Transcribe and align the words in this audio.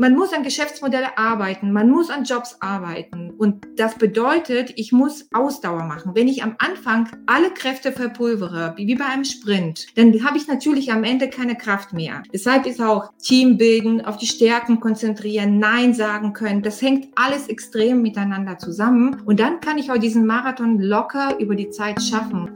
Man 0.00 0.14
muss 0.14 0.32
an 0.32 0.42
Geschäftsmodelle 0.42 1.18
arbeiten, 1.18 1.72
man 1.72 1.90
muss 1.90 2.08
an 2.08 2.24
Jobs 2.24 2.56
arbeiten. 2.60 3.32
Und 3.36 3.66
das 3.76 3.96
bedeutet, 3.96 4.72
ich 4.76 4.92
muss 4.92 5.28
Ausdauer 5.34 5.84
machen. 5.84 6.12
Wenn 6.14 6.26
ich 6.26 6.42
am 6.42 6.54
Anfang 6.56 7.10
alle 7.26 7.50
Kräfte 7.50 7.92
verpulvere, 7.92 8.72
wie 8.78 8.94
bei 8.94 9.04
einem 9.04 9.26
Sprint, 9.26 9.88
dann 9.96 10.24
habe 10.24 10.38
ich 10.38 10.48
natürlich 10.48 10.90
am 10.90 11.04
Ende 11.04 11.28
keine 11.28 11.54
Kraft 11.54 11.92
mehr. 11.92 12.22
Deshalb 12.32 12.64
ist 12.64 12.80
auch 12.80 13.12
Team 13.22 13.58
bilden, 13.58 14.02
auf 14.02 14.16
die 14.16 14.26
Stärken 14.26 14.80
konzentrieren, 14.80 15.58
Nein 15.58 15.92
sagen 15.92 16.32
können. 16.32 16.62
Das 16.62 16.80
hängt 16.80 17.08
alles 17.14 17.48
extrem 17.48 18.00
miteinander 18.00 18.56
zusammen. 18.56 19.20
Und 19.26 19.38
dann 19.38 19.60
kann 19.60 19.76
ich 19.76 19.92
auch 19.92 19.98
diesen 19.98 20.24
Marathon 20.24 20.80
locker 20.80 21.38
über 21.40 21.54
die 21.54 21.68
Zeit 21.68 22.02
schaffen. 22.02 22.48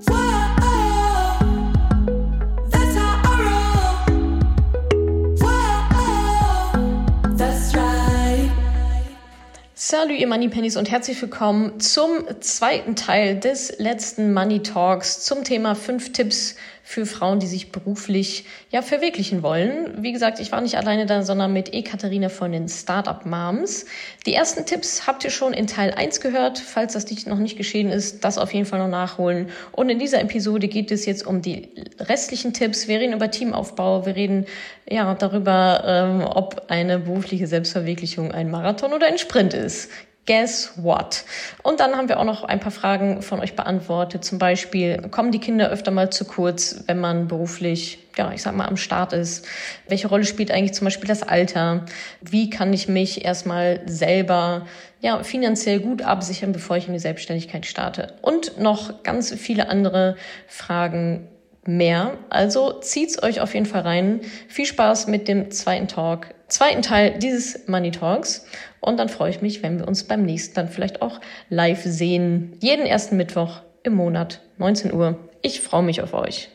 Salut 9.86 10.18
ihr 10.18 10.26
Money 10.26 10.48
Pennies 10.48 10.78
und 10.78 10.90
herzlich 10.90 11.20
willkommen 11.20 11.78
zum 11.78 12.24
zweiten 12.40 12.96
Teil 12.96 13.38
des 13.38 13.78
letzten 13.78 14.32
Money 14.32 14.62
Talks 14.62 15.20
zum 15.20 15.44
Thema 15.44 15.74
fünf 15.74 16.10
Tipps 16.10 16.56
für 16.86 17.06
Frauen, 17.06 17.40
die 17.40 17.46
sich 17.46 17.72
beruflich 17.72 18.44
ja 18.70 18.82
verwirklichen 18.82 19.42
wollen. 19.42 20.02
Wie 20.02 20.12
gesagt, 20.12 20.38
ich 20.38 20.52
war 20.52 20.60
nicht 20.60 20.76
alleine 20.76 21.06
da, 21.06 21.22
sondern 21.22 21.54
mit 21.54 21.72
Ekaterina 21.72 22.28
von 22.28 22.52
den 22.52 22.68
Startup 22.68 23.24
Moms. 23.24 23.86
Die 24.26 24.34
ersten 24.34 24.66
Tipps 24.66 25.06
habt 25.06 25.24
ihr 25.24 25.30
schon 25.30 25.54
in 25.54 25.66
Teil 25.66 25.94
1 25.94 26.20
gehört. 26.20 26.58
Falls 26.58 26.92
das 26.92 27.06
noch 27.24 27.38
nicht 27.38 27.56
geschehen 27.56 27.90
ist, 27.90 28.22
das 28.22 28.36
auf 28.36 28.52
jeden 28.52 28.66
Fall 28.66 28.78
noch 28.80 28.88
nachholen. 28.88 29.48
Und 29.72 29.88
in 29.88 29.98
dieser 29.98 30.20
Episode 30.20 30.68
geht 30.68 30.90
es 30.90 31.06
jetzt 31.06 31.26
um 31.26 31.40
die 31.40 31.70
restlichen 31.98 32.52
Tipps. 32.52 32.86
Wir 32.86 33.00
reden 33.00 33.14
über 33.14 33.30
Teamaufbau, 33.30 34.04
wir 34.04 34.14
reden 34.14 34.44
ja 34.88 35.14
darüber, 35.14 35.82
ähm, 35.86 36.20
ob 36.22 36.66
eine 36.68 36.98
berufliche 36.98 37.46
Selbstverwirklichung 37.46 38.30
ein 38.30 38.50
Marathon 38.50 38.92
oder 38.92 39.06
ein 39.06 39.16
Sprint 39.16 39.54
ist. 39.54 39.90
Guess 40.26 40.72
what? 40.76 41.24
Und 41.62 41.80
dann 41.80 41.96
haben 41.96 42.08
wir 42.08 42.18
auch 42.18 42.24
noch 42.24 42.44
ein 42.44 42.58
paar 42.58 42.72
Fragen 42.72 43.20
von 43.20 43.40
euch 43.40 43.56
beantwortet. 43.56 44.24
Zum 44.24 44.38
Beispiel, 44.38 45.08
kommen 45.10 45.32
die 45.32 45.38
Kinder 45.38 45.68
öfter 45.68 45.90
mal 45.90 46.08
zu 46.08 46.24
kurz, 46.24 46.82
wenn 46.86 46.98
man 46.98 47.28
beruflich, 47.28 47.98
ja, 48.16 48.32
ich 48.32 48.40
sag 48.40 48.56
mal, 48.56 48.66
am 48.66 48.78
Start 48.78 49.12
ist? 49.12 49.46
Welche 49.86 50.08
Rolle 50.08 50.24
spielt 50.24 50.50
eigentlich 50.50 50.72
zum 50.72 50.86
Beispiel 50.86 51.08
das 51.08 51.22
Alter? 51.22 51.84
Wie 52.22 52.48
kann 52.48 52.72
ich 52.72 52.88
mich 52.88 53.24
erstmal 53.24 53.82
selber, 53.84 54.66
ja, 55.02 55.22
finanziell 55.22 55.80
gut 55.80 56.00
absichern, 56.00 56.52
bevor 56.52 56.78
ich 56.78 56.86
in 56.86 56.94
die 56.94 57.00
Selbstständigkeit 57.00 57.66
starte? 57.66 58.14
Und 58.22 58.58
noch 58.58 59.02
ganz 59.02 59.34
viele 59.34 59.68
andere 59.68 60.16
Fragen 60.46 61.28
mehr. 61.66 62.16
Also 62.30 62.72
zieht's 62.80 63.22
euch 63.22 63.40
auf 63.40 63.52
jeden 63.52 63.66
Fall 63.66 63.82
rein. 63.82 64.20
Viel 64.48 64.66
Spaß 64.66 65.06
mit 65.06 65.28
dem 65.28 65.50
zweiten 65.50 65.88
Talk, 65.88 66.28
zweiten 66.54 66.82
Teil 66.82 67.18
dieses 67.18 67.66
Money 67.66 67.90
Talks. 67.90 68.46
Und 68.80 68.98
dann 68.98 69.08
freue 69.08 69.30
ich 69.30 69.42
mich, 69.42 69.62
wenn 69.62 69.78
wir 69.78 69.88
uns 69.88 70.04
beim 70.04 70.24
nächsten 70.24 70.54
dann 70.54 70.68
vielleicht 70.68 71.02
auch 71.02 71.20
live 71.48 71.82
sehen. 71.84 72.56
Jeden 72.60 72.86
ersten 72.86 73.16
Mittwoch 73.16 73.62
im 73.82 73.94
Monat, 73.94 74.40
19 74.58 74.92
Uhr. 74.92 75.18
Ich 75.42 75.60
freue 75.60 75.82
mich 75.82 76.00
auf 76.00 76.14
euch. 76.14 76.50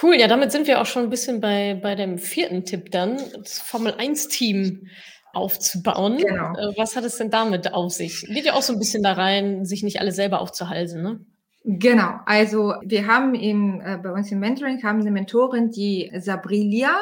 Cool, 0.00 0.14
ja, 0.16 0.28
damit 0.28 0.52
sind 0.52 0.66
wir 0.66 0.80
auch 0.80 0.86
schon 0.86 1.04
ein 1.04 1.10
bisschen 1.10 1.40
bei, 1.40 1.78
bei 1.80 1.94
dem 1.94 2.18
vierten 2.18 2.64
Tipp 2.64 2.90
dann, 2.92 3.18
das 3.36 3.58
Formel 3.58 3.94
1 3.98 4.28
Team 4.28 4.88
aufzubauen. 5.32 6.18
Genau. 6.18 6.52
Äh, 6.52 6.76
was 6.76 6.94
hat 6.94 7.04
es 7.04 7.16
denn 7.16 7.30
damit 7.30 7.72
auf 7.72 7.92
sich? 7.92 8.22
Geht 8.22 8.44
ja 8.44 8.54
auch 8.54 8.62
so 8.62 8.72
ein 8.72 8.78
bisschen 8.78 9.02
da 9.02 9.12
rein, 9.12 9.64
sich 9.64 9.82
nicht 9.82 10.00
alle 10.00 10.12
selber 10.12 10.40
aufzuhalsen, 10.40 11.02
ne? 11.02 11.20
Genau, 11.64 12.20
also 12.24 12.74
wir 12.82 13.06
haben 13.06 13.34
im, 13.34 13.80
äh, 13.80 13.98
bei 13.98 14.12
uns 14.12 14.30
im 14.30 14.38
Mentoring 14.38 14.82
haben 14.82 15.00
eine 15.00 15.10
Mentorin, 15.10 15.70
die 15.70 16.10
Sabrilia, 16.18 16.96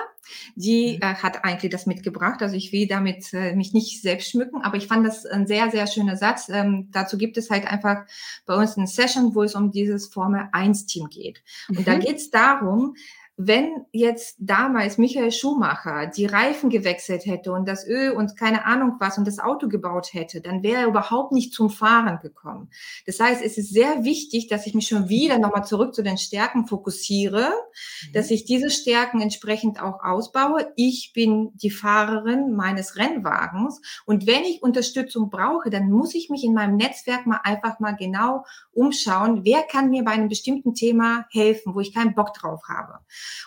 die 0.54 0.94
mhm. 0.96 1.02
äh, 1.02 1.14
hat 1.14 1.44
eigentlich 1.44 1.70
das 1.70 1.86
mitgebracht. 1.86 2.42
Also 2.42 2.56
ich 2.56 2.72
will 2.72 2.88
damit 2.88 3.32
äh, 3.32 3.54
mich 3.54 3.74
nicht 3.74 4.02
selbst 4.02 4.30
schmücken, 4.30 4.62
aber 4.62 4.76
ich 4.76 4.86
fand 4.86 5.06
das 5.06 5.26
ein 5.26 5.46
sehr, 5.46 5.70
sehr 5.70 5.86
schöner 5.86 6.16
Satz. 6.16 6.48
Ähm, 6.48 6.88
dazu 6.90 7.18
gibt 7.18 7.36
es 7.36 7.50
halt 7.50 7.66
einfach 7.66 8.06
bei 8.46 8.54
uns 8.54 8.76
eine 8.76 8.86
Session, 8.86 9.34
wo 9.34 9.42
es 9.42 9.54
um 9.54 9.70
dieses 9.70 10.08
Formel 10.08 10.48
1 10.52 10.86
Team 10.86 11.08
geht. 11.10 11.42
Und 11.68 11.80
mhm. 11.80 11.84
da 11.84 11.98
geht 11.98 12.16
es 12.16 12.30
darum, 12.30 12.96
wenn 13.38 13.84
jetzt 13.92 14.36
damals 14.38 14.96
Michael 14.96 15.30
Schumacher 15.30 16.06
die 16.06 16.24
Reifen 16.24 16.70
gewechselt 16.70 17.26
hätte 17.26 17.52
und 17.52 17.68
das 17.68 17.86
Öl 17.86 18.12
und 18.12 18.34
keine 18.36 18.64
Ahnung 18.64 18.96
was 18.98 19.18
und 19.18 19.26
das 19.26 19.38
Auto 19.38 19.68
gebaut 19.68 20.14
hätte, 20.14 20.40
dann 20.40 20.62
wäre 20.62 20.82
er 20.82 20.86
überhaupt 20.86 21.32
nicht 21.32 21.52
zum 21.52 21.68
Fahren 21.68 22.18
gekommen. 22.22 22.70
Das 23.04 23.20
heißt, 23.20 23.42
es 23.44 23.58
ist 23.58 23.74
sehr 23.74 24.04
wichtig, 24.04 24.48
dass 24.48 24.66
ich 24.66 24.72
mich 24.72 24.88
schon 24.88 25.10
wieder 25.10 25.38
nochmal 25.38 25.66
zurück 25.66 25.94
zu 25.94 26.02
den 26.02 26.16
Stärken 26.16 26.66
fokussiere, 26.66 27.50
mhm. 27.50 28.12
dass 28.14 28.30
ich 28.30 28.46
diese 28.46 28.70
Stärken 28.70 29.20
entsprechend 29.20 29.82
auch 29.82 30.02
ausbaue. 30.02 30.72
Ich 30.76 31.12
bin 31.14 31.50
die 31.56 31.70
Fahrerin 31.70 32.54
meines 32.54 32.96
Rennwagens 32.96 33.82
und 34.06 34.26
wenn 34.26 34.44
ich 34.44 34.62
Unterstützung 34.62 35.28
brauche, 35.28 35.68
dann 35.68 35.90
muss 35.90 36.14
ich 36.14 36.30
mich 36.30 36.42
in 36.42 36.54
meinem 36.54 36.76
Netzwerk 36.76 37.26
mal 37.26 37.40
einfach 37.44 37.80
mal 37.80 37.96
genau 37.96 38.46
umschauen, 38.72 39.44
wer 39.44 39.62
kann 39.62 39.90
mir 39.90 40.04
bei 40.04 40.12
einem 40.12 40.28
bestimmten 40.28 40.74
Thema 40.74 41.26
helfen, 41.30 41.74
wo 41.74 41.80
ich 41.80 41.92
keinen 41.92 42.14
Bock 42.14 42.32
drauf 42.32 42.62
habe. 42.68 43.00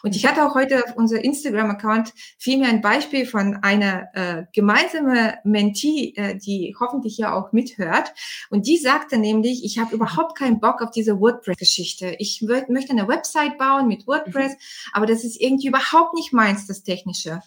Und 0.04 0.16
ich 0.16 0.26
hatte 0.26 0.46
auch 0.46 0.56
heute 0.56 0.84
auf 0.84 0.96
unser 0.96 1.24
Instagram-Account 1.24 2.14
viel 2.38 2.58
mehr 2.58 2.70
ein 2.70 2.82
Beispiel 2.82 3.26
von 3.26 3.56
einer 3.62 4.08
äh, 4.14 4.44
gemeinsamen 4.54 5.34
Mentee, 5.44 6.14
äh, 6.16 6.38
die 6.38 6.76
hoffentlich 6.80 7.18
ja 7.18 7.34
auch 7.34 7.52
mithört. 7.52 8.14
Und 8.50 8.68
die 8.68 8.78
sagte 8.78 9.18
nämlich, 9.18 9.64
ich 9.64 9.80
habe 9.80 9.96
überhaupt 9.96 10.38
keinen 10.38 10.60
Bock 10.60 10.82
auf 10.82 10.92
diese 10.92 11.20
WordPress-Geschichte. 11.20 12.16
Ich 12.20 12.42
möchte 12.42 12.92
eine 12.92 13.08
Website 13.08 13.58
bauen 13.58 13.88
mit 13.88 14.08
WordPress, 14.08 14.54
mhm. 14.54 14.58
aber 14.94 15.06
das 15.06 15.24
ist 15.24 15.40
irgendwie 15.40 15.68
überhaupt 15.68 16.14
nicht 16.14 16.34
meins, 16.34 16.68
das 16.68 16.84
Technische. 16.84 17.42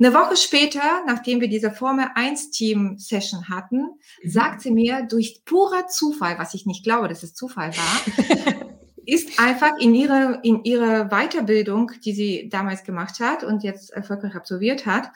Eine 0.00 0.14
Woche 0.14 0.34
später, 0.38 1.04
nachdem 1.06 1.42
wir 1.42 1.48
diese 1.48 1.70
Formel 1.70 2.06
1 2.14 2.52
Team 2.52 2.96
Session 2.98 3.50
hatten, 3.50 3.82
mhm. 4.22 4.30
sagt 4.30 4.62
sie 4.62 4.70
mir 4.70 5.02
durch 5.02 5.42
purer 5.44 5.88
Zufall, 5.88 6.38
was 6.38 6.54
ich 6.54 6.64
nicht 6.64 6.84
glaube, 6.84 7.08
dass 7.08 7.22
es 7.22 7.34
Zufall 7.34 7.72
war, 7.76 8.69
ist 9.06 9.38
einfach 9.40 9.78
in 9.78 9.94
ihre, 9.94 10.40
in 10.42 10.64
ihre 10.64 11.08
Weiterbildung, 11.08 11.92
die 12.04 12.12
sie 12.12 12.48
damals 12.48 12.84
gemacht 12.84 13.20
hat 13.20 13.44
und 13.44 13.62
jetzt 13.62 13.90
erfolgreich 13.90 14.34
absolviert 14.34 14.86
hat, 14.86 15.10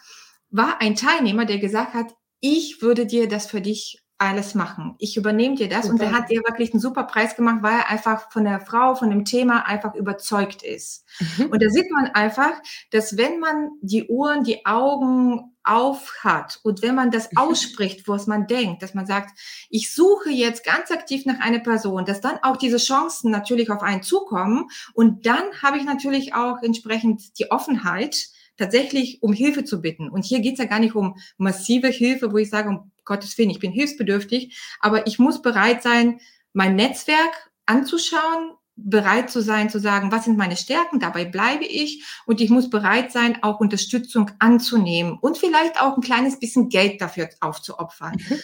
war 0.50 0.80
ein 0.80 0.94
Teilnehmer, 0.94 1.44
der 1.44 1.58
gesagt 1.58 1.94
hat, 1.94 2.14
ich 2.40 2.82
würde 2.82 3.06
dir 3.06 3.28
das 3.28 3.46
für 3.46 3.60
dich 3.60 4.04
alles 4.18 4.54
machen. 4.54 4.94
Ich 4.98 5.16
übernehme 5.16 5.56
dir 5.56 5.68
das. 5.68 5.86
Super. 5.86 5.94
Und 5.94 6.00
er 6.00 6.12
hat 6.12 6.30
dir 6.30 6.42
wirklich 6.46 6.72
einen 6.72 6.80
super 6.80 7.04
Preis 7.04 7.36
gemacht, 7.36 7.62
weil 7.62 7.78
er 7.78 7.90
einfach 7.90 8.30
von 8.30 8.44
der 8.44 8.60
Frau, 8.60 8.94
von 8.94 9.10
dem 9.10 9.24
Thema 9.24 9.66
einfach 9.66 9.94
überzeugt 9.94 10.62
ist. 10.62 11.04
Mhm. 11.38 11.46
Und 11.46 11.62
da 11.62 11.68
sieht 11.68 11.90
man 11.90 12.06
einfach, 12.06 12.52
dass 12.90 13.16
wenn 13.16 13.40
man 13.40 13.70
die 13.80 14.06
Ohren, 14.08 14.44
die 14.44 14.64
Augen 14.66 15.53
auf 15.64 16.12
hat 16.20 16.60
und 16.62 16.82
wenn 16.82 16.94
man 16.94 17.10
das 17.10 17.36
ausspricht, 17.36 18.06
was 18.06 18.26
man 18.26 18.46
denkt, 18.46 18.82
dass 18.82 18.94
man 18.94 19.06
sagt, 19.06 19.38
ich 19.70 19.92
suche 19.92 20.30
jetzt 20.30 20.64
ganz 20.64 20.90
aktiv 20.90 21.24
nach 21.26 21.40
einer 21.40 21.60
Person, 21.60 22.04
dass 22.04 22.20
dann 22.20 22.38
auch 22.42 22.56
diese 22.56 22.76
Chancen 22.76 23.30
natürlich 23.30 23.70
auf 23.70 23.82
einen 23.82 24.02
zukommen. 24.02 24.68
Und 24.92 25.26
dann 25.26 25.42
habe 25.62 25.78
ich 25.78 25.84
natürlich 25.84 26.34
auch 26.34 26.62
entsprechend 26.62 27.38
die 27.38 27.50
Offenheit, 27.50 28.28
tatsächlich 28.56 29.22
um 29.22 29.32
Hilfe 29.32 29.64
zu 29.64 29.80
bitten. 29.80 30.08
Und 30.08 30.24
hier 30.24 30.40
geht 30.40 30.54
es 30.54 30.58
ja 30.58 30.66
gar 30.66 30.78
nicht 30.78 30.94
um 30.94 31.16
massive 31.38 31.88
Hilfe, 31.88 32.32
wo 32.32 32.38
ich 32.38 32.50
sage, 32.50 32.68
um 32.68 32.92
Gottes 33.04 33.36
Willen, 33.36 33.50
ich 33.50 33.58
bin 33.58 33.72
hilfsbedürftig, 33.72 34.56
aber 34.80 35.06
ich 35.06 35.18
muss 35.18 35.42
bereit 35.42 35.82
sein, 35.82 36.20
mein 36.52 36.76
Netzwerk 36.76 37.50
anzuschauen, 37.66 38.52
bereit 38.76 39.30
zu 39.30 39.40
sein, 39.40 39.70
zu 39.70 39.78
sagen, 39.78 40.10
was 40.10 40.24
sind 40.24 40.36
meine 40.36 40.56
Stärken, 40.56 40.98
dabei 40.98 41.24
bleibe 41.24 41.64
ich 41.64 42.04
und 42.26 42.40
ich 42.40 42.50
muss 42.50 42.70
bereit 42.70 43.12
sein, 43.12 43.38
auch 43.42 43.60
Unterstützung 43.60 44.30
anzunehmen 44.38 45.18
und 45.20 45.38
vielleicht 45.38 45.80
auch 45.80 45.96
ein 45.96 46.02
kleines 46.02 46.38
bisschen 46.38 46.68
Geld 46.68 47.00
dafür 47.00 47.28
aufzuopfern. 47.40 48.16
Mhm. 48.16 48.38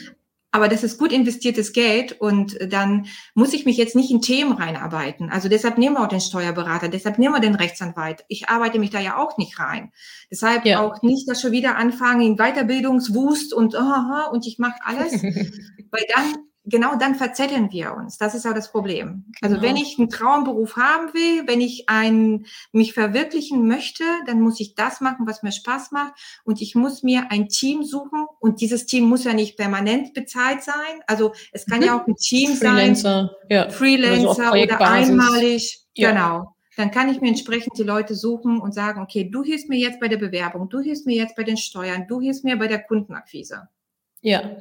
Aber 0.52 0.68
das 0.68 0.82
ist 0.82 0.98
gut 0.98 1.12
investiertes 1.12 1.72
Geld 1.72 2.20
und 2.20 2.58
dann 2.72 3.06
muss 3.34 3.52
ich 3.52 3.66
mich 3.66 3.76
jetzt 3.76 3.94
nicht 3.94 4.10
in 4.10 4.20
Themen 4.20 4.52
reinarbeiten. 4.52 5.30
Also 5.30 5.48
deshalb 5.48 5.78
nehmen 5.78 5.94
wir 5.94 6.02
auch 6.02 6.08
den 6.08 6.20
Steuerberater, 6.20 6.88
deshalb 6.88 7.18
nehmen 7.18 7.34
wir 7.34 7.40
den 7.40 7.54
Rechtsanwalt. 7.54 8.24
Ich 8.26 8.48
arbeite 8.48 8.80
mich 8.80 8.90
da 8.90 8.98
ja 8.98 9.16
auch 9.16 9.38
nicht 9.38 9.60
rein. 9.60 9.92
Deshalb 10.28 10.66
ja. 10.66 10.80
auch 10.80 11.02
nicht, 11.02 11.28
dass 11.28 11.40
schon 11.40 11.52
wieder 11.52 11.76
anfangen 11.76 12.22
in 12.22 12.36
Weiterbildungswust 12.36 13.54
und, 13.54 13.76
oh, 13.76 14.32
und 14.32 14.44
ich 14.44 14.58
mache 14.58 14.80
alles, 14.84 15.22
weil 15.22 16.04
dann 16.14 16.49
genau 16.64 16.96
dann 16.96 17.14
verzetteln 17.14 17.70
wir 17.72 17.94
uns. 17.94 18.18
Das 18.18 18.34
ist 18.34 18.44
ja 18.44 18.52
das 18.52 18.70
Problem. 18.70 19.24
Also 19.40 19.56
genau. 19.56 19.68
wenn 19.68 19.76
ich 19.76 19.98
einen 19.98 20.08
Traumberuf 20.08 20.76
haben 20.76 21.12
will, 21.14 21.46
wenn 21.46 21.60
ich 21.60 21.88
ein, 21.88 22.46
mich 22.72 22.92
verwirklichen 22.92 23.66
möchte, 23.66 24.04
dann 24.26 24.40
muss 24.40 24.60
ich 24.60 24.74
das 24.74 25.00
machen, 25.00 25.26
was 25.26 25.42
mir 25.42 25.52
Spaß 25.52 25.92
macht. 25.92 26.14
Und 26.44 26.60
ich 26.60 26.74
muss 26.74 27.02
mir 27.02 27.30
ein 27.30 27.48
Team 27.48 27.82
suchen. 27.82 28.26
Und 28.38 28.60
dieses 28.60 28.86
Team 28.86 29.04
muss 29.04 29.24
ja 29.24 29.32
nicht 29.32 29.56
permanent 29.56 30.14
bezahlt 30.14 30.62
sein. 30.62 31.00
Also 31.06 31.32
es 31.52 31.66
kann 31.66 31.80
mhm. 31.80 31.86
ja 31.86 32.00
auch 32.00 32.06
ein 32.06 32.16
Team 32.16 32.54
Freelancer, 32.54 33.30
sein. 33.48 33.56
Ja. 33.56 33.70
Freelancer 33.70 34.52
oder, 34.52 34.68
so 34.68 34.74
oder 34.74 34.80
einmalig. 34.80 35.80
Ja. 35.94 36.10
Genau 36.10 36.54
dann 36.76 36.90
kann 36.90 37.10
ich 37.10 37.20
mir 37.20 37.28
entsprechend 37.28 37.76
die 37.76 37.82
Leute 37.82 38.14
suchen 38.14 38.58
und 38.58 38.72
sagen, 38.72 39.02
okay, 39.02 39.28
du 39.30 39.42
hilfst 39.42 39.68
mir 39.68 39.78
jetzt 39.78 40.00
bei 40.00 40.08
der 40.08 40.16
Bewerbung, 40.16 40.70
du 40.70 40.80
hilfst 40.80 41.06
mir 41.06 41.14
jetzt 41.14 41.36
bei 41.36 41.42
den 41.42 41.58
Steuern, 41.58 42.06
du 42.08 42.20
hilfst 42.22 42.42
mir 42.42 42.56
bei 42.56 42.68
der 42.68 42.82
Kundenakquise. 42.82 43.68
Ja, 44.22 44.56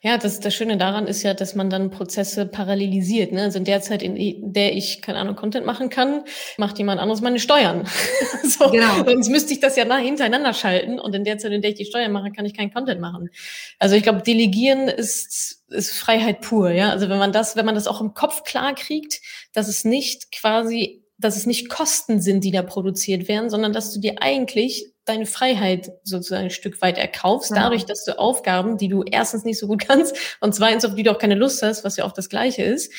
Ja, 0.00 0.16
das, 0.16 0.40
das 0.40 0.54
Schöne 0.54 0.76
daran 0.76 1.06
ist 1.06 1.22
ja, 1.22 1.34
dass 1.34 1.54
man 1.54 1.70
dann 1.70 1.90
Prozesse 1.90 2.46
parallelisiert. 2.46 3.32
Ne? 3.32 3.42
Also 3.42 3.58
in 3.58 3.64
der 3.64 3.80
Zeit, 3.80 4.02
in 4.02 4.52
der 4.52 4.76
ich, 4.76 5.02
keine 5.02 5.18
Ahnung, 5.18 5.34
Content 5.34 5.66
machen 5.66 5.90
kann, 5.90 6.22
macht 6.56 6.78
jemand 6.78 7.00
anderes 7.00 7.20
meine 7.20 7.40
Steuern. 7.40 7.86
so, 8.44 8.70
genau. 8.70 9.04
Sonst 9.04 9.28
müsste 9.28 9.52
ich 9.52 9.60
das 9.60 9.76
ja 9.76 9.84
nah 9.84 9.98
hintereinander 9.98 10.54
schalten 10.54 11.00
und 11.00 11.14
in 11.14 11.24
der 11.24 11.38
Zeit, 11.38 11.52
in 11.52 11.62
der 11.62 11.72
ich 11.72 11.76
die 11.76 11.84
Steuern 11.84 12.12
mache, 12.12 12.30
kann 12.30 12.46
ich 12.46 12.54
keinen 12.54 12.72
Content 12.72 13.00
machen. 13.00 13.30
Also 13.78 13.96
ich 13.96 14.02
glaube, 14.02 14.22
Delegieren 14.22 14.88
ist, 14.88 15.64
ist 15.68 15.92
Freiheit 15.92 16.40
pur. 16.40 16.70
Ja, 16.70 16.90
Also 16.90 17.08
wenn 17.08 17.18
man 17.18 17.32
das, 17.32 17.56
wenn 17.56 17.66
man 17.66 17.74
das 17.74 17.86
auch 17.86 18.00
im 18.00 18.14
Kopf 18.14 18.44
klar 18.44 18.74
kriegt, 18.74 19.20
dass 19.52 19.68
es 19.68 19.84
nicht 19.84 20.30
quasi 20.32 21.02
dass 21.18 21.36
es 21.36 21.46
nicht 21.46 21.68
Kosten 21.68 22.20
sind, 22.20 22.44
die 22.44 22.52
da 22.52 22.62
produziert 22.62 23.26
werden, 23.26 23.50
sondern 23.50 23.72
dass 23.72 23.92
du 23.92 24.00
dir 24.00 24.22
eigentlich 24.22 24.92
deine 25.08 25.26
Freiheit 25.26 25.90
sozusagen 26.04 26.44
ein 26.44 26.50
Stück 26.50 26.80
weit 26.82 26.98
erkaufst, 26.98 27.50
ja. 27.50 27.56
dadurch, 27.56 27.84
dass 27.84 28.04
du 28.04 28.18
Aufgaben, 28.18 28.76
die 28.76 28.88
du 28.88 29.02
erstens 29.02 29.44
nicht 29.44 29.58
so 29.58 29.66
gut 29.66 29.84
kannst 29.86 30.16
und 30.40 30.54
zweitens, 30.54 30.84
auf 30.84 30.94
die 30.94 31.02
du 31.02 31.10
auch 31.10 31.18
keine 31.18 31.34
Lust 31.34 31.62
hast, 31.62 31.84
was 31.84 31.96
ja 31.96 32.04
auch 32.04 32.12
das 32.12 32.28
Gleiche 32.28 32.62
ist, 32.62 32.92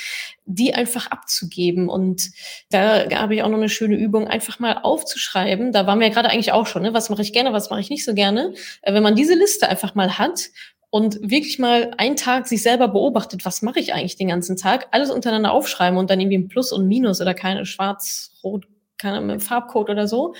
die 0.45 0.73
einfach 0.73 1.07
abzugeben. 1.07 1.89
Und 1.89 2.31
da 2.69 3.09
habe 3.11 3.35
ich 3.35 3.43
auch 3.43 3.49
noch 3.49 3.57
eine 3.57 3.69
schöne 3.69 3.95
Übung, 3.95 4.27
einfach 4.27 4.59
mal 4.59 4.79
aufzuschreiben. 4.81 5.71
Da 5.71 5.85
waren 5.85 5.99
wir 5.99 6.07
ja 6.07 6.13
gerade 6.13 6.29
eigentlich 6.29 6.51
auch 6.51 6.67
schon, 6.67 6.81
ne? 6.81 6.93
was 6.93 7.09
mache 7.09 7.21
ich 7.21 7.33
gerne, 7.33 7.53
was 7.53 7.69
mache 7.69 7.81
ich 7.81 7.89
nicht 7.89 8.03
so 8.03 8.13
gerne. 8.13 8.53
Äh, 8.81 8.93
wenn 8.93 9.03
man 9.03 9.15
diese 9.15 9.35
Liste 9.35 9.69
einfach 9.69 9.95
mal 9.95 10.17
hat 10.17 10.49
und 10.89 11.19
wirklich 11.21 11.59
mal 11.59 11.91
einen 11.97 12.15
Tag 12.15 12.47
sich 12.47 12.63
selber 12.63 12.87
beobachtet, 12.87 13.45
was 13.45 13.61
mache 13.61 13.79
ich 13.79 13.93
eigentlich 13.93 14.15
den 14.15 14.29
ganzen 14.29 14.57
Tag, 14.57 14.87
alles 14.91 15.11
untereinander 15.11 15.51
aufschreiben 15.51 15.99
und 15.99 16.09
dann 16.09 16.19
irgendwie 16.19 16.37
ein 16.37 16.47
Plus 16.47 16.71
und 16.71 16.87
Minus 16.87 17.21
oder 17.21 17.33
keine 17.33 17.65
schwarz, 17.65 18.31
rot, 18.43 18.65
keine 18.99 19.21
mit 19.21 19.41
Farbcode 19.41 19.89
oder 19.89 20.07
so. 20.07 20.35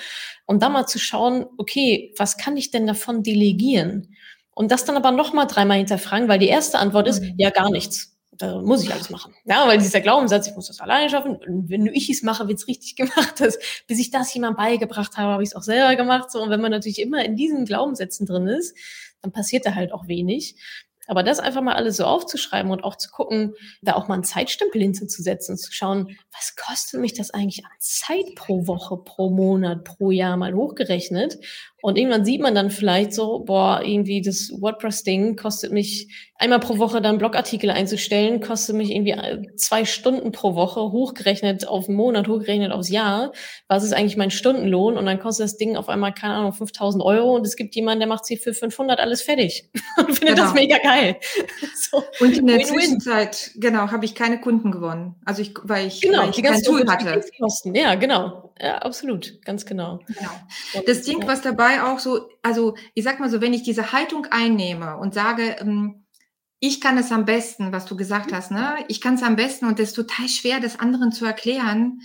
Und 0.45 0.61
dann 0.61 0.73
mal 0.73 0.85
zu 0.85 0.99
schauen, 0.99 1.47
okay, 1.57 2.13
was 2.17 2.37
kann 2.37 2.57
ich 2.57 2.69
denn 2.69 2.85
davon 2.85 3.23
delegieren? 3.23 4.15
Und 4.53 4.71
das 4.71 4.85
dann 4.85 4.97
aber 4.97 5.11
nochmal 5.11 5.47
dreimal 5.47 5.77
hinterfragen, 5.77 6.27
weil 6.27 6.39
die 6.39 6.49
erste 6.49 6.79
Antwort 6.79 7.07
ist, 7.07 7.21
mhm. 7.21 7.33
ja, 7.37 7.49
gar 7.49 7.71
nichts. 7.71 8.17
Da 8.31 8.61
muss 8.61 8.83
ich 8.83 8.93
alles 8.93 9.09
machen. 9.09 9.33
Ja, 9.43 9.67
weil 9.67 9.79
dieser 9.79 9.99
Glaubenssatz, 9.99 10.47
ich 10.47 10.55
muss 10.55 10.67
das 10.67 10.79
alleine 10.79 11.09
schaffen. 11.09 11.35
Und 11.35 11.69
wenn 11.69 11.83
nur 11.83 11.93
ich 11.93 12.09
es 12.09 12.23
mache, 12.23 12.47
wird's 12.47 12.67
richtig 12.67 12.95
gemacht. 12.97 13.35
Das, 13.39 13.57
bis 13.87 13.99
ich 13.99 14.11
das 14.11 14.33
jemand 14.33 14.57
beigebracht 14.57 15.17
habe, 15.17 15.33
habe 15.33 15.43
ich 15.43 15.49
es 15.49 15.55
auch 15.55 15.63
selber 15.63 15.95
gemacht. 15.95 16.31
So, 16.31 16.41
und 16.41 16.49
wenn 16.49 16.61
man 16.61 16.71
natürlich 16.71 16.99
immer 16.99 17.23
in 17.23 17.35
diesen 17.35 17.65
Glaubenssätzen 17.65 18.25
drin 18.25 18.47
ist, 18.47 18.77
dann 19.21 19.33
passiert 19.33 19.65
da 19.65 19.75
halt 19.75 19.91
auch 19.91 20.07
wenig. 20.07 20.55
Aber 21.09 21.23
das 21.23 21.39
einfach 21.39 21.61
mal 21.63 21.73
alles 21.73 21.97
so 21.97 22.05
aufzuschreiben 22.05 22.71
und 22.71 22.83
auch 22.83 22.95
zu 22.95 23.09
gucken, 23.09 23.55
da 23.81 23.95
auch 23.95 24.07
mal 24.07 24.13
einen 24.13 24.23
Zeitstempel 24.23 24.79
hinzusetzen 24.79 25.53
und 25.53 25.57
zu 25.57 25.71
schauen, 25.71 26.15
was 26.31 26.55
kostet 26.55 27.01
mich 27.01 27.13
das 27.13 27.31
eigentlich 27.31 27.65
an 27.65 27.71
Zeit 27.79 28.35
pro 28.35 28.67
Woche, 28.67 28.95
pro 28.95 29.31
Monat, 29.31 29.83
pro 29.85 30.11
Jahr 30.11 30.37
mal 30.37 30.53
hochgerechnet? 30.53 31.39
Und 31.81 31.97
irgendwann 31.97 32.25
sieht 32.25 32.41
man 32.41 32.55
dann 32.55 32.69
vielleicht 32.69 33.13
so, 33.13 33.39
boah, 33.39 33.81
irgendwie 33.83 34.21
das 34.21 34.51
WordPress-Ding 34.59 35.37
kostet 35.37 35.71
mich 35.71 36.13
einmal 36.35 36.59
pro 36.59 36.77
Woche 36.77 37.01
dann 37.01 37.17
Blogartikel 37.17 37.69
einzustellen, 37.69 38.41
kostet 38.41 38.75
mich 38.75 38.91
irgendwie 38.91 39.11
äh, 39.11 39.55
zwei 39.55 39.85
Stunden 39.85 40.31
pro 40.31 40.55
Woche, 40.55 40.79
hochgerechnet 40.79 41.67
auf 41.67 41.87
einen 41.87 41.97
Monat, 41.97 42.27
hochgerechnet 42.27 42.71
aufs 42.71 42.89
Jahr. 42.89 43.31
Was 43.67 43.83
ist 43.83 43.93
eigentlich 43.93 44.17
mein 44.17 44.31
Stundenlohn? 44.31 44.97
Und 44.97 45.05
dann 45.05 45.19
kostet 45.19 45.45
das 45.45 45.57
Ding 45.57 45.77
auf 45.77 45.89
einmal, 45.89 46.13
keine 46.13 46.35
Ahnung, 46.35 46.53
5000 46.53 47.03
Euro 47.03 47.35
und 47.35 47.45
es 47.45 47.55
gibt 47.55 47.75
jemanden, 47.75 47.99
der 47.99 48.09
macht 48.09 48.25
sie 48.25 48.37
für 48.37 48.53
500 48.53 48.99
alles 48.99 49.21
fertig 49.21 49.69
und 49.97 50.17
findet 50.17 50.35
genau. 50.35 50.43
das 50.43 50.53
mega 50.53 50.77
geil. 50.77 51.17
So. 51.91 52.03
Und 52.19 52.37
in 52.37 52.47
der 52.47 52.57
Win 52.57 52.65
-win. 52.65 52.73
Zwischenzeit, 52.73 53.51
genau, 53.55 53.91
habe 53.91 54.05
ich 54.05 54.13
keine 54.13 54.39
Kunden 54.41 54.71
gewonnen. 54.71 55.15
Also 55.25 55.41
ich, 55.41 55.53
weil 55.63 55.87
ich, 55.87 56.01
genau, 56.01 56.23
weil 56.23 56.29
ich 56.29 56.43
kein 56.43 56.61
Tool 56.61 56.85
hatte. 56.87 57.21
Ja, 57.73 57.95
genau. 57.95 58.48
Ja, 58.59 58.79
absolut. 58.79 59.41
Ganz 59.45 59.65
genau. 59.65 59.99
genau. 60.07 60.83
Das 60.85 61.03
Ding, 61.03 61.25
was 61.25 61.41
dabei 61.41 61.83
auch 61.83 61.99
so, 61.99 62.29
also 62.43 62.75
ich 62.93 63.03
sag 63.03 63.19
mal 63.19 63.29
so, 63.29 63.39
wenn 63.41 63.53
ich 63.53 63.63
diese 63.63 63.93
Haltung 63.93 64.25
einnehme 64.31 64.97
und 64.97 65.13
sage, 65.13 65.55
ähm, 65.59 66.05
ich 66.59 66.81
kann 66.81 66.97
es 66.97 67.11
am 67.11 67.23
besten, 67.23 67.71
was 67.71 67.85
du 67.85 67.95
gesagt 67.95 68.33
hast, 68.33 68.51
ne? 68.51 68.83
Ich 68.89 68.99
kann 68.99 69.15
es 69.15 69.23
am 69.23 69.37
besten 69.37 69.65
und 69.65 69.79
es 69.79 69.89
ist 69.89 69.95
total 69.95 70.27
schwer, 70.27 70.59
das 70.59 70.77
anderen 70.77 71.13
zu 71.13 71.25
erklären. 71.25 72.01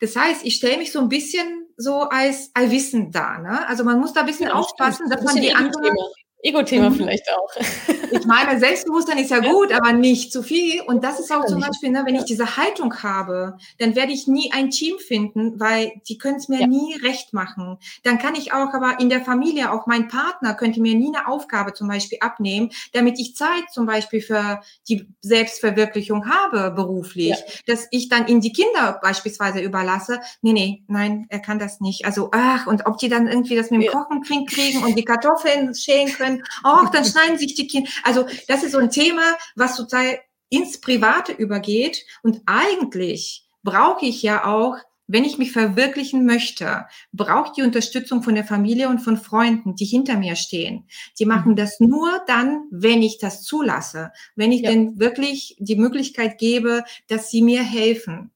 Das 0.00 0.16
heißt, 0.16 0.46
ich 0.46 0.54
stelle 0.54 0.78
mich 0.78 0.92
so 0.92 1.00
ein 1.00 1.10
bisschen 1.10 1.66
so 1.76 2.02
als 2.02 2.50
allwissend 2.54 3.14
da, 3.14 3.38
ne? 3.38 3.68
Also 3.68 3.84
man 3.84 4.00
muss 4.00 4.14
da 4.14 4.20
ein 4.20 4.26
bisschen 4.26 4.48
ja, 4.48 4.54
aufpassen, 4.54 5.10
dass 5.10 5.22
man 5.22 5.36
die 5.36 5.52
anderen 5.52 5.94
Ego-Thema 6.42 6.90
mhm. 6.90 6.94
vielleicht 6.94 7.28
auch. 7.32 7.50
Ich 8.10 8.24
meine, 8.24 8.58
Selbstbewusstsein 8.58 9.18
ist 9.18 9.30
ja 9.30 9.40
gut, 9.40 9.70
aber 9.72 9.92
nicht 9.92 10.32
zu 10.32 10.42
viel. 10.42 10.80
Und 10.82 11.04
das 11.04 11.20
ist 11.20 11.30
auch 11.30 11.44
zum 11.44 11.60
Beispiel, 11.60 11.90
ne, 11.90 12.04
wenn 12.06 12.14
ich 12.14 12.24
diese 12.24 12.56
Haltung 12.56 13.02
habe, 13.02 13.58
dann 13.78 13.94
werde 13.96 14.12
ich 14.12 14.26
nie 14.26 14.50
ein 14.52 14.70
Team 14.70 14.96
finden, 14.98 15.60
weil 15.60 15.92
die 16.08 16.16
können 16.16 16.36
es 16.36 16.48
mir 16.48 16.60
ja. 16.60 16.66
nie 16.66 16.96
recht 17.02 17.34
machen. 17.34 17.76
Dann 18.04 18.18
kann 18.18 18.34
ich 18.34 18.52
auch 18.52 18.72
aber 18.72 18.98
in 19.00 19.10
der 19.10 19.20
Familie, 19.20 19.72
auch 19.72 19.86
mein 19.86 20.08
Partner 20.08 20.54
könnte 20.54 20.80
mir 20.80 20.94
nie 20.94 21.14
eine 21.14 21.28
Aufgabe 21.28 21.74
zum 21.74 21.88
Beispiel 21.88 22.18
abnehmen, 22.20 22.70
damit 22.92 23.18
ich 23.18 23.36
Zeit 23.36 23.70
zum 23.72 23.86
Beispiel 23.86 24.22
für 24.22 24.60
die 24.88 25.06
Selbstverwirklichung 25.20 26.30
habe 26.30 26.70
beruflich, 26.70 27.30
ja. 27.30 27.36
dass 27.66 27.88
ich 27.90 28.08
dann 28.08 28.26
in 28.26 28.40
die 28.40 28.52
Kinder 28.52 28.98
beispielsweise 29.02 29.60
überlasse. 29.60 30.20
Nee, 30.40 30.52
nee, 30.52 30.84
nein, 30.88 31.26
er 31.28 31.40
kann 31.40 31.58
das 31.58 31.80
nicht. 31.80 32.06
Also, 32.06 32.30
ach, 32.32 32.66
und 32.66 32.86
ob 32.86 32.98
die 32.98 33.08
dann 33.08 33.28
irgendwie 33.28 33.56
das 33.56 33.70
mit 33.70 33.82
dem 33.82 33.86
ja. 33.86 33.92
Kochen 33.92 34.22
kriegen 34.22 34.82
und 34.82 34.96
die 34.96 35.04
Kartoffeln 35.04 35.74
schälen 35.74 36.12
können, 36.12 36.27
können, 36.28 36.44
oh, 36.64 36.86
dann 36.92 37.04
schneiden 37.04 37.38
sich 37.38 37.54
die 37.54 37.66
Kinder. 37.66 37.90
Also 38.04 38.26
das 38.46 38.62
ist 38.62 38.72
so 38.72 38.78
ein 38.78 38.90
Thema, 38.90 39.36
was 39.56 39.76
total 39.76 40.18
ins 40.50 40.80
Private 40.80 41.32
übergeht. 41.32 42.04
Und 42.22 42.40
eigentlich 42.46 43.46
brauche 43.62 44.06
ich 44.06 44.22
ja 44.22 44.44
auch 44.44 44.76
wenn 45.10 45.24
ich 45.24 45.38
mich 45.38 45.52
verwirklichen 45.52 46.26
möchte, 46.26 46.84
brauche 47.12 47.46
ich 47.46 47.52
die 47.52 47.62
Unterstützung 47.62 48.22
von 48.22 48.34
der 48.34 48.44
Familie 48.44 48.90
und 48.90 48.98
von 48.98 49.16
Freunden, 49.16 49.74
die 49.74 49.86
hinter 49.86 50.18
mir 50.18 50.36
stehen. 50.36 50.86
Die 51.18 51.24
machen 51.24 51.56
das 51.56 51.80
nur 51.80 52.22
dann, 52.26 52.64
wenn 52.70 53.02
ich 53.02 53.18
das 53.18 53.42
zulasse, 53.42 54.12
wenn 54.36 54.52
ich 54.52 54.60
ja. 54.60 54.70
denn 54.70 55.00
wirklich 55.00 55.56
die 55.58 55.76
Möglichkeit 55.76 56.36
gebe, 56.36 56.84
dass 57.08 57.30
sie 57.30 57.40
mir 57.40 57.62
helfen, 57.62 58.32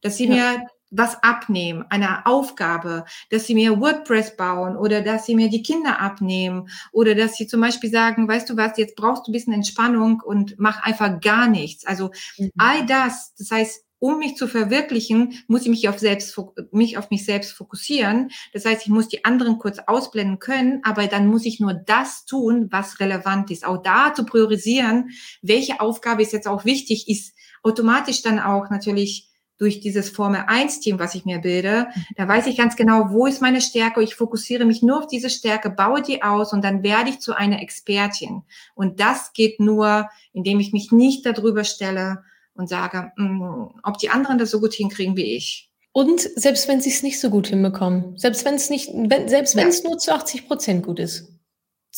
dass 0.00 0.16
sie 0.16 0.26
ja. 0.26 0.34
mir 0.34 0.66
was 0.90 1.22
abnehmen, 1.22 1.84
eine 1.88 2.26
Aufgabe, 2.26 3.04
dass 3.30 3.46
sie 3.46 3.54
mir 3.54 3.80
WordPress 3.80 4.36
bauen 4.36 4.76
oder 4.76 5.02
dass 5.02 5.26
sie 5.26 5.34
mir 5.34 5.48
die 5.48 5.62
Kinder 5.62 6.00
abnehmen 6.00 6.68
oder 6.92 7.14
dass 7.14 7.36
sie 7.36 7.46
zum 7.46 7.60
Beispiel 7.60 7.90
sagen, 7.90 8.28
weißt 8.28 8.50
du 8.50 8.56
was, 8.56 8.76
jetzt 8.76 8.96
brauchst 8.96 9.26
du 9.26 9.30
ein 9.30 9.32
bisschen 9.32 9.52
Entspannung 9.52 10.20
und 10.24 10.56
mach 10.58 10.82
einfach 10.82 11.20
gar 11.20 11.48
nichts. 11.48 11.86
Also 11.86 12.10
mhm. 12.38 12.50
all 12.58 12.84
das, 12.86 13.34
das 13.36 13.50
heißt, 13.50 13.84
um 14.00 14.18
mich 14.18 14.36
zu 14.36 14.48
verwirklichen, 14.48 15.34
muss 15.46 15.62
ich 15.62 15.68
mich 15.68 15.88
auf 15.88 15.98
selbst, 15.98 16.36
mich 16.72 16.96
auf 16.96 17.10
mich 17.10 17.24
selbst 17.24 17.52
fokussieren. 17.52 18.30
Das 18.52 18.64
heißt, 18.64 18.82
ich 18.82 18.88
muss 18.88 19.08
die 19.08 19.24
anderen 19.26 19.58
kurz 19.58 19.78
ausblenden 19.86 20.38
können, 20.38 20.80
aber 20.84 21.06
dann 21.06 21.26
muss 21.26 21.44
ich 21.44 21.60
nur 21.60 21.74
das 21.74 22.24
tun, 22.24 22.68
was 22.70 22.98
relevant 22.98 23.50
ist. 23.50 23.64
Auch 23.64 23.82
da 23.82 24.14
zu 24.14 24.24
priorisieren, 24.24 25.10
welche 25.42 25.80
Aufgabe 25.80 26.22
ist 26.22 26.32
jetzt 26.32 26.48
auch 26.48 26.64
wichtig, 26.64 27.08
ist 27.08 27.34
automatisch 27.62 28.22
dann 28.22 28.40
auch 28.40 28.70
natürlich 28.70 29.29
durch 29.60 29.80
dieses 29.80 30.08
Formel 30.08 30.44
1 30.46 30.80
Team, 30.80 30.98
was 30.98 31.14
ich 31.14 31.26
mir 31.26 31.38
bilde, 31.38 31.88
da 32.16 32.26
weiß 32.26 32.46
ich 32.46 32.56
ganz 32.56 32.76
genau, 32.76 33.10
wo 33.10 33.26
ist 33.26 33.42
meine 33.42 33.60
Stärke. 33.60 34.02
Ich 34.02 34.14
fokussiere 34.14 34.64
mich 34.64 34.82
nur 34.82 34.98
auf 34.98 35.06
diese 35.06 35.28
Stärke, 35.28 35.68
baue 35.68 36.00
die 36.00 36.22
aus 36.22 36.54
und 36.54 36.64
dann 36.64 36.82
werde 36.82 37.10
ich 37.10 37.20
zu 37.20 37.34
einer 37.34 37.60
Expertin. 37.60 38.42
Und 38.74 39.00
das 39.00 39.34
geht 39.34 39.60
nur, 39.60 40.08
indem 40.32 40.60
ich 40.60 40.72
mich 40.72 40.92
nicht 40.92 41.26
darüber 41.26 41.64
stelle 41.64 42.24
und 42.54 42.70
sage, 42.70 43.12
mh, 43.16 43.28
mm, 43.28 43.80
ob 43.82 43.98
die 43.98 44.08
anderen 44.08 44.38
das 44.38 44.50
so 44.50 44.60
gut 44.60 44.72
hinkriegen 44.72 45.14
wie 45.16 45.36
ich. 45.36 45.70
Und 45.92 46.20
selbst 46.20 46.66
wenn 46.66 46.80
sie 46.80 46.90
es 46.90 47.02
nicht 47.02 47.20
so 47.20 47.28
gut 47.28 47.48
hinbekommen, 47.48 48.16
selbst 48.16 48.44
wenn 48.46 48.54
es 48.54 48.70
nicht, 48.70 48.90
wenn, 48.94 49.28
selbst 49.28 49.56
wenn 49.56 49.68
es 49.68 49.84
nur 49.84 49.98
zu 49.98 50.14
80 50.14 50.46
Prozent 50.46 50.86
gut 50.86 51.00
ist, 51.00 51.28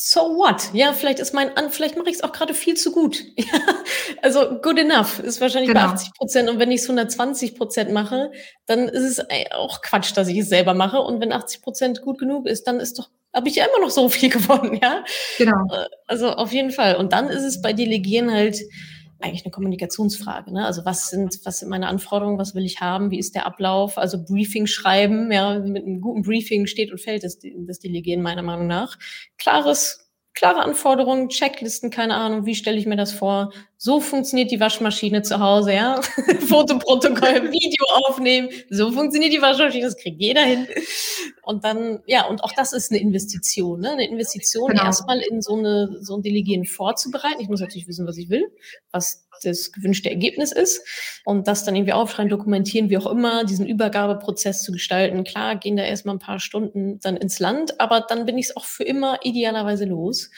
so 0.05 0.21
what? 0.37 0.71
Ja, 0.73 0.93
vielleicht 0.93 1.21
ist 1.21 1.33
mein 1.33 1.57
an, 1.57 1.71
vielleicht 1.71 1.97
mache 1.97 2.11
ich 2.11 2.17
es 2.17 2.23
auch 2.25 2.33
gerade 2.33 2.55
viel 2.55 2.75
zu 2.75 2.91
gut. 2.91 3.23
also 4.23 4.59
good 4.61 4.77
enough 4.77 5.21
ist 5.21 5.41
wahrscheinlich 5.41 5.69
genau. 5.69 5.87
bei 5.87 5.93
80 5.93 6.15
Prozent 6.15 6.51
und 6.51 6.59
wenn 6.59 6.73
ich 6.73 6.81
es 6.81 6.87
120 6.87 7.55
Prozent 7.55 7.93
mache, 7.93 8.33
dann 8.67 8.89
ist 8.89 9.05
es 9.05 9.25
auch 9.53 9.81
Quatsch, 9.81 10.17
dass 10.17 10.27
ich 10.27 10.39
es 10.39 10.49
selber 10.49 10.75
mache 10.75 11.01
und 11.01 11.21
wenn 11.21 11.33
80 11.33 11.63
Prozent 11.63 12.03
gut 12.03 12.19
genug 12.19 12.49
ist, 12.49 12.67
dann 12.67 12.81
ist 12.81 12.99
doch 12.99 13.11
habe 13.33 13.49
ich 13.49 13.55
ja 13.55 13.65
immer 13.65 13.79
noch 13.79 13.91
so 13.91 14.09
viel 14.09 14.29
gewonnen, 14.29 14.79
ja? 14.83 15.05
Genau. 15.39 15.67
Äh, 15.73 15.87
also 16.09 16.31
auf 16.31 16.53
jeden 16.53 16.73
Fall. 16.73 16.97
Und 16.97 17.13
dann 17.13 17.29
ist 17.29 17.45
es 17.45 17.63
bei 17.63 17.73
Delegieren 17.73 18.33
halt 18.33 18.59
eigentlich 19.23 19.45
eine 19.45 19.53
Kommunikationsfrage. 19.53 20.53
Ne? 20.53 20.65
Also 20.67 20.85
was 20.85 21.11
sind, 21.11 21.41
was 21.45 21.61
sind 21.61 21.69
meine 21.69 21.89
Anforderungen, 21.89 22.39
was 22.39 22.55
will 22.55 22.65
ich 22.65 22.81
haben, 22.81 23.11
wie 23.11 23.19
ist 23.19 23.35
der 23.35 23.47
Ablauf? 23.47 23.99
Also 23.99 24.23
Briefing 24.25 24.67
schreiben, 24.67 25.31
ja, 25.31 25.59
mit 25.59 25.85
einem 25.85 26.01
guten 26.01 26.23
Briefing 26.23 26.67
steht 26.67 26.91
und 26.91 27.01
fällt 27.01 27.25
das, 27.25 27.39
das 27.41 27.79
Delegieren 27.79 28.23
meiner 28.23 28.43
Meinung 28.43 28.67
nach. 28.67 28.99
Klares 29.39 30.03
klare 30.35 30.63
Anforderungen, 30.63 31.29
Checklisten, 31.29 31.91
keine 31.91 32.17
Ahnung, 32.17 32.47
wie 32.47 32.55
stelle 32.55 32.79
ich 32.79 32.87
mir 32.87 32.97
das 32.97 33.13
vor? 33.13 33.53
So 33.85 33.99
funktioniert 33.99 34.53
die 34.53 34.61
Waschmaschine 34.61 35.23
zu 35.23 35.41
Hause, 35.41 35.73
ja? 35.73 36.01
Fotoprotokoll, 36.49 37.51
Video 37.51 37.85
aufnehmen, 38.07 38.49
so 38.71 38.93
funktioniert 38.93 39.33
die 39.33 39.43
Waschmaschine, 39.43 39.87
das 39.87 39.97
kriegt 39.97 40.21
jeder 40.21 40.43
hin. 40.43 40.69
Und 41.43 41.65
dann, 41.65 41.99
ja, 42.07 42.29
und 42.29 42.45
auch 42.45 42.53
das 42.53 42.73
ist 42.73 42.93
eine 42.93 43.01
Investition, 43.01 43.81
ne? 43.81 43.91
Eine 43.91 44.07
Investition, 44.07 44.71
genau. 44.71 44.85
erstmal 44.85 45.19
in 45.19 45.43
so 45.43 45.57
eine, 45.57 45.99
so 46.01 46.15
ein 46.15 46.23
Delegieren 46.23 46.65
vorzubereiten. 46.65 47.41
Ich 47.41 47.49
muss 47.49 47.59
natürlich 47.59 47.89
wissen, 47.89 48.07
was 48.07 48.19
ich 48.19 48.31
will, 48.31 48.47
was 48.93 49.27
das 49.43 49.73
gewünschte 49.73 50.11
Ergebnis 50.11 50.53
ist 50.53 50.87
und 51.25 51.49
das 51.49 51.65
dann 51.65 51.75
irgendwie 51.75 51.93
aufschreiben, 51.93 52.31
dokumentieren, 52.31 52.89
wie 52.89 52.99
auch 52.99 53.11
immer, 53.11 53.43
diesen 53.43 53.67
Übergabeprozess 53.67 54.63
zu 54.63 54.71
gestalten. 54.71 55.25
Klar, 55.25 55.57
gehen 55.57 55.77
da 55.77 55.83
erstmal 55.83 56.15
ein 56.15 56.21
paar 56.21 56.39
Stunden 56.39 57.01
dann 57.01 57.17
ins 57.17 57.41
Land, 57.41 57.81
aber 57.81 58.01
dann 58.01 58.27
bin 58.27 58.39
ich 58.39 58.51
es 58.51 58.57
auch 58.57 58.65
für 58.65 58.85
immer 58.85 59.19
idealerweise 59.25 59.87
los. 59.87 60.31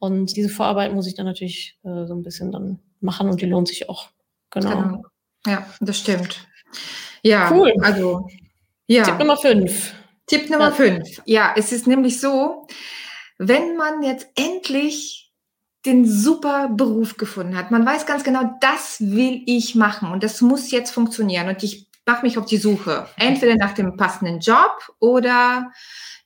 Und 0.00 0.34
diese 0.34 0.48
Vorarbeit 0.48 0.94
muss 0.94 1.06
ich 1.06 1.14
dann 1.14 1.26
natürlich 1.26 1.78
äh, 1.84 2.06
so 2.06 2.14
ein 2.14 2.22
bisschen 2.22 2.50
dann 2.50 2.80
machen 3.00 3.28
und 3.28 3.40
die 3.40 3.46
lohnt 3.46 3.68
sich 3.68 3.88
auch. 3.88 4.08
Genau. 4.50 4.70
genau. 4.70 5.02
Ja, 5.46 5.66
das 5.80 5.98
stimmt. 5.98 6.48
Ja, 7.22 7.50
cool. 7.52 7.72
Also, 7.82 8.26
ja. 8.86 9.04
Tipp 9.04 9.18
Nummer 9.18 9.36
fünf. 9.36 9.94
Tipp 10.26 10.48
Nummer 10.50 10.72
fünf. 10.72 11.20
Ja, 11.26 11.52
es 11.54 11.70
ist 11.70 11.86
nämlich 11.86 12.18
so, 12.18 12.66
wenn 13.38 13.76
man 13.76 14.02
jetzt 14.02 14.28
endlich 14.36 15.32
den 15.84 16.06
super 16.06 16.68
Beruf 16.68 17.16
gefunden 17.16 17.56
hat, 17.56 17.70
man 17.70 17.84
weiß 17.84 18.06
ganz 18.06 18.24
genau, 18.24 18.56
das 18.60 19.00
will 19.00 19.42
ich 19.46 19.74
machen 19.74 20.10
und 20.12 20.22
das 20.22 20.40
muss 20.40 20.70
jetzt 20.70 20.92
funktionieren 20.92 21.48
und 21.48 21.62
ich 21.62 21.88
mache 22.06 22.24
mich 22.24 22.38
auf 22.38 22.46
die 22.46 22.56
Suche, 22.56 23.06
entweder 23.16 23.54
nach 23.54 23.72
dem 23.72 23.96
passenden 23.96 24.40
Job 24.40 24.94
oder 24.98 25.70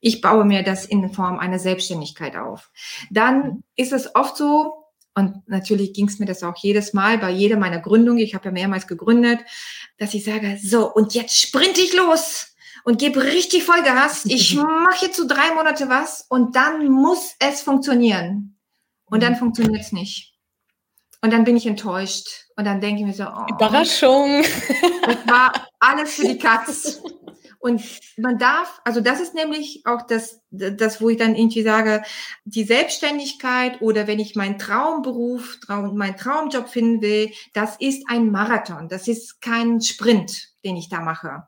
ich 0.05 0.21
baue 0.21 0.45
mir 0.45 0.63
das 0.63 0.85
in 0.85 1.11
Form 1.11 1.39
einer 1.39 1.59
Selbstständigkeit 1.59 2.37
auf. 2.37 2.71
Dann 3.11 3.65
ist 3.75 3.91
es 3.91 4.15
oft 4.15 4.37
so, 4.37 4.85
und 5.15 5.49
natürlich 5.49 5.95
ging 5.95 6.09
es 6.09 6.19
mir 6.19 6.27
das 6.27 6.43
auch 6.43 6.57
jedes 6.59 6.93
Mal 6.93 7.17
bei 7.17 7.31
jeder 7.31 7.57
meiner 7.57 7.81
Gründungen, 7.81 8.23
ich 8.23 8.35
habe 8.35 8.45
ja 8.45 8.51
mehrmals 8.51 8.87
gegründet, 8.87 9.41
dass 9.97 10.13
ich 10.13 10.25
sage, 10.25 10.59
so, 10.63 10.93
und 10.93 11.15
jetzt 11.15 11.41
sprint 11.41 11.79
ich 11.79 11.95
los 11.95 12.55
und 12.85 12.99
gebe 12.99 13.23
richtig 13.23 13.65
Vollgas. 13.65 14.25
Ich 14.29 14.55
mache 14.55 15.07
jetzt 15.07 15.17
so 15.17 15.27
drei 15.27 15.55
Monate 15.55 15.89
was 15.89 16.27
und 16.29 16.55
dann 16.55 16.87
muss 16.89 17.35
es 17.39 17.63
funktionieren. 17.63 18.59
Und 19.07 19.23
dann 19.23 19.37
funktioniert 19.37 19.81
es 19.81 19.93
nicht. 19.93 20.35
Und 21.23 21.33
dann 21.33 21.45
bin 21.45 21.57
ich 21.57 21.67
enttäuscht. 21.67 22.47
Und 22.57 22.67
dann 22.67 22.83
denke 22.83 23.01
ich 23.01 23.07
mir 23.07 23.15
so, 23.15 23.25
oh, 23.25 23.47
Überraschung. 23.49 24.43
Das 25.07 25.27
war 25.27 25.69
alles 25.79 26.15
für 26.15 26.27
die 26.27 26.39
Katz. 26.39 27.01
Und 27.65 27.83
man 28.19 28.37
darf, 28.37 28.83
also 28.85 29.01
das 29.01 29.21
ist 29.21 29.35
nämlich 29.35 29.87
auch 29.87 30.03
das, 30.03 30.43
das, 30.51 31.01
wo 31.01 31.09
ich 31.09 31.17
dann 31.17 31.35
irgendwie 31.35 31.63
sage, 31.63 32.03
die 32.45 32.65
Selbstständigkeit 32.65 33.81
oder 33.81 34.07
wenn 34.07 34.21
ich 34.21 34.37
meinen 34.37 34.59
Traumberuf, 34.59 35.61
Traum, 35.61 35.97
meinen 35.97 36.19
Traumjob 36.19 36.69
finden 36.69 37.01
will, 37.01 37.31
das 37.55 37.77
ist 37.79 38.05
ein 38.07 38.31
Marathon. 38.31 38.91
Das 38.91 39.09
ist 39.09 39.41
kein 39.41 39.81
Sprint, 39.81 40.53
den 40.63 40.77
ich 40.77 40.91
da 40.91 41.01
mache. 41.01 41.45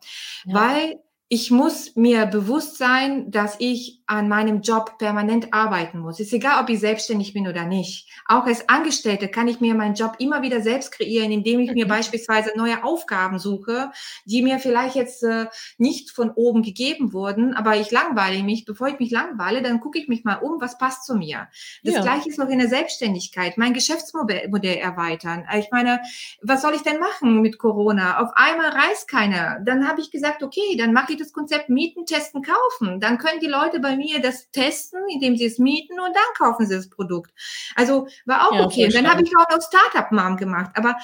Ja. 0.47 0.55
Weil 0.55 0.95
ich 1.29 1.51
muss 1.51 1.95
mir 1.97 2.25
bewusst 2.25 2.79
sein, 2.79 3.31
dass 3.31 3.57
ich 3.59 3.96
an 4.07 4.29
meinem 4.29 4.61
Job 4.61 4.99
permanent 4.99 5.53
arbeiten 5.53 5.99
muss. 5.99 6.21
Ist 6.21 6.33
egal, 6.33 6.63
ob 6.63 6.69
ich 6.69 6.79
selbstständig 6.79 7.33
bin 7.33 7.49
oder 7.49 7.65
nicht. 7.65 8.09
Auch 8.27 8.47
als 8.47 8.69
Angestellte 8.69 9.29
kann 9.29 9.49
ich 9.49 9.61
mir 9.61 9.75
meinen 9.75 9.95
Job 9.95 10.15
immer 10.19 10.43
wieder 10.43 10.61
selbst 10.61 10.93
kreieren, 10.93 11.33
indem 11.33 11.59
ich 11.61 11.73
mir 11.73 11.87
mhm. 11.87 11.91
beispielsweise 11.91 12.53
neue 12.57 12.85
Aufgaben 12.85 13.39
suche, 13.39 13.91
die 14.25 14.43
mir 14.43 14.61
vielleicht 14.61 14.95
jetzt 14.95 15.25
äh, 15.25 15.47
nicht 15.79 16.11
von 16.11 16.31
oben 16.31 16.63
gegeben 16.63 17.13
wurden, 17.13 17.55
aber 17.55 17.77
ich 17.77 17.91
langweile 17.91 18.43
mich. 18.45 18.65
Bevor 18.65 18.89
ich 18.89 19.01
mich 19.01 19.11
langweile, 19.11 19.61
dann 19.61 19.81
gucke 19.81 19.99
ich 19.99 20.07
mich 20.07 20.25
mal 20.25 20.37
um, 20.37 20.61
was 20.61 20.79
passt 20.79 21.05
zu 21.05 21.17
mir. 21.17 21.49
Das 21.83 21.95
ja. 21.95 22.03
gleiche 22.03 22.29
ist 22.29 22.39
noch 22.39 22.49
in 22.49 22.61
der 22.61 22.69
Selbstständigkeit, 22.69 23.59
mein 23.59 23.75
Geschäftsmodell 23.75 24.49
Modell 24.49 24.77
erweitern. 24.77 25.45
Ich 25.59 25.71
meine, 25.73 26.01
was 26.43 26.63
soll 26.63 26.75
ich 26.75 26.83
denn 26.83 27.01
machen 27.01 27.43
mit 27.43 27.59
Corona? 27.59 28.21
Auf 28.21 28.31
einmal 28.35 28.71
reist 28.71 29.09
keiner. 29.09 29.59
Dann 29.65 29.89
habe 29.89 30.01
ich 30.01 30.11
gesagt, 30.11 30.43
okay, 30.43 30.77
dann 30.79 30.93
mache 30.93 31.13
ich 31.13 31.19
das 31.19 31.33
Konzept 31.33 31.69
Mieten, 31.69 32.07
Testen, 32.07 32.43
Kaufen. 32.43 33.01
Dann 33.01 33.19
können 33.19 33.41
die 33.41 33.47
Leute 33.47 33.81
bei 33.81 33.96
mir 33.97 34.21
das 34.21 34.51
testen, 34.51 35.01
indem 35.13 35.37
sie 35.37 35.47
es 35.47 35.59
mieten 35.59 35.99
und 35.99 36.15
dann 36.15 36.35
kaufen 36.37 36.67
sie 36.67 36.75
das 36.75 36.89
Produkt. 36.89 37.33
Also 37.75 38.09
war 38.25 38.49
auch 38.49 38.55
ja, 38.55 38.65
okay. 38.65 38.89
Dann 38.89 39.11
habe 39.11 39.23
ich 39.23 39.31
auch 39.37 39.49
noch 39.51 39.61
Startup-Mom 39.63 40.37
gemacht. 40.37 40.71
Aber 40.75 40.97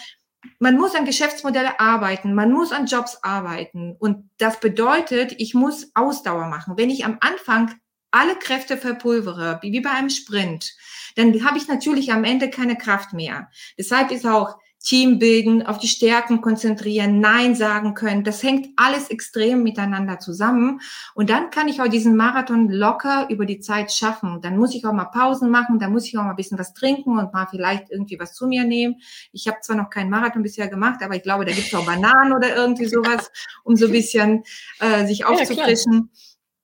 man 0.59 0.77
muss 0.77 0.95
an 0.95 1.05
Geschäftsmodelle 1.05 1.79
arbeiten, 1.79 2.35
man 2.35 2.53
muss 2.53 2.73
an 2.73 2.87
Jobs 2.87 3.19
arbeiten. 3.23 3.97
Und 3.99 4.31
das 4.39 4.61
bedeutet, 4.61 5.35
ich 5.39 5.55
muss 5.55 5.91
Ausdauer 5.95 6.47
machen. 6.47 6.75
Wenn 6.77 6.91
ich 6.91 7.05
am 7.05 7.19
Anfang 7.21 7.75
alle 8.11 8.37
Kräfte 8.37 8.77
verpulvere, 8.77 9.59
wie 9.63 9.81
bei 9.81 9.91
einem 9.91 10.11
Sprint, 10.11 10.75
dann 11.17 11.45
habe 11.45 11.59
ich 11.59 11.69
natürlich 11.69 12.13
am 12.13 12.25
Ende 12.25 12.51
keine 12.51 12.77
Kraft 12.77 13.13
mehr. 13.13 13.51
Deshalb 13.79 14.11
ist 14.11 14.27
auch 14.27 14.59
Team 14.83 15.19
bilden, 15.19 15.65
auf 15.65 15.79
die 15.79 15.89
Stärken 15.89 16.41
konzentrieren, 16.41 17.21
Nein 17.21 17.55
sagen 17.55 17.95
können. 17.95 18.25
Das 18.25 18.43
hängt 18.43 18.71
alles 18.77 19.09
extrem 19.11 19.63
miteinander 19.63 20.19
zusammen. 20.19 20.81
Und 21.15 21.31
dann 21.31 21.51
kann 21.51 21.69
ich 21.69 21.81
auch 21.81 21.89
diesen 21.89 22.17
Marathon 22.17 22.69
locker 22.69 23.29
über 23.31 23.47
die 23.47 23.61
Zeit 23.61 23.93
schaffen. 23.93 24.41
Dann 24.43 24.57
muss 24.57 24.75
ich 24.75 24.85
auch 24.85 24.93
mal 24.93 25.05
Pausen 25.05 25.51
machen, 25.51 25.79
dann 25.79 25.93
muss 25.93 26.07
ich 26.07 26.19
auch 26.19 26.25
mal 26.25 26.31
ein 26.31 26.37
bisschen 26.37 26.59
was 26.59 26.75
trinken 26.75 27.19
und 27.19 27.33
mal 27.33 27.47
vielleicht 27.47 27.91
irgendwie 27.91 28.19
was 28.19 28.35
zu 28.35 28.47
mir 28.47 28.65
nehmen. 28.65 28.97
Ich 29.33 29.47
habe 29.47 29.59
zwar 29.63 29.77
noch 29.77 29.91
keinen 29.91 30.11
Marathon 30.11 30.43
bisher 30.43 30.69
gemacht, 30.69 31.01
aber 31.03 31.15
ich 31.15 31.23
glaube, 31.23 31.45
da 31.45 31.53
gibt 31.53 31.69
es 31.69 31.75
auch 31.75 31.87
Bananen 31.87 32.33
oder 32.33 32.55
irgendwie 32.57 32.87
sowas, 32.87 33.31
um 33.65 33.77
so 33.77 33.87
ein 33.87 33.93
bisschen 33.93 34.43
äh, 34.81 35.07
sich 35.07 35.25
aufzufrischen. 35.25 36.11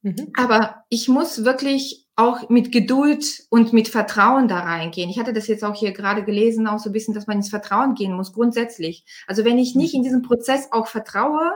Ja, 0.02 0.10
mhm. 0.10 0.32
Aber 0.36 0.84
ich 0.88 1.08
muss 1.08 1.44
wirklich 1.44 2.07
auch 2.18 2.48
mit 2.48 2.72
Geduld 2.72 3.44
und 3.48 3.72
mit 3.72 3.86
Vertrauen 3.86 4.48
da 4.48 4.58
reingehen. 4.58 5.08
Ich 5.08 5.20
hatte 5.20 5.32
das 5.32 5.46
jetzt 5.46 5.62
auch 5.62 5.76
hier 5.76 5.92
gerade 5.92 6.24
gelesen, 6.24 6.66
auch 6.66 6.80
so 6.80 6.90
ein 6.90 6.92
bisschen, 6.92 7.14
dass 7.14 7.28
man 7.28 7.36
ins 7.36 7.48
Vertrauen 7.48 7.94
gehen 7.94 8.12
muss, 8.12 8.32
grundsätzlich. 8.32 9.04
Also 9.28 9.44
wenn 9.44 9.56
ich 9.56 9.76
nicht 9.76 9.94
in 9.94 10.02
diesem 10.02 10.22
Prozess 10.22 10.68
auch 10.72 10.88
vertraue 10.88 11.52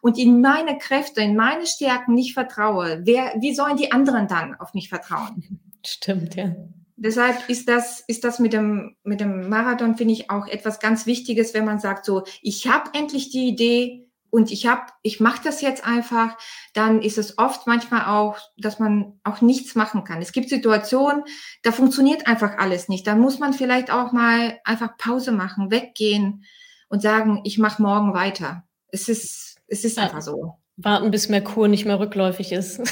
und 0.00 0.18
in 0.18 0.40
meine 0.40 0.78
Kräfte, 0.78 1.20
in 1.20 1.36
meine 1.36 1.64
Stärken 1.64 2.14
nicht 2.14 2.34
vertraue, 2.34 3.02
wer, 3.04 3.34
wie 3.38 3.54
sollen 3.54 3.76
die 3.76 3.92
anderen 3.92 4.26
dann 4.26 4.56
auf 4.56 4.74
mich 4.74 4.88
vertrauen? 4.88 5.60
Stimmt, 5.86 6.34
ja. 6.34 6.56
Deshalb 6.96 7.48
ist 7.48 7.68
das, 7.68 8.00
ist 8.00 8.24
das 8.24 8.40
mit 8.40 8.52
dem, 8.52 8.96
mit 9.04 9.20
dem 9.20 9.48
Marathon, 9.48 9.96
finde 9.96 10.12
ich, 10.12 10.28
auch 10.28 10.48
etwas 10.48 10.80
ganz 10.80 11.06
Wichtiges, 11.06 11.54
wenn 11.54 11.64
man 11.64 11.78
sagt, 11.78 12.04
so, 12.04 12.24
ich 12.42 12.66
habe 12.66 12.90
endlich 12.94 13.30
die 13.30 13.46
Idee, 13.46 14.09
und 14.30 14.50
ich 14.50 14.66
habe, 14.66 14.82
ich 15.02 15.20
mache 15.20 15.40
das 15.44 15.60
jetzt 15.60 15.84
einfach, 15.84 16.36
dann 16.74 17.02
ist 17.02 17.18
es 17.18 17.38
oft 17.38 17.66
manchmal 17.66 18.06
auch, 18.06 18.38
dass 18.56 18.78
man 18.78 19.20
auch 19.24 19.40
nichts 19.40 19.74
machen 19.74 20.04
kann. 20.04 20.22
Es 20.22 20.32
gibt 20.32 20.48
Situationen, 20.48 21.24
da 21.62 21.72
funktioniert 21.72 22.26
einfach 22.26 22.58
alles 22.58 22.88
nicht. 22.88 23.06
Da 23.06 23.14
muss 23.14 23.38
man 23.38 23.52
vielleicht 23.52 23.90
auch 23.90 24.12
mal 24.12 24.58
einfach 24.64 24.96
Pause 24.96 25.32
machen, 25.32 25.70
weggehen 25.70 26.44
und 26.88 27.02
sagen, 27.02 27.40
ich 27.44 27.58
mache 27.58 27.82
morgen 27.82 28.14
weiter. 28.14 28.64
Es 28.88 29.08
ist, 29.08 29.58
es 29.66 29.84
ist 29.84 29.96
ja, 29.96 30.04
einfach 30.04 30.22
so. 30.22 30.54
Warten, 30.76 31.10
bis 31.10 31.28
Merkur 31.28 31.68
nicht 31.68 31.84
mehr 31.84 32.00
rückläufig 32.00 32.52
ist. 32.52 32.80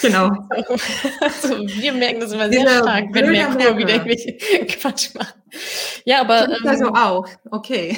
Genau. 0.00 0.30
Also, 1.20 1.58
wir 1.58 1.92
merken 1.92 2.20
das 2.20 2.32
immer 2.32 2.50
sehr 2.50 2.62
stark, 2.62 3.06
wenn 3.12 3.30
Merkur 3.30 3.76
wieder 3.76 3.94
irgendwelche 3.94 4.36
Quatsch 4.66 5.14
macht. 5.14 5.34
Ja, 6.10 6.22
aber. 6.22 6.48
Ähm, 6.48 6.66
also 6.66 6.86
auch, 6.86 7.28
okay. 7.52 7.96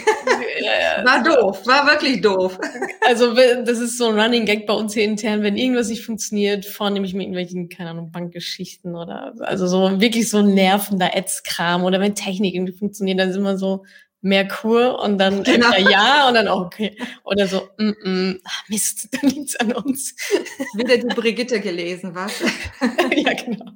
Ja, 0.61 0.99
ja. 0.99 1.05
War 1.07 1.23
doof, 1.23 1.67
war 1.67 1.87
wirklich 1.87 2.21
doof. 2.21 2.59
Also, 3.07 3.35
das 3.35 3.79
ist 3.79 3.97
so 3.97 4.09
ein 4.09 4.21
Running 4.21 4.45
Gag 4.45 4.67
bei 4.67 4.75
uns 4.75 4.93
hier 4.93 5.05
intern, 5.05 5.43
wenn 5.43 5.57
irgendwas 5.57 5.89
nicht 5.89 6.05
funktioniert, 6.05 6.67
vornehme 6.67 7.07
ich 7.07 7.15
mit 7.15 7.23
irgendwelchen, 7.23 7.71
keine 7.71 7.91
Ahnung, 7.91 8.13
Bankgeschichten 8.13 8.95
oder, 8.95 9.33
also 9.41 9.67
so 9.67 9.99
wirklich 9.99 10.29
so 10.29 10.43
nervender 10.43 11.17
Ads-Kram 11.17 11.85
oder 11.85 12.01
wenn 12.01 12.15
Technik 12.15 12.55
irgendwie 12.55 12.75
funktioniert, 12.75 13.19
dann 13.19 13.33
sind 13.33 13.45
wir 13.45 13.57
so, 13.57 13.85
Merkur 14.23 15.01
und 15.01 15.19
dann 15.19 15.43
genau. 15.45 15.73
ja 15.77 16.29
und 16.29 16.35
dann 16.35 16.49
auch 16.49 16.67
okay. 16.67 16.97
Oder 17.25 17.47
so, 17.47 17.69
mm, 17.77 17.91
mm, 18.03 18.41
Mist, 18.69 19.09
dann 19.21 19.31
liegt's 19.31 19.57
an 19.57 19.73
uns. 19.73 20.15
Wieder 20.75 20.97
die 20.97 21.15
Brigitte 21.15 21.61
gelesen, 21.61 22.15
was? 22.15 22.41
ja, 22.81 23.35
genau. 23.35 23.73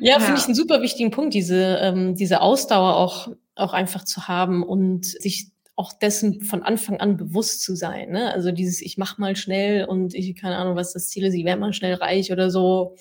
Ja, 0.00 0.18
ja. 0.18 0.20
finde 0.20 0.40
ich 0.40 0.46
einen 0.46 0.54
super 0.54 0.82
wichtigen 0.82 1.10
Punkt, 1.10 1.34
diese, 1.34 1.78
ähm, 1.80 2.14
diese 2.14 2.40
Ausdauer 2.40 2.96
auch, 2.96 3.28
auch 3.54 3.72
einfach 3.72 4.04
zu 4.04 4.28
haben 4.28 4.62
und 4.62 5.06
sich 5.06 5.53
auch 5.76 5.92
dessen 5.92 6.40
von 6.42 6.62
Anfang 6.62 7.00
an 7.00 7.16
bewusst 7.16 7.62
zu 7.62 7.74
sein. 7.74 8.10
Ne? 8.10 8.32
Also 8.32 8.52
dieses, 8.52 8.80
ich 8.80 8.96
mach 8.96 9.18
mal 9.18 9.34
schnell 9.34 9.84
und 9.86 10.14
ich 10.14 10.36
keine 10.36 10.56
Ahnung, 10.56 10.76
was 10.76 10.92
das 10.92 11.08
Ziel 11.08 11.24
ist, 11.24 11.34
ich 11.34 11.44
werde 11.44 11.60
mal 11.60 11.72
schnell 11.72 11.94
reich 11.94 12.30
oder 12.30 12.48
so. 12.48 12.96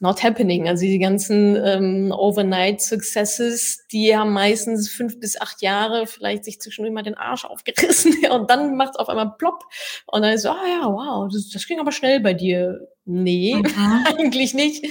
Not 0.00 0.20
happening. 0.24 0.66
Also 0.66 0.82
die 0.82 0.98
ganzen 0.98 1.54
ähm, 1.64 2.10
Overnight 2.10 2.80
Successes, 2.80 3.86
die 3.92 4.16
haben 4.16 4.32
meistens 4.32 4.90
fünf 4.90 5.20
bis 5.20 5.40
acht 5.40 5.62
Jahre 5.62 6.08
vielleicht 6.08 6.44
sich 6.44 6.60
zwischendurch 6.60 6.92
mal 6.92 7.02
den 7.02 7.14
Arsch 7.14 7.44
aufgerissen 7.44 8.16
und 8.32 8.50
dann 8.50 8.76
macht 8.76 8.94
es 8.94 8.96
auf 8.96 9.08
einmal 9.08 9.34
plopp 9.38 9.62
und 10.06 10.22
dann 10.22 10.32
ist 10.32 10.42
so, 10.42 10.50
ah 10.50 10.66
ja, 10.66 10.86
wow, 10.86 11.28
das, 11.32 11.50
das 11.50 11.66
ging 11.68 11.78
aber 11.78 11.92
schnell 11.92 12.18
bei 12.18 12.34
dir. 12.34 12.80
Nee, 13.04 13.54
mhm. 13.54 14.06
eigentlich 14.18 14.54
nicht. 14.54 14.86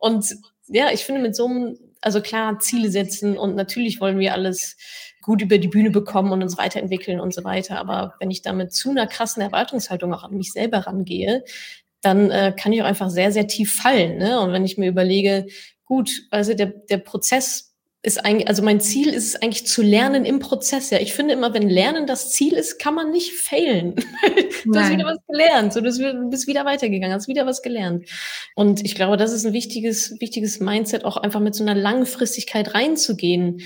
Und 0.00 0.34
ja, 0.66 0.90
ich 0.90 1.04
finde 1.04 1.22
mit 1.22 1.36
so 1.36 1.46
einem, 1.46 1.78
also 2.00 2.20
klar, 2.20 2.58
Ziele 2.58 2.90
setzen 2.90 3.38
und 3.38 3.54
natürlich 3.54 4.00
wollen 4.00 4.18
wir 4.18 4.34
alles 4.34 4.76
gut 5.28 5.42
über 5.42 5.58
die 5.58 5.68
Bühne 5.68 5.90
bekommen 5.90 6.32
und 6.32 6.42
uns 6.42 6.56
weiterentwickeln 6.56 7.20
und 7.20 7.34
so 7.34 7.44
weiter. 7.44 7.78
Aber 7.78 8.14
wenn 8.18 8.30
ich 8.30 8.40
damit 8.40 8.72
zu 8.72 8.88
einer 8.88 9.06
krassen 9.06 9.42
Erwartungshaltung 9.42 10.14
auch 10.14 10.24
an 10.24 10.34
mich 10.34 10.52
selber 10.52 10.78
rangehe, 10.78 11.44
dann 12.00 12.30
äh, 12.30 12.54
kann 12.58 12.72
ich 12.72 12.80
auch 12.80 12.86
einfach 12.86 13.10
sehr, 13.10 13.30
sehr 13.30 13.46
tief 13.46 13.76
fallen. 13.76 14.16
Ne? 14.16 14.40
Und 14.40 14.54
wenn 14.54 14.64
ich 14.64 14.78
mir 14.78 14.88
überlege, 14.88 15.46
gut, 15.84 16.10
also 16.30 16.54
der, 16.54 16.68
der 16.68 16.96
Prozess 16.96 17.67
ist 18.02 18.24
eigentlich, 18.24 18.48
also 18.48 18.62
mein 18.62 18.80
Ziel 18.80 19.08
ist 19.08 19.26
es 19.26 19.42
eigentlich 19.42 19.66
zu 19.66 19.82
lernen 19.82 20.24
im 20.24 20.38
Prozess. 20.38 20.90
Ja, 20.90 20.98
ich 20.98 21.14
finde 21.14 21.34
immer, 21.34 21.52
wenn 21.52 21.68
Lernen 21.68 22.06
das 22.06 22.30
Ziel 22.30 22.52
ist, 22.52 22.78
kann 22.78 22.94
man 22.94 23.10
nicht 23.10 23.32
failen. 23.32 23.94
du 24.64 24.70
Nein. 24.70 24.82
hast 24.82 24.92
wieder 24.92 25.04
was 25.04 25.18
gelernt, 25.26 25.72
so, 25.72 25.80
du 25.80 26.30
bist 26.30 26.46
wieder 26.46 26.64
weitergegangen, 26.64 27.14
hast 27.14 27.26
wieder 27.26 27.44
was 27.44 27.60
gelernt. 27.60 28.08
Und 28.54 28.84
ich 28.84 28.94
glaube, 28.94 29.16
das 29.16 29.32
ist 29.32 29.44
ein 29.44 29.52
wichtiges, 29.52 30.14
wichtiges 30.20 30.60
Mindset, 30.60 31.04
auch 31.04 31.16
einfach 31.16 31.40
mit 31.40 31.54
so 31.54 31.64
einer 31.64 31.74
Langfristigkeit 31.74 32.74
reinzugehen 32.74 33.62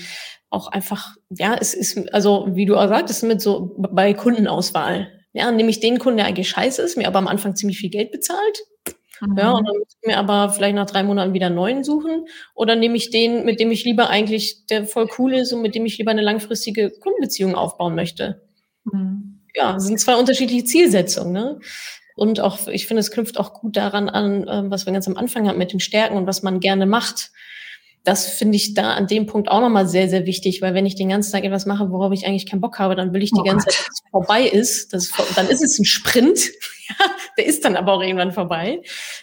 auch 0.53 0.67
einfach, 0.67 1.15
ja, 1.29 1.57
es 1.59 1.73
ist, 1.73 2.13
also 2.13 2.47
wie 2.51 2.65
du 2.65 2.77
auch 2.77 2.87
sagtest, 2.87 3.23
mit 3.23 3.41
so 3.41 3.75
bei 3.75 4.13
Kundenauswahl. 4.13 5.11
Ja, 5.33 5.49
nehme 5.49 5.71
ich 5.71 5.79
den 5.79 5.97
Kunden, 5.97 6.17
der 6.17 6.27
eigentlich 6.27 6.49
scheiße 6.49 6.81
ist, 6.83 6.95
mir 6.95 7.07
aber 7.07 7.17
am 7.17 7.27
Anfang 7.27 7.55
ziemlich 7.55 7.79
viel 7.79 7.89
Geld 7.89 8.11
bezahlt. 8.11 8.63
Mhm. 9.25 9.37
Ja, 9.37 9.51
und 9.51 9.67
dann 9.67 9.77
muss 9.77 9.87
ich 9.89 10.07
mir 10.07 10.17
aber 10.17 10.49
vielleicht 10.49 10.75
nach 10.75 10.85
drei 10.85 11.03
Monaten 11.03 11.33
wieder 11.33 11.47
einen 11.47 11.55
neuen 11.55 11.83
suchen. 11.83 12.27
Oder 12.55 12.75
nehme 12.75 12.97
ich 12.97 13.09
den, 13.09 13.45
mit 13.45 13.59
dem 13.59 13.71
ich 13.71 13.85
lieber 13.85 14.09
eigentlich, 14.09 14.65
der 14.67 14.85
voll 14.85 15.07
cool 15.17 15.33
ist 15.33 15.53
und 15.53 15.61
mit 15.61 15.75
dem 15.75 15.85
ich 15.85 15.97
lieber 15.97 16.11
eine 16.11 16.21
langfristige 16.21 16.89
Kundenbeziehung 16.89 17.55
aufbauen 17.55 17.95
möchte. 17.95 18.41
Mhm. 18.85 19.39
Ja, 19.55 19.73
das 19.73 19.85
sind 19.85 19.99
zwei 19.99 20.15
unterschiedliche 20.15 20.65
Zielsetzungen. 20.65 21.31
Ne? 21.31 21.59
Und 22.15 22.39
auch, 22.39 22.67
ich 22.67 22.87
finde, 22.87 23.01
es 23.01 23.11
knüpft 23.11 23.39
auch 23.39 23.53
gut 23.53 23.77
daran 23.77 24.09
an, 24.09 24.45
ähm, 24.49 24.71
was 24.71 24.85
wir 24.85 24.93
ganz 24.93 25.07
am 25.07 25.17
Anfang 25.17 25.47
hatten 25.47 25.59
mit 25.59 25.73
den 25.73 25.79
Stärken 25.79 26.17
und 26.17 26.27
was 26.27 26.43
man 26.43 26.59
gerne 26.59 26.85
macht 26.85 27.31
das 28.03 28.27
finde 28.27 28.57
ich 28.57 28.73
da 28.73 28.93
an 28.93 29.07
dem 29.07 29.25
Punkt 29.25 29.49
auch 29.49 29.61
nochmal 29.61 29.87
sehr, 29.87 30.09
sehr 30.09 30.25
wichtig, 30.25 30.61
weil 30.61 30.73
wenn 30.73 30.85
ich 30.85 30.95
den 30.95 31.09
ganzen 31.09 31.31
Tag 31.31 31.45
etwas 31.45 31.65
mache, 31.65 31.89
worauf 31.89 32.11
ich 32.11 32.25
eigentlich 32.25 32.45
keinen 32.45 32.59
Bock 32.59 32.77
habe, 32.79 32.95
dann 32.95 33.13
will 33.13 33.23
ich 33.23 33.31
die 33.31 33.39
oh 33.39 33.43
ganze 33.43 33.67
Zeit, 33.67 33.79
dass 33.79 34.01
es 34.03 34.09
vorbei 34.11 34.43
ist. 34.43 34.93
Das, 34.93 35.11
dann 35.35 35.47
ist 35.47 35.63
es 35.63 35.79
ein 35.79 35.85
Sprint. 35.85 36.39
ja, 36.89 37.05
der 37.37 37.45
ist 37.45 37.65
dann 37.65 37.75
aber 37.75 37.93
auch 37.93 38.01
irgendwann 38.01 38.31
vorbei. 38.31 38.81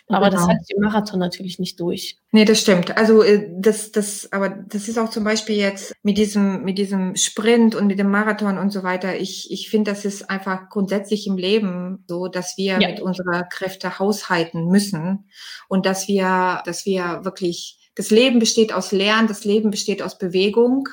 Aber 0.08 0.30
genau. 0.30 0.40
das 0.40 0.48
hat 0.48 0.58
im 0.68 0.82
Marathon 0.82 1.18
natürlich 1.18 1.58
nicht 1.58 1.78
durch. 1.80 2.16
Nee, 2.32 2.44
das 2.44 2.60
stimmt. 2.60 2.96
Also 2.96 3.22
äh, 3.22 3.48
das, 3.52 3.92
das, 3.92 4.32
aber 4.32 4.48
das 4.48 4.88
ist 4.88 4.98
auch 4.98 5.10
zum 5.10 5.24
Beispiel 5.24 5.56
jetzt 5.56 5.94
mit 6.02 6.18
diesem, 6.18 6.62
mit 6.64 6.78
diesem 6.78 7.16
Sprint 7.16 7.74
und 7.74 7.86
mit 7.86 7.98
dem 7.98 8.10
Marathon 8.10 8.58
und 8.58 8.72
so 8.72 8.82
weiter. 8.82 9.16
Ich, 9.16 9.50
ich 9.50 9.70
finde, 9.70 9.90
das 9.90 10.04
ist 10.04 10.30
einfach 10.30 10.68
grundsätzlich 10.68 11.26
im 11.26 11.36
Leben 11.36 12.04
so, 12.08 12.28
dass 12.28 12.56
wir 12.56 12.80
ja. 12.80 12.88
mit 12.88 13.00
unserer 13.00 13.44
Kräfte 13.44 13.98
haushalten 13.98 14.66
müssen 14.66 15.30
und 15.68 15.86
dass 15.86 16.08
wir, 16.08 16.62
dass 16.64 16.86
wir 16.86 17.20
wirklich 17.24 17.78
das 17.94 18.10
Leben 18.10 18.38
besteht 18.38 18.72
aus 18.72 18.92
Lernen, 18.92 19.28
das 19.28 19.44
Leben 19.44 19.70
besteht 19.70 20.02
aus 20.02 20.16
Bewegung, 20.16 20.88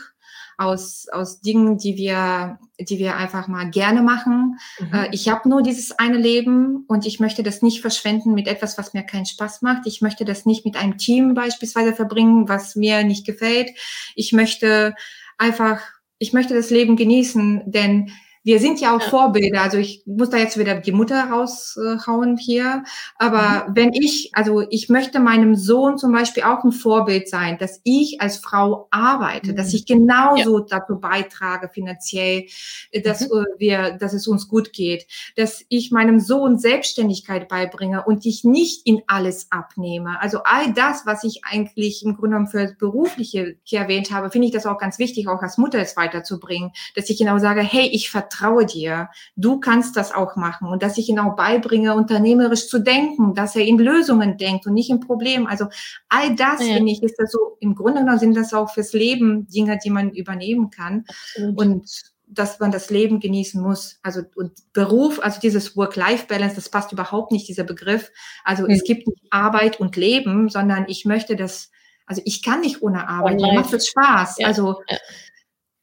aus, 0.57 1.07
aus 1.11 1.39
Dingen, 1.41 1.77
die 1.77 1.95
wir, 1.97 2.59
die 2.79 2.97
wir 2.97 3.15
einfach 3.15 3.47
mal 3.47 3.69
gerne 3.69 4.01
machen. 4.01 4.57
Mhm. 4.79 4.93
Äh, 4.93 5.09
ich 5.11 5.29
habe 5.29 5.47
nur 5.47 5.61
dieses 5.61 5.91
eine 5.91 6.17
Leben 6.17 6.83
und 6.87 7.05
ich 7.05 7.19
möchte 7.19 7.43
das 7.43 7.61
nicht 7.61 7.81
verschwenden 7.81 8.33
mit 8.33 8.47
etwas, 8.47 8.77
was 8.77 8.93
mir 8.93 9.03
keinen 9.03 9.27
Spaß 9.27 9.61
macht. 9.61 9.85
Ich 9.85 10.01
möchte 10.01 10.25
das 10.25 10.45
nicht 10.45 10.65
mit 10.65 10.75
einem 10.75 10.97
Team 10.97 11.35
beispielsweise 11.35 11.93
verbringen, 11.93 12.49
was 12.49 12.75
mir 12.75 13.03
nicht 13.03 13.25
gefällt. 13.25 13.69
Ich 14.15 14.33
möchte 14.33 14.95
einfach, 15.37 15.81
ich 16.17 16.33
möchte 16.33 16.55
das 16.55 16.71
Leben 16.71 16.95
genießen, 16.95 17.63
denn 17.67 18.11
wir 18.47 18.61
sind 18.61 18.79
ja 18.79 18.95
auch. 18.95 19.01
Vorbilder. 19.01 19.61
Also 19.61 19.77
ich 19.77 20.03
muss 20.05 20.29
da 20.29 20.37
jetzt 20.37 20.57
wieder 20.57 20.75
die 20.75 20.93
Mutter 20.93 21.29
raushauen 21.29 22.37
hier. 22.37 22.83
Aber 23.17 23.67
mhm. 23.67 23.75
wenn 23.75 23.93
ich, 23.93 24.31
also 24.33 24.63
ich 24.69 24.87
möchte 24.87 25.19
meinem 25.19 25.55
Sohn 25.55 25.97
zum 25.97 26.13
Beispiel 26.13 26.43
auch 26.43 26.63
ein 26.63 26.71
Vorbild 26.71 27.27
sein, 27.27 27.57
dass 27.57 27.81
ich 27.83 28.21
als 28.21 28.37
Frau 28.37 28.87
arbeite, 28.89 29.51
mhm. 29.51 29.57
dass 29.57 29.73
ich 29.73 29.85
genauso 29.85 30.59
ja. 30.59 30.65
dazu 30.69 30.97
beitrage 30.97 31.67
finanziell, 31.67 32.45
dass 33.03 33.27
mhm. 33.27 33.45
wir, 33.57 33.97
dass 33.99 34.13
es 34.13 34.27
uns 34.27 34.47
gut 34.47 34.71
geht, 34.71 35.07
dass 35.35 35.65
ich 35.67 35.91
meinem 35.91 36.21
Sohn 36.21 36.57
Selbstständigkeit 36.57 37.49
beibringe 37.49 38.05
und 38.05 38.25
ich 38.25 38.45
nicht 38.45 38.87
in 38.87 39.01
alles 39.07 39.47
abnehme. 39.51 40.21
Also 40.21 40.43
all 40.45 40.71
das, 40.73 41.05
was 41.05 41.25
ich 41.25 41.41
eigentlich 41.43 42.01
im 42.05 42.15
Grunde 42.15 42.37
genommen 42.37 42.47
für 42.47 42.63
das 42.63 42.77
Berufliche 42.77 43.57
hier 43.63 43.79
erwähnt 43.79 44.11
habe, 44.11 44.31
finde 44.31 44.47
ich 44.47 44.53
das 44.53 44.65
auch 44.65 44.77
ganz 44.77 44.99
wichtig, 44.99 45.27
auch 45.27 45.41
als 45.41 45.57
Mutter 45.57 45.79
es 45.79 45.97
weiterzubringen, 45.97 46.71
dass 46.95 47.09
ich 47.09 47.17
genau 47.17 47.39
sage, 47.39 47.59
hey, 47.61 47.89
ich 47.91 48.09
vertraue 48.09 48.36
vertraue 48.37 48.65
dir, 48.65 49.09
du 49.35 49.59
kannst 49.59 49.95
das 49.95 50.13
auch 50.13 50.35
machen 50.35 50.67
und 50.67 50.83
dass 50.83 50.97
ich 50.97 51.09
ihn 51.09 51.19
auch 51.19 51.35
beibringe, 51.35 51.95
unternehmerisch 51.95 52.67
zu 52.67 52.79
denken, 52.79 53.33
dass 53.33 53.55
er 53.55 53.65
in 53.65 53.77
Lösungen 53.77 54.37
denkt 54.37 54.65
und 54.65 54.73
nicht 54.73 54.89
in 54.89 54.99
Problemen. 54.99 55.47
Also 55.47 55.67
all 56.09 56.35
das, 56.35 56.65
ja. 56.65 56.75
finde 56.75 56.91
ich, 56.91 57.03
ist 57.03 57.15
das 57.17 57.31
so, 57.31 57.57
im 57.59 57.75
Grunde 57.75 58.01
genommen 58.01 58.19
sind 58.19 58.35
das 58.35 58.53
auch 58.53 58.69
fürs 58.69 58.93
Leben 58.93 59.47
Dinge, 59.47 59.79
die 59.83 59.89
man 59.89 60.11
übernehmen 60.11 60.69
kann 60.69 61.05
Absolut. 61.07 61.59
und 61.59 61.91
dass 62.29 62.59
man 62.59 62.71
das 62.71 62.89
Leben 62.89 63.21
genießen 63.21 63.61
muss. 63.61 63.99
Also 64.03 64.21
und 64.35 64.51
Beruf, 64.73 65.19
also 65.21 65.39
dieses 65.39 65.77
Work-Life-Balance, 65.77 66.55
das 66.55 66.69
passt 66.69 66.91
überhaupt 66.91 67.31
nicht, 67.31 67.47
dieser 67.47 67.63
Begriff. 67.63 68.11
Also 68.43 68.63
mhm. 68.63 68.71
es 68.71 68.83
gibt 68.83 69.07
nicht 69.07 69.23
Arbeit 69.31 69.79
und 69.79 69.95
Leben, 69.95 70.49
sondern 70.49 70.85
ich 70.89 71.05
möchte 71.05 71.37
das, 71.37 71.71
also 72.05 72.21
ich 72.25 72.43
kann 72.43 72.61
nicht 72.61 72.81
ohne 72.81 73.07
Arbeit, 73.07 73.39
mir 73.39 73.53
macht 73.53 73.73
es 73.73 73.87
Spaß. 73.87 74.39
Ja. 74.39 74.47
Also 74.47 74.81
ja 74.89 74.97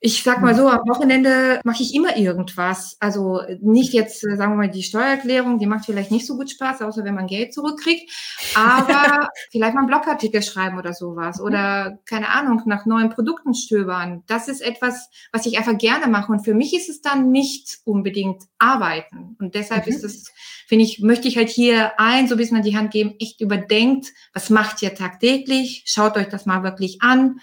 ich 0.04 0.22
sag 0.22 0.42
mal 0.42 0.54
so, 0.54 0.68
am 0.68 0.86
Wochenende 0.86 1.62
mache 1.64 1.82
ich 1.82 1.94
immer 1.94 2.14
irgendwas. 2.18 2.98
Also 3.00 3.40
nicht 3.62 3.94
jetzt, 3.94 4.22
äh, 4.22 4.36
sagen 4.36 4.52
wir 4.52 4.56
mal, 4.56 4.70
die 4.70 4.82
Steuererklärung, 4.82 5.58
die 5.58 5.64
macht 5.64 5.86
vielleicht 5.86 6.10
nicht 6.10 6.26
so 6.26 6.36
gut 6.36 6.50
Spaß, 6.50 6.82
außer 6.82 7.04
wenn 7.04 7.14
man 7.14 7.26
Geld 7.26 7.54
zurückkriegt. 7.54 8.12
Aber 8.54 9.30
vielleicht 9.50 9.72
mal 9.72 9.80
einen 9.80 9.88
Blogartikel 9.88 10.42
schreiben 10.42 10.76
oder 10.78 10.92
sowas. 10.92 11.40
Oder, 11.40 12.00
keine 12.04 12.28
Ahnung, 12.28 12.60
nach 12.66 12.84
neuen 12.84 13.08
Produkten 13.08 13.54
stöbern. 13.54 14.24
Das 14.26 14.48
ist 14.48 14.60
etwas, 14.60 15.08
was 15.32 15.46
ich 15.46 15.56
einfach 15.56 15.78
gerne 15.78 16.06
mache. 16.06 16.30
Und 16.30 16.44
für 16.44 16.52
mich 16.52 16.76
ist 16.76 16.90
es 16.90 17.00
dann 17.00 17.30
nicht 17.30 17.78
unbedingt 17.84 18.42
arbeiten. 18.58 19.36
Und 19.40 19.54
deshalb 19.54 19.86
mhm. 19.86 19.92
ist 19.94 20.04
es, 20.04 20.30
finde 20.66 20.84
ich, 20.84 21.00
möchte 21.00 21.28
ich 21.28 21.38
halt 21.38 21.48
hier 21.48 21.98
ein 21.98 22.28
so 22.28 22.34
ein 22.34 22.38
bisschen 22.38 22.58
an 22.58 22.62
die 22.62 22.76
Hand 22.76 22.90
geben, 22.90 23.14
echt 23.20 23.40
überdenkt, 23.40 24.08
was 24.34 24.50
macht 24.50 24.82
ihr 24.82 24.94
tagtäglich? 24.94 25.84
Schaut 25.86 26.18
euch 26.18 26.28
das 26.28 26.44
mal 26.44 26.62
wirklich 26.62 27.00
an. 27.00 27.40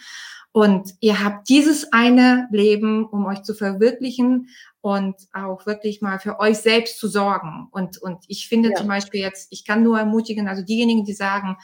Und 0.54 0.96
ihr 1.00 1.24
habt 1.24 1.48
dieses 1.48 1.94
eine 1.94 2.50
Leben, 2.52 3.06
um 3.06 3.26
euch 3.26 3.44
zu 3.44 3.54
verwirklichen 3.54 4.50
und 4.82 5.16
auch 5.32 5.66
wirklich 5.66 6.02
mal 6.02 6.20
für 6.20 6.40
euch 6.40 6.58
selbst 6.58 7.00
zu 7.00 7.08
sorgen. 7.08 7.70
Und, 7.72 7.98
und 8.00 8.26
ich 8.28 8.50
finde 8.50 8.70
ja. 8.70 8.76
zum 8.76 8.88
Beispiel 8.88 9.22
jetzt, 9.22 9.48
ich 9.52 9.66
kann 9.66 9.84
nur 9.84 9.98
ermutigen, 9.98 10.50
also 10.50 10.62
diejenigen, 10.64 11.06
die 11.06 11.14
sagen, 11.14 11.58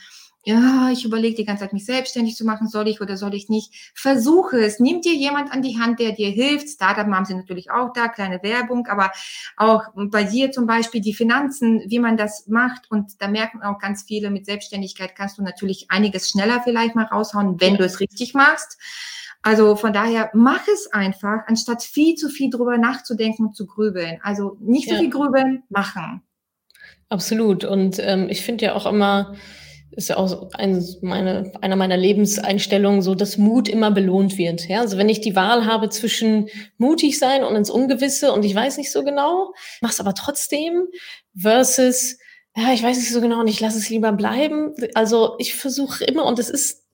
ja, 0.48 0.88
ich 0.90 1.04
überlege 1.04 1.36
die 1.36 1.44
ganze 1.44 1.64
Zeit, 1.64 1.74
mich 1.74 1.84
selbstständig 1.84 2.34
zu 2.34 2.46
machen, 2.46 2.68
soll 2.68 2.88
ich 2.88 3.02
oder 3.02 3.18
soll 3.18 3.34
ich 3.34 3.50
nicht? 3.50 3.92
Versuche 3.94 4.58
es. 4.58 4.80
Nimm 4.80 5.02
dir 5.02 5.12
jemand 5.12 5.52
an 5.52 5.60
die 5.60 5.78
Hand, 5.78 6.00
der 6.00 6.12
dir 6.12 6.30
hilft. 6.30 6.70
Startup 6.70 7.06
haben 7.06 7.26
sie 7.26 7.34
natürlich 7.34 7.70
auch 7.70 7.92
da, 7.92 8.08
kleine 8.08 8.42
Werbung, 8.42 8.86
aber 8.86 9.12
auch 9.58 9.82
bei 9.94 10.24
dir 10.24 10.50
zum 10.50 10.66
Beispiel 10.66 11.02
die 11.02 11.12
Finanzen, 11.12 11.82
wie 11.88 11.98
man 11.98 12.16
das 12.16 12.46
macht. 12.46 12.90
Und 12.90 13.20
da 13.20 13.28
merken 13.28 13.60
auch 13.62 13.78
ganz 13.78 14.04
viele, 14.04 14.30
mit 14.30 14.46
Selbstständigkeit 14.46 15.14
kannst 15.14 15.36
du 15.36 15.42
natürlich 15.42 15.90
einiges 15.90 16.30
schneller 16.30 16.62
vielleicht 16.64 16.94
mal 16.94 17.04
raushauen, 17.04 17.60
wenn 17.60 17.76
du 17.76 17.84
es 17.84 18.00
richtig 18.00 18.32
machst. 18.32 18.78
Also 19.42 19.76
von 19.76 19.92
daher, 19.92 20.30
mach 20.32 20.66
es 20.66 20.90
einfach, 20.90 21.46
anstatt 21.46 21.82
viel 21.82 22.14
zu 22.14 22.30
viel 22.30 22.48
drüber 22.48 22.78
nachzudenken 22.78 23.48
und 23.48 23.54
zu 23.54 23.66
grübeln. 23.66 24.18
Also 24.22 24.56
nicht 24.60 24.88
so 24.88 24.94
ja. 24.94 25.00
viel 25.00 25.10
grübeln, 25.10 25.64
machen. 25.68 26.22
Absolut. 27.10 27.66
Und 27.66 27.98
ähm, 27.98 28.30
ich 28.30 28.40
finde 28.40 28.64
ja 28.64 28.74
auch 28.74 28.86
immer, 28.86 29.34
ist 29.98 30.08
ja 30.08 30.16
auch 30.16 30.52
ein, 30.54 30.84
meine, 31.02 31.52
einer 31.60 31.74
meiner 31.74 31.96
Lebenseinstellungen, 31.96 33.02
so 33.02 33.16
dass 33.16 33.36
Mut 33.36 33.68
immer 33.68 33.90
belohnt 33.90 34.38
wird. 34.38 34.68
Ja, 34.68 34.80
also 34.80 34.96
wenn 34.96 35.08
ich 35.08 35.20
die 35.20 35.34
Wahl 35.34 35.66
habe 35.66 35.88
zwischen 35.88 36.48
mutig 36.76 37.18
sein 37.18 37.42
und 37.42 37.56
ins 37.56 37.68
Ungewisse 37.68 38.32
und 38.32 38.44
ich 38.44 38.54
weiß 38.54 38.76
nicht 38.76 38.92
so 38.92 39.02
genau, 39.02 39.52
mach's 39.80 39.98
aber 39.98 40.14
trotzdem 40.14 40.86
versus 41.36 42.16
ja, 42.56 42.72
ich 42.72 42.82
weiß 42.82 42.96
nicht 42.96 43.12
so 43.12 43.20
genau 43.20 43.40
und 43.40 43.48
ich 43.48 43.58
lasse 43.58 43.78
es 43.78 43.90
lieber 43.90 44.12
bleiben. 44.12 44.72
Also 44.94 45.34
ich 45.38 45.54
versuche 45.54 46.04
immer 46.04 46.24
und 46.26 46.38
es 46.38 46.48
ist 46.48 46.87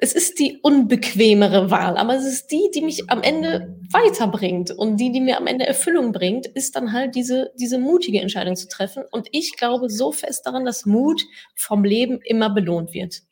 es 0.00 0.12
ist 0.12 0.38
die 0.38 0.58
unbequemere 0.62 1.70
Wahl, 1.70 1.96
aber 1.96 2.14
es 2.14 2.24
ist 2.24 2.50
die, 2.50 2.70
die 2.74 2.80
mich 2.80 3.10
am 3.10 3.22
Ende 3.22 3.78
weiterbringt 3.90 4.70
und 4.70 4.96
die, 4.96 5.12
die 5.12 5.20
mir 5.20 5.36
am 5.36 5.46
Ende 5.46 5.66
Erfüllung 5.66 6.12
bringt, 6.12 6.46
ist 6.46 6.76
dann 6.76 6.92
halt 6.92 7.14
diese, 7.14 7.52
diese 7.58 7.78
mutige 7.78 8.20
Entscheidung 8.20 8.56
zu 8.56 8.68
treffen. 8.68 9.04
Und 9.10 9.28
ich 9.32 9.56
glaube 9.56 9.90
so 9.90 10.12
fest 10.12 10.46
daran, 10.46 10.64
dass 10.64 10.86
Mut 10.86 11.22
vom 11.54 11.84
Leben 11.84 12.20
immer 12.22 12.50
belohnt 12.50 12.92
wird. 12.94 13.22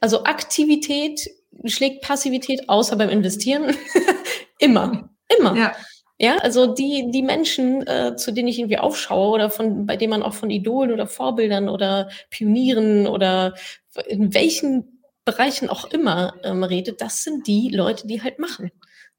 Also 0.00 0.24
Aktivität 0.24 1.28
schlägt 1.64 2.02
Passivität 2.02 2.68
außer 2.68 2.96
beim 2.96 3.08
Investieren 3.10 3.74
immer, 4.58 5.10
immer. 5.38 5.56
Ja. 5.56 5.72
Ja, 6.16 6.36
also 6.36 6.72
die, 6.72 7.10
die 7.10 7.22
Menschen, 7.22 7.84
äh, 7.88 8.14
zu 8.14 8.30
denen 8.30 8.46
ich 8.46 8.60
irgendwie 8.60 8.78
aufschaue 8.78 9.34
oder 9.34 9.50
von, 9.50 9.84
bei 9.84 9.96
denen 9.96 10.10
man 10.10 10.22
auch 10.22 10.32
von 10.32 10.48
Idolen 10.48 10.92
oder 10.92 11.08
Vorbildern 11.08 11.68
oder 11.68 12.08
Pionieren 12.30 13.08
oder 13.08 13.54
in 14.06 14.32
welchen 14.32 14.93
Bereichen 15.24 15.68
auch 15.68 15.86
immer 15.86 16.34
ähm, 16.42 16.64
redet, 16.64 17.00
das 17.00 17.24
sind 17.24 17.46
die 17.46 17.70
Leute, 17.70 18.06
die 18.06 18.22
halt 18.22 18.38
machen. 18.38 18.70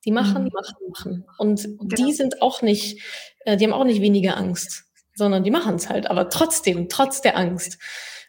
Die 0.05 0.11
machen, 0.11 0.43
mhm. 0.43 0.51
machen, 0.53 0.75
machen. 0.89 1.25
Und 1.37 1.63
genau. 1.63 1.95
die 1.95 2.13
sind 2.13 2.41
auch 2.41 2.61
nicht, 2.61 3.01
äh, 3.45 3.57
die 3.57 3.65
haben 3.65 3.73
auch 3.73 3.85
nicht 3.85 4.01
weniger 4.01 4.37
Angst, 4.37 4.85
sondern 5.15 5.43
die 5.43 5.51
machen 5.51 5.75
es 5.75 5.89
halt, 5.89 6.07
aber 6.07 6.29
trotzdem, 6.29 6.89
trotz 6.89 7.21
der 7.21 7.37
Angst. 7.37 7.79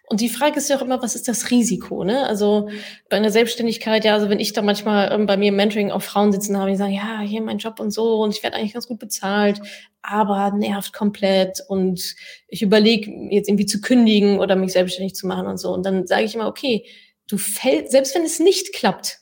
Und 0.08 0.20
die 0.20 0.28
Frage 0.28 0.58
ist 0.58 0.70
ja 0.70 0.76
auch 0.76 0.82
immer, 0.82 1.02
was 1.02 1.16
ist 1.16 1.26
das 1.26 1.50
Risiko? 1.50 2.04
Ne? 2.04 2.24
Also 2.26 2.68
bei 3.10 3.16
einer 3.16 3.30
Selbstständigkeit, 3.30 4.04
ja, 4.04 4.14
also 4.14 4.30
wenn 4.30 4.38
ich 4.38 4.52
da 4.52 4.62
manchmal 4.62 5.10
ähm, 5.12 5.26
bei 5.26 5.36
mir 5.36 5.48
im 5.48 5.56
Mentoring 5.56 5.90
auch 5.90 6.02
Frauen 6.02 6.30
sitzen 6.30 6.56
habe, 6.56 6.70
die 6.70 6.76
sagen, 6.76 6.92
ja, 6.92 7.20
hier 7.20 7.42
mein 7.42 7.58
Job 7.58 7.80
und 7.80 7.90
so 7.90 8.22
und 8.22 8.34
ich 8.34 8.42
werde 8.44 8.56
eigentlich 8.56 8.72
ganz 8.72 8.86
gut 8.86 9.00
bezahlt, 9.00 9.60
aber 10.02 10.52
nervt 10.52 10.92
komplett 10.92 11.60
und 11.66 12.14
ich 12.46 12.62
überlege 12.62 13.10
jetzt 13.30 13.48
irgendwie 13.48 13.66
zu 13.66 13.80
kündigen 13.80 14.38
oder 14.38 14.54
mich 14.54 14.72
selbstständig 14.72 15.16
zu 15.16 15.26
machen 15.26 15.48
und 15.48 15.58
so. 15.58 15.72
Und 15.74 15.84
dann 15.84 16.06
sage 16.06 16.22
ich 16.22 16.36
immer, 16.36 16.46
okay, 16.46 16.86
du 17.28 17.38
fällst, 17.38 17.92
selbst 17.92 18.14
wenn 18.14 18.24
es 18.24 18.38
nicht 18.38 18.72
klappt, 18.72 19.18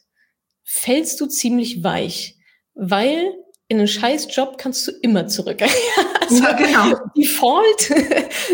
fällst 0.64 1.20
du 1.20 1.26
ziemlich 1.26 1.82
weich, 1.82 2.36
weil 2.74 3.34
in 3.68 3.78
einen 3.78 3.88
scheiß 3.88 4.34
Job 4.34 4.58
kannst 4.58 4.86
du 4.86 4.92
immer 5.02 5.26
zurück. 5.26 5.62
also 6.20 6.42
ja, 6.42 6.52
genau. 6.52 6.96
Default, 7.16 7.92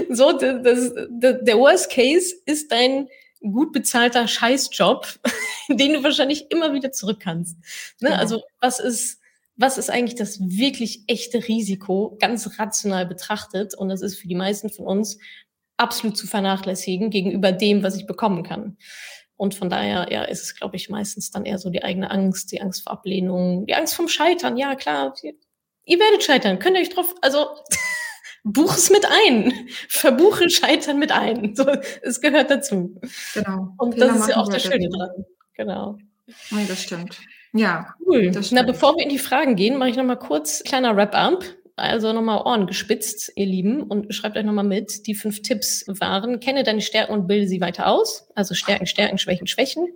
so, 0.11 0.33
das, 0.33 0.63
das, 0.63 1.35
der 1.43 1.59
Worst 1.59 1.91
Case 1.91 2.35
ist 2.47 2.71
dein 2.71 3.09
gut 3.41 3.73
bezahlter 3.73 4.29
Scheißjob, 4.29 5.07
den 5.69 5.95
du 5.95 6.03
wahrscheinlich 6.03 6.51
immer 6.51 6.73
wieder 6.75 6.93
zurück 6.93 7.21
kannst. 7.21 7.57
Ne? 8.01 8.11
Genau. 8.11 8.17
Also 8.17 8.43
was 8.61 8.79
ist, 8.79 9.19
was 9.57 9.79
ist 9.79 9.91
eigentlich 9.91 10.15
das 10.15 10.41
wirklich 10.41 11.05
echte 11.07 11.47
Risiko, 11.49 12.17
ganz 12.21 12.59
rational 12.59 13.07
betrachtet? 13.07 13.75
Und 13.75 13.89
das 13.89 14.03
ist 14.03 14.17
für 14.17 14.29
die 14.29 14.35
meisten 14.35 14.71
von 14.71 14.87
uns 14.87 15.19
absolut 15.77 16.17
zu 16.17 16.27
vernachlässigen 16.27 17.11
gegenüber 17.11 17.53
dem, 17.53 17.83
was 17.83 17.97
ich 17.97 18.07
bekommen 18.07 18.43
kann. 18.43 18.77
Und 19.41 19.55
von 19.55 19.71
daher, 19.71 20.09
ja, 20.11 20.25
ist 20.25 20.43
es, 20.43 20.55
glaube 20.55 20.77
ich, 20.77 20.91
meistens 20.91 21.31
dann 21.31 21.47
eher 21.47 21.57
so 21.57 21.71
die 21.71 21.83
eigene 21.83 22.11
Angst, 22.11 22.53
die 22.53 22.61
Angst 22.61 22.83
vor 22.83 22.93
Ablehnung, 22.93 23.65
die 23.65 23.75
Angst 23.75 23.95
vom 23.95 24.07
Scheitern. 24.07 24.59
Ja, 24.59 24.75
klar, 24.75 25.15
ihr 25.23 25.99
werdet 25.99 26.23
scheitern. 26.23 26.59
Könnt 26.59 26.77
ihr 26.77 26.83
euch 26.83 26.91
drauf, 26.91 27.15
also 27.23 27.47
buch 28.45 28.75
es 28.75 28.91
mit 28.91 29.07
ein. 29.27 29.67
Verbuche 29.89 30.51
Scheitern 30.51 30.99
mit 30.99 31.11
ein. 31.11 31.57
So, 31.57 31.65
es 32.03 32.21
gehört 32.21 32.51
dazu. 32.51 33.01
Genau. 33.33 33.73
Und 33.79 33.95
Fehler 33.95 34.09
das 34.09 34.19
ist 34.19 34.29
ja 34.29 34.37
auch 34.37 34.49
das 34.51 34.63
Schöne 34.63 34.91
dran. 34.91 35.25
Genau. 35.55 35.97
Nee, 36.51 36.67
das 36.69 36.83
stimmt. 36.83 37.19
Ja. 37.55 37.95
Cool. 38.07 38.33
Na, 38.51 38.63
bevor 38.63 38.95
wir 38.99 39.05
in 39.05 39.09
die 39.09 39.19
Fragen 39.19 39.57
gehen, 39.57 39.79
mache 39.79 39.89
ich 39.89 39.97
nochmal 39.97 40.19
kurz 40.19 40.63
kleiner 40.65 40.95
Wrap-up. 40.95 41.43
Also 41.81 42.13
nochmal 42.13 42.43
Ohren 42.45 42.67
gespitzt, 42.67 43.33
ihr 43.37 43.47
Lieben, 43.47 43.83
und 43.83 44.15
schreibt 44.15 44.37
euch 44.37 44.45
nochmal 44.45 44.65
mit. 44.65 45.07
Die 45.07 45.15
fünf 45.15 45.43
Tipps 45.43 45.85
waren, 45.87 46.39
kenne 46.39 46.63
deine 46.63 46.83
Stärken 46.83 47.13
und 47.13 47.27
bilde 47.27 47.49
sie 47.49 47.61
weiter 47.61 47.87
aus. 47.87 48.29
Also 48.35 48.55
Stärken, 48.55 48.87
Stärken, 48.87 49.19
Schwächen, 49.19 49.47
Schwächen. 49.47 49.89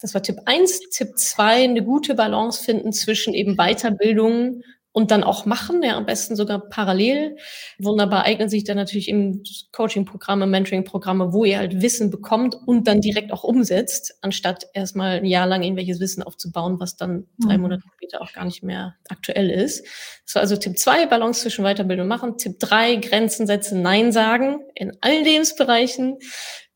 Das 0.00 0.14
war 0.14 0.22
Tipp 0.22 0.36
eins. 0.46 0.80
Tipp 0.90 1.16
zwei: 1.16 1.64
eine 1.64 1.82
gute 1.82 2.14
Balance 2.14 2.62
finden 2.62 2.92
zwischen 2.92 3.34
eben 3.34 3.56
Weiterbildung 3.56 4.62
und 4.92 5.10
dann 5.10 5.24
auch 5.24 5.46
machen, 5.46 5.82
ja, 5.82 5.96
am 5.96 6.04
besten 6.04 6.36
sogar 6.36 6.68
parallel. 6.68 7.36
Wunderbar 7.78 8.24
eignen 8.24 8.50
sich 8.50 8.64
dann 8.64 8.76
natürlich 8.76 9.08
im 9.08 9.42
Coaching-Programme, 9.72 10.46
Mentoring-Programme, 10.46 11.32
wo 11.32 11.44
ihr 11.44 11.58
halt 11.58 11.80
Wissen 11.80 12.10
bekommt 12.10 12.54
und 12.66 12.86
dann 12.86 13.00
direkt 13.00 13.32
auch 13.32 13.42
umsetzt, 13.42 14.18
anstatt 14.20 14.66
erstmal 14.74 15.16
ein 15.16 15.24
Jahr 15.24 15.46
lang 15.46 15.62
irgendwelches 15.62 15.98
Wissen 15.98 16.22
aufzubauen, 16.22 16.78
was 16.78 16.96
dann 16.96 17.26
drei 17.38 17.56
mhm. 17.56 17.62
Monate 17.62 17.82
später 17.94 18.20
auch 18.20 18.32
gar 18.32 18.44
nicht 18.44 18.62
mehr 18.62 18.94
aktuell 19.08 19.50
ist. 19.50 19.86
Das 20.26 20.34
war 20.34 20.42
also 20.42 20.56
Tipp 20.56 20.78
zwei 20.78 21.06
Balance 21.06 21.40
zwischen 21.40 21.64
Weiterbildung 21.64 22.06
machen. 22.06 22.36
Tipp 22.36 22.58
drei 22.60 22.96
Grenzen 22.96 23.46
setzen, 23.46 23.80
Nein 23.80 24.12
sagen 24.12 24.60
in 24.74 24.92
allen 25.00 25.24
Lebensbereichen. 25.24 26.18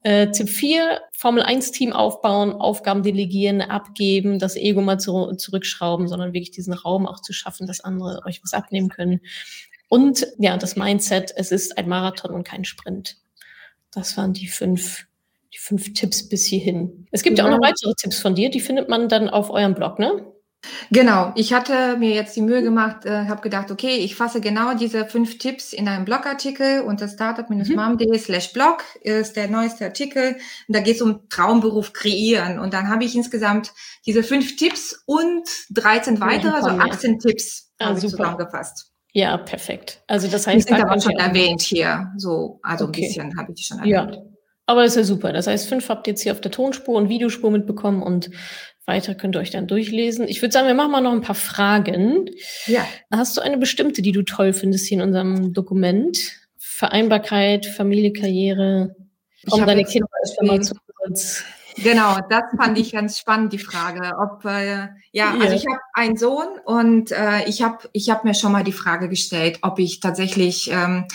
Äh, 0.07 0.31
Tipp 0.31 0.49
4, 0.49 1.01
Formel 1.11 1.43
1 1.43 1.73
Team 1.73 1.93
aufbauen, 1.93 2.53
Aufgaben 2.53 3.03
delegieren, 3.03 3.61
abgeben, 3.61 4.39
das 4.39 4.55
Ego 4.55 4.81
mal 4.81 5.01
zu, 5.01 5.33
zurückschrauben, 5.35 6.07
sondern 6.07 6.33
wirklich 6.33 6.53
diesen 6.53 6.75
Raum 6.75 7.09
auch 7.09 7.21
zu 7.21 7.33
schaffen, 7.33 7.67
dass 7.67 7.81
andere 7.81 8.23
euch 8.25 8.41
was 8.45 8.53
abnehmen 8.53 8.89
können. 8.89 9.21
Und 9.89 10.25
ja, 10.39 10.57
das 10.59 10.77
Mindset, 10.77 11.33
es 11.35 11.51
ist 11.51 11.77
ein 11.77 11.89
Marathon 11.89 12.31
und 12.31 12.47
kein 12.47 12.65
Sprint. 12.65 13.17
Das 13.91 14.17
waren 14.17 14.33
die 14.33 14.47
fünf, 14.47 15.09
die 15.53 15.59
fünf 15.59 15.93
Tipps 15.95 16.29
bis 16.29 16.47
hierhin. 16.47 17.09
Es 17.11 17.25
gibt 17.25 17.37
ja, 17.37 17.45
ja 17.45 17.51
auch 17.51 17.57
noch 17.57 17.67
weitere 17.67 17.93
Tipps 18.01 18.21
von 18.21 18.37
dir, 18.37 18.49
die 18.49 18.61
findet 18.61 18.89
man 18.89 19.09
dann 19.09 19.29
auf 19.29 19.51
eurem 19.51 19.75
Blog, 19.75 19.99
ne? 19.99 20.25
Genau, 20.91 21.33
ich 21.37 21.53
hatte 21.53 21.97
mir 21.97 22.11
jetzt 22.11 22.37
die 22.37 22.43
Mühe 22.43 22.63
gemacht, 22.63 23.07
äh, 23.07 23.27
habe 23.27 23.41
gedacht, 23.41 23.71
okay, 23.71 23.97
ich 23.97 24.15
fasse 24.15 24.41
genau 24.41 24.75
diese 24.75 25.07
fünf 25.07 25.39
Tipps 25.39 25.73
in 25.73 25.89
einem 25.89 26.05
Blogartikel 26.05 26.81
unter 26.81 27.09
startup-mom.de 27.09 28.09
mhm. 28.09 28.19
slash 28.19 28.53
blog 28.53 28.85
ist 29.01 29.37
der 29.37 29.49
neueste 29.49 29.85
Artikel. 29.85 30.37
Und 30.69 30.77
da 30.77 30.81
geht 30.81 30.97
es 30.97 31.03
um 31.03 31.29
Traumberuf 31.29 31.93
kreieren. 31.93 32.59
Und 32.59 32.75
dann 32.75 32.89
habe 32.89 33.05
ich 33.05 33.15
insgesamt 33.15 33.73
diese 34.07 34.23
fünf 34.23 34.57
Tipps 34.57 35.03
und 35.07 35.49
13 35.71 36.21
weitere, 36.21 36.53
also 36.53 36.69
18 36.69 37.19
Tipps 37.19 37.73
ah, 37.79 37.87
habe 37.87 37.99
ich 37.99 38.05
zusammengefasst. 38.05 38.93
Ja, 39.13 39.39
perfekt. 39.39 40.03
Also 40.07 40.29
das 40.29 40.47
heißt, 40.47 40.69
die 40.69 40.75
sind 40.75 40.85
aber 40.85 41.01
schon 41.01 41.17
erwähnt 41.17 41.63
hier, 41.63 42.13
so 42.19 42.61
also 42.63 42.87
okay. 42.87 43.01
ein 43.01 43.09
bisschen 43.09 43.39
habe 43.39 43.53
ich 43.57 43.67
schon 43.67 43.79
erwähnt. 43.79 44.15
Ja. 44.15 44.23
Aber 44.67 44.83
das 44.83 44.93
ist 44.93 44.97
ja 44.97 45.05
super. 45.05 45.33
Das 45.33 45.47
heißt, 45.47 45.69
fünf 45.69 45.89
habt 45.89 46.07
ihr 46.07 46.13
jetzt 46.13 46.23
hier 46.23 46.33
auf 46.33 46.41
der 46.41 46.51
Tonspur 46.51 46.97
und 46.97 47.09
Videospur 47.09 47.51
mitbekommen 47.51 48.03
und 48.03 48.31
weiter 48.87 49.15
könnt 49.15 49.37
ihr 49.37 49.41
euch 49.41 49.51
dann 49.51 49.67
durchlesen. 49.67 50.29
Ich 50.29 50.41
würde 50.43 50.53
sagen, 50.53 50.67
wir 50.67 50.75
machen 50.75 50.93
mal 50.93 51.01
noch 51.01 51.13
ein 51.13 51.21
paar 51.21 51.35
Fragen. 51.35 52.31
Ja. 52.67 52.87
Hast 53.11 53.37
du 53.37 53.41
eine 53.41 53.59
bestimmte, 53.59 54.03
die 54.03 54.13
du 54.13 54.23
toll 54.23 54.53
findest 54.53 54.87
hier 54.87 54.99
in 54.99 55.03
unserem 55.03 55.53
Dokument? 55.53 56.19
Vereinbarkeit, 56.57 57.67
Familie, 57.67 58.13
Karriere, 58.13 58.95
um 59.51 59.65
deine 59.65 59.85
Kinder 59.85 60.09
erstmal 60.23 60.61
zu 60.63 60.75
kurz. 60.87 61.45
Genau, 61.77 62.19
das 62.29 62.45
fand 62.57 62.79
ich 62.79 62.93
ganz 62.93 63.19
spannend, 63.19 63.53
die 63.53 63.59
Frage. 63.59 64.13
Ob 64.19 64.45
äh, 64.45 64.89
ja, 65.13 65.33
also 65.33 65.55
ich 65.55 65.67
habe 65.67 65.81
einen 65.93 66.17
Sohn 66.17 66.49
und 66.65 67.13
äh, 67.13 67.45
ich 67.49 67.63
habe 67.63 67.89
ich 67.93 68.11
hab 68.11 68.25
mir 68.25 68.35
schon 68.35 68.53
mal 68.53 68.65
die 68.65 68.73
Frage 68.73 69.09
gestellt, 69.09 69.59
ob 69.63 69.79
ich 69.79 70.01
tatsächlich, 70.01 70.71
ähm, 70.71 71.07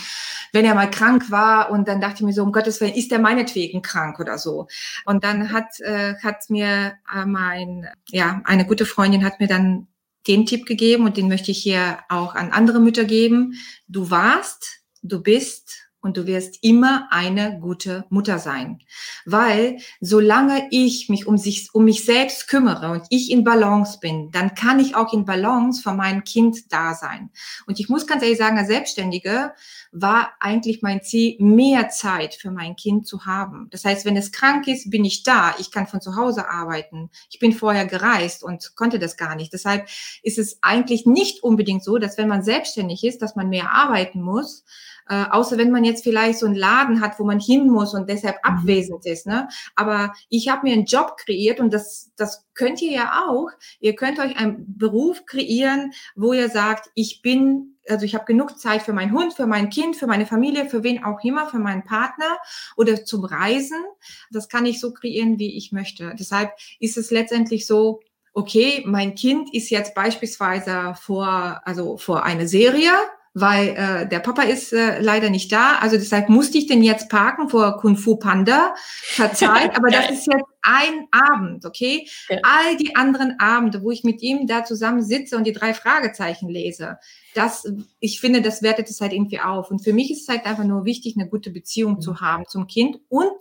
wenn 0.53 0.65
er 0.65 0.75
mal 0.75 0.89
krank 0.89 1.31
war 1.31 1.71
und 1.71 1.87
dann 1.87 2.01
dachte 2.01 2.15
ich 2.17 2.21
mir 2.21 2.33
so, 2.33 2.43
um 2.43 2.51
Gottes 2.51 2.79
Willen, 2.79 2.93
ist 2.93 3.11
er 3.11 3.19
meinetwegen 3.19 3.81
krank 3.81 4.19
oder 4.19 4.37
so. 4.37 4.67
Und 5.05 5.23
dann 5.23 5.51
hat, 5.51 5.79
äh, 5.79 6.15
hat 6.21 6.49
mir 6.49 6.93
äh, 7.13 7.25
mein, 7.25 7.87
ja, 8.09 8.41
eine 8.45 8.65
gute 8.65 8.85
Freundin 8.85 9.23
hat 9.25 9.39
mir 9.39 9.47
dann 9.47 9.87
den 10.27 10.45
Tipp 10.45 10.65
gegeben 10.67 11.05
und 11.05 11.17
den 11.17 11.27
möchte 11.27 11.51
ich 11.51 11.57
hier 11.57 11.99
auch 12.09 12.35
an 12.35 12.51
andere 12.51 12.79
Mütter 12.79 13.05
geben. 13.05 13.55
Du 13.87 14.11
warst, 14.11 14.81
du 15.01 15.21
bist 15.23 15.90
und 16.01 16.17
du 16.17 16.25
wirst 16.25 16.57
immer 16.61 17.07
eine 17.11 17.59
gute 17.59 18.05
Mutter 18.09 18.39
sein. 18.39 18.79
Weil 19.25 19.77
solange 19.99 20.67
ich 20.71 21.09
mich 21.09 21.27
um, 21.27 21.37
sich, 21.37 21.69
um 21.73 21.85
mich 21.85 22.05
selbst 22.05 22.47
kümmere 22.47 22.91
und 22.91 23.03
ich 23.09 23.31
in 23.31 23.43
Balance 23.43 23.99
bin, 23.99 24.31
dann 24.31 24.55
kann 24.55 24.79
ich 24.79 24.95
auch 24.95 25.13
in 25.13 25.25
Balance 25.25 25.81
für 25.81 25.93
mein 25.93 26.23
Kind 26.23 26.71
da 26.71 26.95
sein. 26.95 27.29
Und 27.67 27.79
ich 27.79 27.87
muss 27.87 28.07
ganz 28.07 28.23
ehrlich 28.23 28.37
sagen, 28.37 28.57
als 28.57 28.67
Selbstständige 28.67 29.53
war 29.91 30.31
eigentlich 30.39 30.81
mein 30.81 31.03
Ziel, 31.03 31.35
mehr 31.39 31.89
Zeit 31.89 32.33
für 32.33 32.49
mein 32.49 32.75
Kind 32.75 33.05
zu 33.07 33.25
haben. 33.25 33.67
Das 33.71 33.85
heißt, 33.85 34.05
wenn 34.05 34.15
es 34.17 34.31
krank 34.31 34.67
ist, 34.67 34.89
bin 34.89 35.05
ich 35.05 35.23
da. 35.23 35.53
Ich 35.59 35.69
kann 35.69 35.85
von 35.85 36.01
zu 36.01 36.15
Hause 36.15 36.49
arbeiten. 36.49 37.09
Ich 37.29 37.39
bin 37.39 37.51
vorher 37.51 37.85
gereist 37.85 38.43
und 38.43 38.75
konnte 38.75 38.99
das 38.99 39.17
gar 39.17 39.35
nicht. 39.35 39.53
Deshalb 39.53 39.87
ist 40.23 40.39
es 40.39 40.59
eigentlich 40.61 41.05
nicht 41.05 41.43
unbedingt 41.43 41.83
so, 41.83 41.97
dass 41.97 42.17
wenn 42.17 42.29
man 42.29 42.43
selbstständig 42.43 43.03
ist, 43.03 43.21
dass 43.21 43.35
man 43.35 43.49
mehr 43.49 43.73
arbeiten 43.73 44.21
muss, 44.21 44.63
äh, 45.11 45.25
außer 45.29 45.57
wenn 45.57 45.71
man 45.71 45.83
jetzt 45.83 46.05
vielleicht 46.05 46.39
so 46.39 46.45
einen 46.45 46.55
Laden 46.55 47.01
hat, 47.01 47.19
wo 47.19 47.25
man 47.25 47.37
hin 47.37 47.69
muss 47.69 47.93
und 47.93 48.09
deshalb 48.09 48.37
mhm. 48.45 48.55
abwesend 48.55 49.05
ist. 49.05 49.27
Ne? 49.27 49.49
Aber 49.75 50.13
ich 50.29 50.47
habe 50.47 50.61
mir 50.63 50.73
einen 50.73 50.85
Job 50.85 51.17
kreiert 51.17 51.59
und 51.59 51.73
das, 51.73 52.11
das 52.15 52.47
könnt 52.53 52.81
ihr 52.81 52.93
ja 52.93 53.25
auch. 53.27 53.49
Ihr 53.81 53.93
könnt 53.95 54.19
euch 54.19 54.37
einen 54.37 54.77
Beruf 54.77 55.25
kreieren, 55.25 55.91
wo 56.15 56.31
ihr 56.31 56.49
sagt, 56.49 56.89
ich 56.95 57.21
bin 57.21 57.75
also 57.89 58.05
ich 58.05 58.13
habe 58.13 58.25
genug 58.25 58.59
Zeit 58.59 58.83
für 58.83 58.93
meinen 58.93 59.11
Hund, 59.11 59.33
für 59.33 59.47
mein 59.47 59.71
Kind, 59.71 59.95
für 59.95 60.05
meine 60.05 60.27
Familie, 60.27 60.69
für 60.69 60.83
wen 60.83 61.03
auch 61.03 61.19
immer, 61.23 61.47
für 61.49 61.57
meinen 61.57 61.83
Partner 61.83 62.37
oder 62.77 63.03
zum 63.03 63.25
Reisen. 63.25 63.83
Das 64.29 64.49
kann 64.49 64.67
ich 64.67 64.79
so 64.79 64.93
kreieren, 64.93 65.39
wie 65.39 65.57
ich 65.57 65.71
möchte. 65.71 66.13
Deshalb 66.17 66.51
ist 66.79 66.95
es 66.95 67.09
letztendlich 67.09 67.65
so, 67.65 67.99
okay, 68.33 68.83
mein 68.85 69.15
Kind 69.15 69.51
ist 69.51 69.71
jetzt 69.71 69.95
beispielsweise 69.95 70.93
vor, 71.01 71.59
also 71.65 71.97
vor 71.97 72.23
eine 72.23 72.47
Serie 72.47 72.91
weil 73.33 73.69
äh, 73.69 74.07
der 74.09 74.19
Papa 74.19 74.43
ist 74.43 74.73
äh, 74.73 74.99
leider 74.99 75.29
nicht 75.29 75.51
da. 75.51 75.77
Also 75.77 75.95
deshalb 75.95 76.27
musste 76.27 76.57
ich 76.57 76.67
den 76.67 76.83
jetzt 76.83 77.09
parken 77.09 77.49
vor 77.49 77.77
Kung 77.77 77.95
Fu 77.95 78.17
Panda. 78.17 78.73
Verzeiht, 79.03 79.71
aber 79.77 79.89
das 79.89 80.09
ist 80.09 80.27
jetzt 80.27 80.45
ein 80.61 81.07
Abend, 81.11 81.65
okay? 81.65 82.07
Ja. 82.29 82.37
All 82.43 82.77
die 82.77 82.95
anderen 82.95 83.39
Abende, 83.39 83.83
wo 83.83 83.91
ich 83.91 84.03
mit 84.03 84.21
ihm 84.21 84.47
da 84.47 84.63
zusammen 84.65 85.01
sitze 85.01 85.37
und 85.37 85.45
die 85.45 85.53
drei 85.53 85.73
Fragezeichen 85.73 86.49
lese, 86.49 86.97
das, 87.33 87.65
ich 87.99 88.19
finde, 88.19 88.41
das 88.41 88.61
wertet 88.61 88.89
es 88.89 88.99
halt 88.99 89.13
irgendwie 89.13 89.39
auf. 89.39 89.71
Und 89.71 89.79
für 89.79 89.93
mich 89.93 90.11
ist 90.11 90.23
es 90.23 90.27
halt 90.27 90.45
einfach 90.45 90.65
nur 90.65 90.83
wichtig, 90.83 91.15
eine 91.17 91.29
gute 91.29 91.51
Beziehung 91.51 91.93
mhm. 91.93 92.01
zu 92.01 92.19
haben 92.19 92.45
zum 92.47 92.67
Kind 92.67 92.99
und 93.07 93.31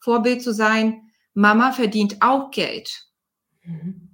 Vorbild 0.00 0.42
zu 0.42 0.54
sein. 0.54 1.02
Mama 1.34 1.72
verdient 1.72 2.16
auch 2.20 2.50
Geld. 2.50 3.06
Mhm. 3.64 4.08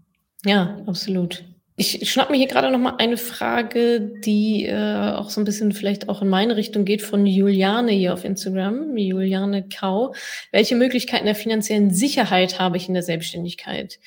Ja, 0.45 0.79
absolut. 0.87 1.45
Ich 1.81 2.11
schnapp 2.11 2.29
mir 2.29 2.37
hier 2.37 2.47
gerade 2.47 2.71
noch 2.71 2.79
mal 2.79 2.97
eine 2.99 3.16
Frage, 3.16 4.01
die 4.23 4.66
äh, 4.66 5.14
auch 5.14 5.31
so 5.31 5.40
ein 5.40 5.47
bisschen 5.47 5.73
vielleicht 5.73 6.11
auch 6.11 6.21
in 6.21 6.29
meine 6.29 6.57
Richtung 6.57 6.85
geht, 6.85 7.01
von 7.01 7.25
Juliane 7.25 7.93
hier 7.93 8.12
auf 8.12 8.27
Instagram, 8.27 8.99
Juliane 8.99 9.66
Kau. 9.66 10.14
Welche 10.53 10.75
Möglichkeiten 10.75 11.25
der 11.25 11.35
finanziellen 11.35 11.90
Sicherheit 11.90 12.59
habe 12.59 12.77
ich 12.77 12.88
in 12.88 12.93
der 12.93 13.03
Selbstständigkeit? 13.03 13.99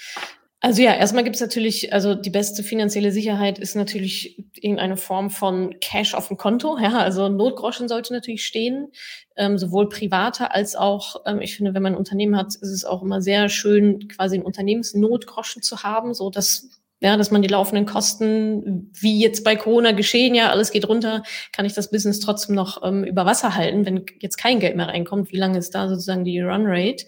Also 0.59 0.83
ja, 0.83 0.93
erstmal 0.93 1.23
gibt 1.23 1.36
es 1.36 1.41
natürlich, 1.41 1.91
also 1.93 2.13
die 2.13 2.29
beste 2.29 2.62
finanzielle 2.62 3.12
Sicherheit 3.12 3.57
ist 3.57 3.75
natürlich 3.75 4.45
irgendeine 4.53 4.95
Form 4.95 5.31
von 5.31 5.79
Cash 5.79 6.13
auf 6.13 6.27
dem 6.27 6.38
Konto. 6.38 6.77
Ja, 6.77 6.99
also 6.99 7.27
Notgroschen 7.27 7.88
sollte 7.88 8.13
natürlich 8.13 8.45
stehen, 8.45 8.89
ähm, 9.36 9.57
sowohl 9.57 9.89
privater 9.89 10.53
als 10.53 10.75
auch, 10.75 11.23
ähm, 11.25 11.41
ich 11.41 11.57
finde, 11.57 11.73
wenn 11.73 11.81
man 11.81 11.93
ein 11.93 11.97
Unternehmen 11.97 12.38
hat, 12.38 12.49
ist 12.49 12.62
es 12.62 12.86
auch 12.86 13.01
immer 13.01 13.23
sehr 13.23 13.49
schön, 13.49 14.09
quasi 14.09 14.38
ein 14.38 14.43
Unternehmensnotgroschen 14.43 15.63
zu 15.63 15.81
haben, 15.81 16.13
so 16.13 16.29
dass 16.29 16.82
ja, 17.03 17.17
dass 17.17 17.31
man 17.31 17.41
die 17.41 17.49
laufenden 17.49 17.85
Kosten, 17.85 18.89
wie 18.93 19.19
jetzt 19.19 19.43
bei 19.43 19.57
Corona 19.57 19.91
geschehen, 19.91 20.35
ja, 20.35 20.51
alles 20.51 20.71
geht 20.71 20.87
runter, 20.87 21.21
kann 21.51 21.65
ich 21.65 21.73
das 21.73 21.91
Business 21.91 22.21
trotzdem 22.21 22.55
noch 22.55 22.81
ähm, 22.81 23.03
über 23.03 23.25
Wasser 23.25 23.55
halten, 23.55 23.85
wenn 23.85 24.05
jetzt 24.21 24.37
kein 24.37 24.61
Geld 24.61 24.77
mehr 24.77 24.87
reinkommt, 24.87 25.33
wie 25.33 25.37
lange 25.37 25.57
ist 25.57 25.75
da 25.75 25.89
sozusagen 25.89 26.23
die 26.23 26.39
Runrate? 26.39 27.05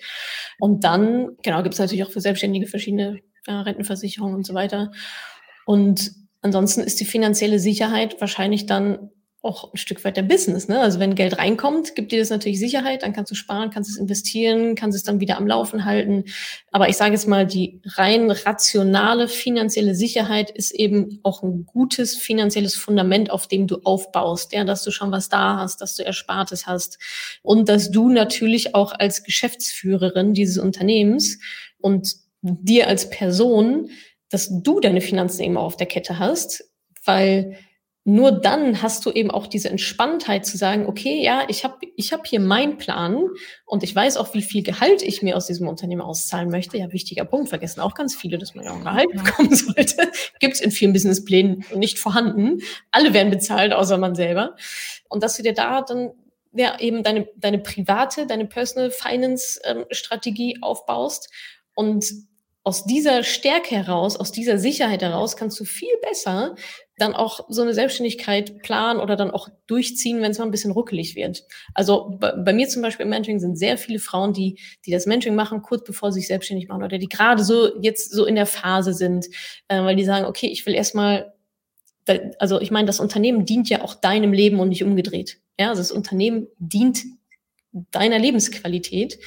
Und 0.59 0.83
dann, 0.83 1.37
genau, 1.43 1.63
gibt 1.63 1.75
es 1.75 1.79
natürlich 1.79 2.03
auch 2.03 2.11
für 2.11 2.19
Selbstständige 2.19 2.67
verschiedene 2.67 3.21
ja, 3.47 3.61
Rentenversicherungen 3.61 4.35
und 4.35 4.45
so 4.45 4.53
weiter. 4.53 4.91
Und 5.65 6.11
ansonsten 6.41 6.81
ist 6.81 6.99
die 6.99 7.05
finanzielle 7.05 7.59
Sicherheit 7.59 8.19
wahrscheinlich 8.19 8.65
dann 8.65 9.11
auch 9.45 9.73
ein 9.73 9.77
Stück 9.77 10.03
weit 10.03 10.17
der 10.17 10.23
Business. 10.23 10.67
Ne? 10.67 10.79
Also 10.79 10.99
wenn 10.99 11.15
Geld 11.15 11.37
reinkommt, 11.37 11.95
gibt 11.95 12.11
dir 12.11 12.19
das 12.19 12.29
natürlich 12.29 12.59
Sicherheit, 12.59 13.03
dann 13.03 13.13
kannst 13.13 13.31
du 13.31 13.35
sparen, 13.35 13.69
kannst 13.69 13.89
es 13.89 13.97
investieren, 13.97 14.75
kannst 14.75 14.97
es 14.97 15.03
dann 15.03 15.19
wieder 15.19 15.37
am 15.37 15.47
Laufen 15.47 15.85
halten. 15.85 16.25
Aber 16.71 16.89
ich 16.89 16.97
sage 16.97 17.13
jetzt 17.13 17.27
mal, 17.27 17.45
die 17.45 17.81
rein 17.85 18.31
rationale 18.31 19.27
finanzielle 19.27 19.95
Sicherheit 19.95 20.49
ist 20.49 20.71
eben 20.71 21.19
auch 21.23 21.43
ein 21.43 21.65
gutes 21.65 22.17
finanzielles 22.17 22.75
Fundament, 22.75 23.29
auf 23.29 23.47
dem 23.47 23.67
du 23.67 23.77
aufbaust. 23.83 24.51
Ja, 24.51 24.63
dass 24.63 24.83
du 24.83 24.91
schon 24.91 25.11
was 25.11 25.29
da 25.29 25.57
hast, 25.57 25.81
dass 25.81 25.95
du 25.95 26.03
Erspartes 26.03 26.65
hast 26.65 26.97
und 27.43 27.69
dass 27.69 27.91
du 27.91 28.09
natürlich 28.09 28.75
auch 28.75 28.93
als 28.97 29.23
Geschäftsführerin 29.23 30.33
dieses 30.33 30.57
Unternehmens 30.57 31.39
und 31.79 32.15
dir 32.41 32.87
als 32.87 33.09
Person, 33.09 33.89
dass 34.29 34.49
du 34.63 34.79
deine 34.79 35.01
Finanzen 35.01 35.43
immer 35.43 35.61
auf 35.61 35.77
der 35.77 35.87
Kette 35.87 36.19
hast, 36.19 36.69
weil 37.03 37.57
nur 38.07 38.31
dann 38.31 38.83
hast 38.83 39.03
du 39.07 39.11
eben 39.11 39.31
auch 39.31 39.47
diese 39.47 39.67
Entspanntheit 39.71 40.45
zu 40.45 40.57
sagen, 40.57 40.85
okay, 40.85 41.23
ja, 41.23 41.43
ich 41.47 41.63
habe 41.63 41.77
ich 41.95 42.13
hab 42.13 42.27
hier 42.27 42.39
meinen 42.39 42.77
Plan 42.77 43.25
und 43.65 43.81
ich 43.81 43.95
weiß 43.95 44.17
auch, 44.17 44.35
wie 44.35 44.43
viel 44.43 44.61
Gehalt 44.61 45.01
ich 45.01 45.23
mir 45.23 45.35
aus 45.35 45.47
diesem 45.47 45.67
Unternehmen 45.67 46.01
auszahlen 46.01 46.51
möchte. 46.51 46.77
Ja, 46.77 46.93
wichtiger 46.93 47.25
Punkt, 47.25 47.49
vergessen 47.49 47.79
auch 47.79 47.95
ganz 47.95 48.15
viele, 48.15 48.37
dass 48.37 48.53
man 48.53 48.63
ja 48.63 48.71
auch 48.71 48.75
ein 48.75 48.83
Gehalt 48.83 49.07
bekommen 49.11 49.55
sollte. 49.55 50.11
Gibt 50.39 50.53
es 50.53 50.61
in 50.61 50.69
vielen 50.69 50.93
Businessplänen 50.93 51.65
nicht 51.73 51.97
vorhanden. 51.97 52.59
Alle 52.91 53.11
werden 53.15 53.31
bezahlt, 53.31 53.73
außer 53.73 53.97
man 53.97 54.13
selber. 54.13 54.55
Und 55.09 55.23
dass 55.23 55.35
du 55.37 55.41
dir 55.41 55.55
da 55.55 55.81
dann 55.81 56.11
ja 56.53 56.79
eben 56.79 57.01
deine, 57.01 57.27
deine 57.37 57.57
private, 57.57 58.27
deine 58.27 58.45
Personal 58.45 58.91
Finance 58.91 59.59
ähm, 59.65 59.85
Strategie 59.89 60.59
aufbaust 60.61 61.31
und 61.73 62.05
aus 62.65 62.83
dieser 62.83 63.23
Stärke 63.23 63.75
heraus, 63.75 64.17
aus 64.17 64.31
dieser 64.31 64.57
Sicherheit 64.57 65.03
heraus 65.03 65.37
kannst 65.37 65.59
du 65.59 65.65
viel 65.65 65.95
besser 66.01 66.55
dann 66.97 67.13
auch 67.13 67.45
so 67.49 67.61
eine 67.61 67.73
Selbstständigkeit 67.73 68.61
planen 68.63 68.99
oder 68.99 69.15
dann 69.15 69.29
auch 69.29 69.49
durchziehen, 69.67 70.21
wenn 70.21 70.31
es 70.31 70.39
mal 70.39 70.45
ein 70.45 70.51
bisschen 70.51 70.71
ruckelig 70.71 71.15
wird. 71.15 71.43
Also 71.73 72.17
bei, 72.19 72.31
bei, 72.31 72.53
mir 72.53 72.67
zum 72.67 72.81
Beispiel 72.81 73.03
im 73.03 73.09
Mentoring 73.09 73.39
sind 73.39 73.57
sehr 73.57 73.77
viele 73.77 73.99
Frauen, 73.99 74.33
die, 74.33 74.59
die 74.85 74.91
das 74.91 75.05
Mentoring 75.05 75.35
machen, 75.35 75.61
kurz 75.61 75.83
bevor 75.83 76.11
sie 76.11 76.21
sich 76.21 76.27
selbstständig 76.27 76.67
machen 76.67 76.83
oder 76.83 76.97
die 76.97 77.09
gerade 77.09 77.43
so 77.43 77.79
jetzt 77.81 78.11
so 78.11 78.25
in 78.25 78.35
der 78.35 78.45
Phase 78.45 78.93
sind, 78.93 79.27
äh, 79.67 79.81
weil 79.81 79.95
die 79.95 80.05
sagen, 80.05 80.25
okay, 80.25 80.47
ich 80.47 80.65
will 80.65 80.73
erstmal, 80.73 81.33
also 82.39 82.61
ich 82.61 82.71
meine, 82.71 82.87
das 82.87 82.99
Unternehmen 82.99 83.45
dient 83.45 83.69
ja 83.69 83.83
auch 83.83 83.93
deinem 83.93 84.33
Leben 84.33 84.59
und 84.59 84.69
nicht 84.69 84.83
umgedreht. 84.83 85.39
Ja, 85.59 85.69
also 85.69 85.81
das 85.81 85.91
Unternehmen 85.91 86.47
dient 86.57 87.03
deiner 87.91 88.19
Lebensqualität. 88.19 89.19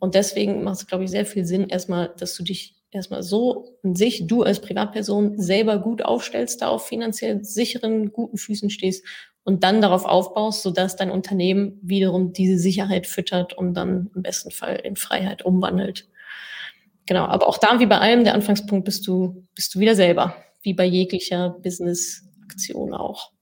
Und 0.00 0.14
deswegen 0.14 0.64
macht 0.64 0.80
es, 0.80 0.86
glaube 0.86 1.04
ich, 1.04 1.10
sehr 1.10 1.26
viel 1.26 1.44
Sinn, 1.44 1.68
erstmal, 1.68 2.12
dass 2.18 2.34
du 2.34 2.42
dich 2.42 2.74
erstmal 2.90 3.22
so 3.22 3.76
in 3.82 3.94
sich, 3.94 4.26
du 4.26 4.42
als 4.42 4.60
Privatperson 4.60 5.38
selber 5.38 5.78
gut 5.78 6.02
aufstellst, 6.02 6.62
da 6.62 6.68
auf 6.68 6.86
finanziell 6.86 7.44
sicheren, 7.44 8.10
guten 8.12 8.36
Füßen 8.36 8.70
stehst 8.70 9.04
und 9.44 9.62
dann 9.62 9.80
darauf 9.80 10.04
aufbaust, 10.04 10.62
sodass 10.62 10.96
dein 10.96 11.10
Unternehmen 11.10 11.78
wiederum 11.82 12.32
diese 12.32 12.58
Sicherheit 12.58 13.06
füttert 13.06 13.52
und 13.52 13.74
dann 13.74 14.10
im 14.14 14.22
besten 14.22 14.50
Fall 14.50 14.76
in 14.76 14.96
Freiheit 14.96 15.44
umwandelt. 15.44 16.08
Genau, 17.06 17.24
aber 17.24 17.48
auch 17.48 17.58
da 17.58 17.78
wie 17.80 17.86
bei 17.86 17.98
allem, 17.98 18.24
der 18.24 18.34
Anfangspunkt 18.34 18.84
bist 18.84 19.06
du, 19.06 19.46
bist 19.54 19.74
du 19.74 19.80
wieder 19.80 19.94
selber, 19.94 20.34
wie 20.62 20.74
bei 20.74 20.84
jeglicher 20.84 21.50
Business-Aktion 21.62 22.94
auch. 22.94 23.32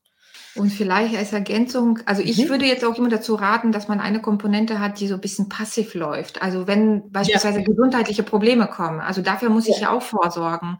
Und 0.59 0.71
vielleicht 0.71 1.17
als 1.17 1.33
Ergänzung, 1.33 2.01
also 2.05 2.21
ich 2.21 2.37
mhm. 2.37 2.49
würde 2.49 2.67
jetzt 2.67 2.85
auch 2.85 2.99
immer 2.99 3.09
dazu 3.09 3.37
raten, 3.37 3.71
dass 3.71 3.87
man 3.87 4.01
eine 4.01 4.21
Komponente 4.21 4.81
hat, 4.81 4.99
die 4.99 5.07
so 5.07 5.15
ein 5.15 5.21
bisschen 5.21 5.49
passiv 5.49 5.95
läuft. 5.95 6.43
Also 6.43 6.67
wenn 6.67 7.13
beispielsweise 7.13 7.61
ja. 7.61 7.65
gesundheitliche 7.65 8.25
Probleme 8.25 8.67
kommen, 8.67 9.01
also 9.01 9.23
dafür 9.23 9.51
muss 9.51 9.69
ja. 9.69 9.75
ich 9.75 9.81
ja 9.83 9.91
auch 9.91 10.03
vorsorgen. 10.03 10.79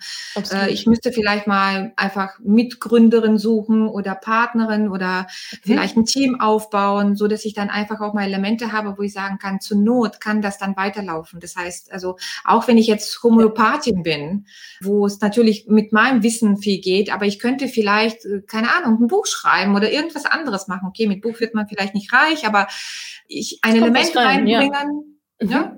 Äh, 0.53 0.71
ich 0.71 0.87
müsste 0.87 1.13
vielleicht 1.13 1.47
mal 1.47 1.93
einfach 1.97 2.39
Mitgründerin 2.41 3.39
suchen 3.39 3.87
oder 3.87 4.17
Partnerin 4.17 4.89
oder 4.89 5.23
mhm. 5.23 5.57
vielleicht 5.63 5.97
ein 5.97 6.07
Team 6.07 6.41
aufbauen, 6.41 7.15
so 7.15 7.29
dass 7.29 7.45
ich 7.45 7.55
dann 7.55 7.71
einfach 7.71 8.01
auch 8.01 8.15
mal 8.15 8.25
Elemente 8.25 8.73
habe, 8.73 8.99
wo 8.99 9.03
ich 9.03 9.13
sagen 9.13 9.39
kann, 9.39 9.61
zur 9.61 9.79
Not 9.79 10.21
kann 10.21 10.43
das 10.43 10.59
dann 10.59 10.77
weiterlaufen. 10.77 11.39
Das 11.39 11.55
heißt, 11.55 11.93
also 11.93 12.17
auch 12.45 12.67
wenn 12.67 12.79
ich 12.79 12.89
jetzt 12.89 13.23
Homöopathin 13.23 14.03
bin, 14.03 14.47
wo 14.81 15.07
es 15.07 15.21
natürlich 15.21 15.67
mit 15.69 15.93
meinem 15.93 16.25
Wissen 16.25 16.57
viel 16.57 16.81
geht, 16.81 17.13
aber 17.13 17.27
ich 17.27 17.39
könnte 17.39 17.69
vielleicht, 17.69 18.25
äh, 18.25 18.43
keine 18.45 18.75
Ahnung, 18.75 19.01
ein 19.01 19.07
Buch 19.07 19.27
schreiben 19.27 19.68
schreiben 19.69 19.77
oder 19.77 19.91
irgendwas 19.91 20.25
anderes 20.25 20.69
machen. 20.69 20.89
Okay, 20.89 21.07
mit 21.07 21.23
Buch 21.23 21.41
wird 21.41 21.55
man 21.55 21.69
vielleicht 21.69 21.95
nicht 21.95 22.13
reich, 22.13 22.47
aber 22.47 22.69
ich 23.27 23.59
ein 23.63 23.77
Element 23.77 24.17
rein, 24.17 24.49
reinbringen, 24.49 25.21
ja. 25.41 25.47
Mhm. 25.47 25.51
ja. 25.51 25.77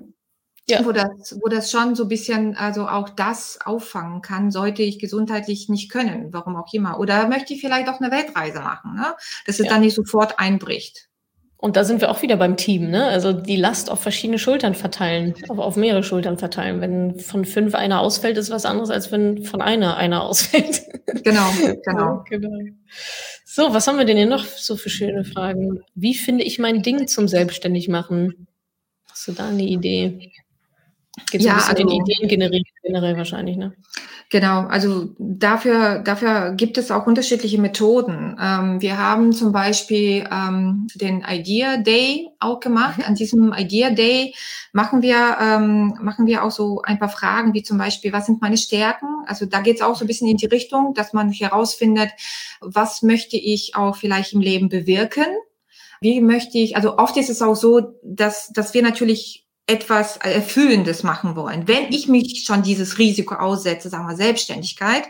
Ja. 0.69 0.85
Wo, 0.85 0.91
das, 0.93 1.37
wo 1.41 1.49
das 1.49 1.69
schon 1.69 1.95
so 1.95 2.03
ein 2.03 2.07
bisschen, 2.07 2.55
also 2.55 2.87
auch 2.87 3.09
das 3.09 3.59
auffangen 3.65 4.21
kann, 4.21 4.51
sollte 4.51 4.83
ich 4.83 4.99
gesundheitlich 4.99 5.67
nicht 5.67 5.91
können, 5.91 6.31
warum 6.31 6.55
auch 6.55 6.71
immer. 6.71 6.99
Oder 6.99 7.27
möchte 7.27 7.53
ich 7.53 7.59
vielleicht 7.59 7.89
auch 7.89 7.99
eine 7.99 8.11
Weltreise 8.11 8.59
machen, 8.59 8.95
ne? 8.95 9.15
dass 9.47 9.59
es 9.59 9.65
ja. 9.65 9.73
dann 9.73 9.81
nicht 9.81 9.95
sofort 9.95 10.39
einbricht. 10.39 11.09
Und 11.61 11.75
da 11.75 11.83
sind 11.83 12.01
wir 12.01 12.09
auch 12.09 12.23
wieder 12.23 12.37
beim 12.37 12.57
Team, 12.57 12.89
ne? 12.89 13.05
Also 13.05 13.33
die 13.33 13.55
Last 13.55 13.91
auf 13.91 14.01
verschiedene 14.01 14.39
Schultern 14.39 14.73
verteilen, 14.73 15.35
auf, 15.47 15.59
auf 15.59 15.75
mehrere 15.75 16.01
Schultern 16.01 16.39
verteilen. 16.39 16.81
Wenn 16.81 17.19
von 17.19 17.45
fünf 17.45 17.75
einer 17.75 17.99
ausfällt, 17.99 18.37
ist 18.37 18.49
was 18.49 18.65
anderes, 18.65 18.89
als 18.89 19.11
wenn 19.11 19.43
von 19.43 19.61
einer 19.61 19.95
einer 19.95 20.23
ausfällt. 20.27 20.81
Genau, 21.23 21.51
genau. 21.85 22.23
genau. 22.27 22.57
So, 23.53 23.73
was 23.73 23.85
haben 23.85 23.97
wir 23.97 24.05
denn 24.05 24.15
hier 24.15 24.27
noch 24.27 24.45
so 24.45 24.77
für 24.77 24.89
schöne 24.89 25.25
Fragen? 25.25 25.83
Wie 25.93 26.13
finde 26.13 26.45
ich 26.45 26.57
mein 26.57 26.83
Ding 26.83 27.09
zum 27.09 27.27
selbstständig 27.27 27.89
machen? 27.89 28.47
Hast 29.09 29.27
du 29.27 29.33
da 29.33 29.49
eine 29.49 29.63
Idee? 29.63 30.31
Geht 31.29 31.41
ja, 31.41 31.55
ein 31.55 31.75
bisschen 31.75 31.89
also, 31.89 32.01
Ideen 32.01 32.29
generieren 32.29 32.63
generell 32.81 33.17
wahrscheinlich, 33.17 33.57
ne? 33.57 33.73
Genau, 34.31 34.61
also 34.61 35.09
dafür, 35.19 35.99
dafür 35.99 36.53
gibt 36.55 36.77
es 36.77 36.89
auch 36.89 37.05
unterschiedliche 37.05 37.59
Methoden. 37.59 38.37
Ähm, 38.41 38.81
wir 38.81 38.97
haben 38.97 39.33
zum 39.33 39.51
Beispiel 39.51 40.25
ähm, 40.31 40.87
den 40.95 41.25
Idea 41.27 41.75
Day 41.75 42.29
auch 42.39 42.61
gemacht. 42.61 42.99
Mhm. 42.99 43.03
An 43.03 43.15
diesem 43.15 43.51
Idea 43.51 43.89
Day 43.89 44.33
machen 44.71 45.01
wir, 45.01 45.35
ähm, 45.41 45.97
machen 46.01 46.27
wir 46.27 46.45
auch 46.45 46.51
so 46.51 46.81
ein 46.81 46.97
paar 46.97 47.09
Fragen, 47.09 47.53
wie 47.53 47.61
zum 47.61 47.77
Beispiel, 47.77 48.13
was 48.13 48.27
sind 48.27 48.41
meine 48.41 48.55
Stärken? 48.55 49.07
Also 49.25 49.45
da 49.45 49.59
geht 49.59 49.75
es 49.75 49.81
auch 49.81 49.97
so 49.97 50.05
ein 50.05 50.07
bisschen 50.07 50.29
in 50.29 50.37
die 50.37 50.45
Richtung, 50.45 50.93
dass 50.93 51.11
man 51.11 51.29
herausfindet, 51.33 52.11
was 52.61 53.01
möchte 53.01 53.35
ich 53.35 53.75
auch 53.75 53.97
vielleicht 53.97 54.31
im 54.31 54.39
Leben 54.39 54.69
bewirken? 54.69 55.25
Wie 55.99 56.21
möchte 56.21 56.57
ich, 56.57 56.77
also 56.77 56.97
oft 56.97 57.17
ist 57.17 57.29
es 57.29 57.41
auch 57.41 57.55
so, 57.55 57.99
dass, 58.01 58.49
dass 58.53 58.73
wir 58.73 58.81
natürlich 58.81 59.40
etwas 59.71 60.17
Erfüllendes 60.17 61.03
machen 61.03 61.35
wollen. 61.35 61.67
Wenn 61.67 61.91
ich 61.91 62.07
mich 62.07 62.43
schon 62.45 62.61
dieses 62.61 62.97
Risiko 62.97 63.35
aussetze, 63.35 63.89
sagen 63.89 64.07
wir 64.07 64.17
Selbstständigkeit, 64.17 65.03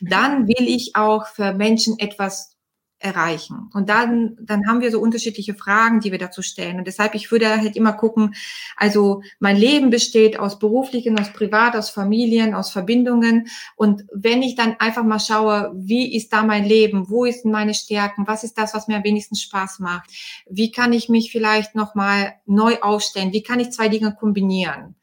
dann 0.00 0.48
will 0.48 0.66
ich 0.66 0.96
auch 0.96 1.26
für 1.26 1.52
Menschen 1.52 1.98
etwas 1.98 2.57
erreichen. 3.00 3.70
Und 3.72 3.88
dann, 3.88 4.36
dann 4.40 4.66
haben 4.66 4.80
wir 4.80 4.90
so 4.90 5.00
unterschiedliche 5.00 5.54
Fragen, 5.54 6.00
die 6.00 6.10
wir 6.10 6.18
dazu 6.18 6.42
stellen. 6.42 6.78
Und 6.78 6.86
deshalb, 6.86 7.14
ich 7.14 7.30
würde 7.30 7.48
halt 7.48 7.76
immer 7.76 7.92
gucken, 7.92 8.34
also 8.76 9.22
mein 9.38 9.56
Leben 9.56 9.90
besteht 9.90 10.38
aus 10.38 10.58
beruflichen, 10.58 11.18
aus 11.18 11.32
privat, 11.32 11.76
aus 11.76 11.90
Familien, 11.90 12.54
aus 12.54 12.70
Verbindungen. 12.70 13.46
Und 13.76 14.04
wenn 14.12 14.42
ich 14.42 14.56
dann 14.56 14.76
einfach 14.80 15.04
mal 15.04 15.20
schaue, 15.20 15.72
wie 15.76 16.16
ist 16.16 16.32
da 16.32 16.42
mein 16.42 16.64
Leben? 16.64 17.08
Wo 17.08 17.24
ist 17.24 17.44
meine 17.44 17.74
Stärken? 17.74 18.26
Was 18.26 18.42
ist 18.42 18.58
das, 18.58 18.74
was 18.74 18.88
mir 18.88 18.96
am 18.96 19.04
wenigsten 19.04 19.36
Spaß 19.36 19.78
macht? 19.78 20.10
Wie 20.48 20.72
kann 20.72 20.92
ich 20.92 21.08
mich 21.08 21.30
vielleicht 21.30 21.76
nochmal 21.76 22.34
neu 22.46 22.78
aufstellen? 22.80 23.32
Wie 23.32 23.42
kann 23.42 23.60
ich 23.60 23.70
zwei 23.70 23.88
Dinge 23.88 24.14
kombinieren? 24.18 24.96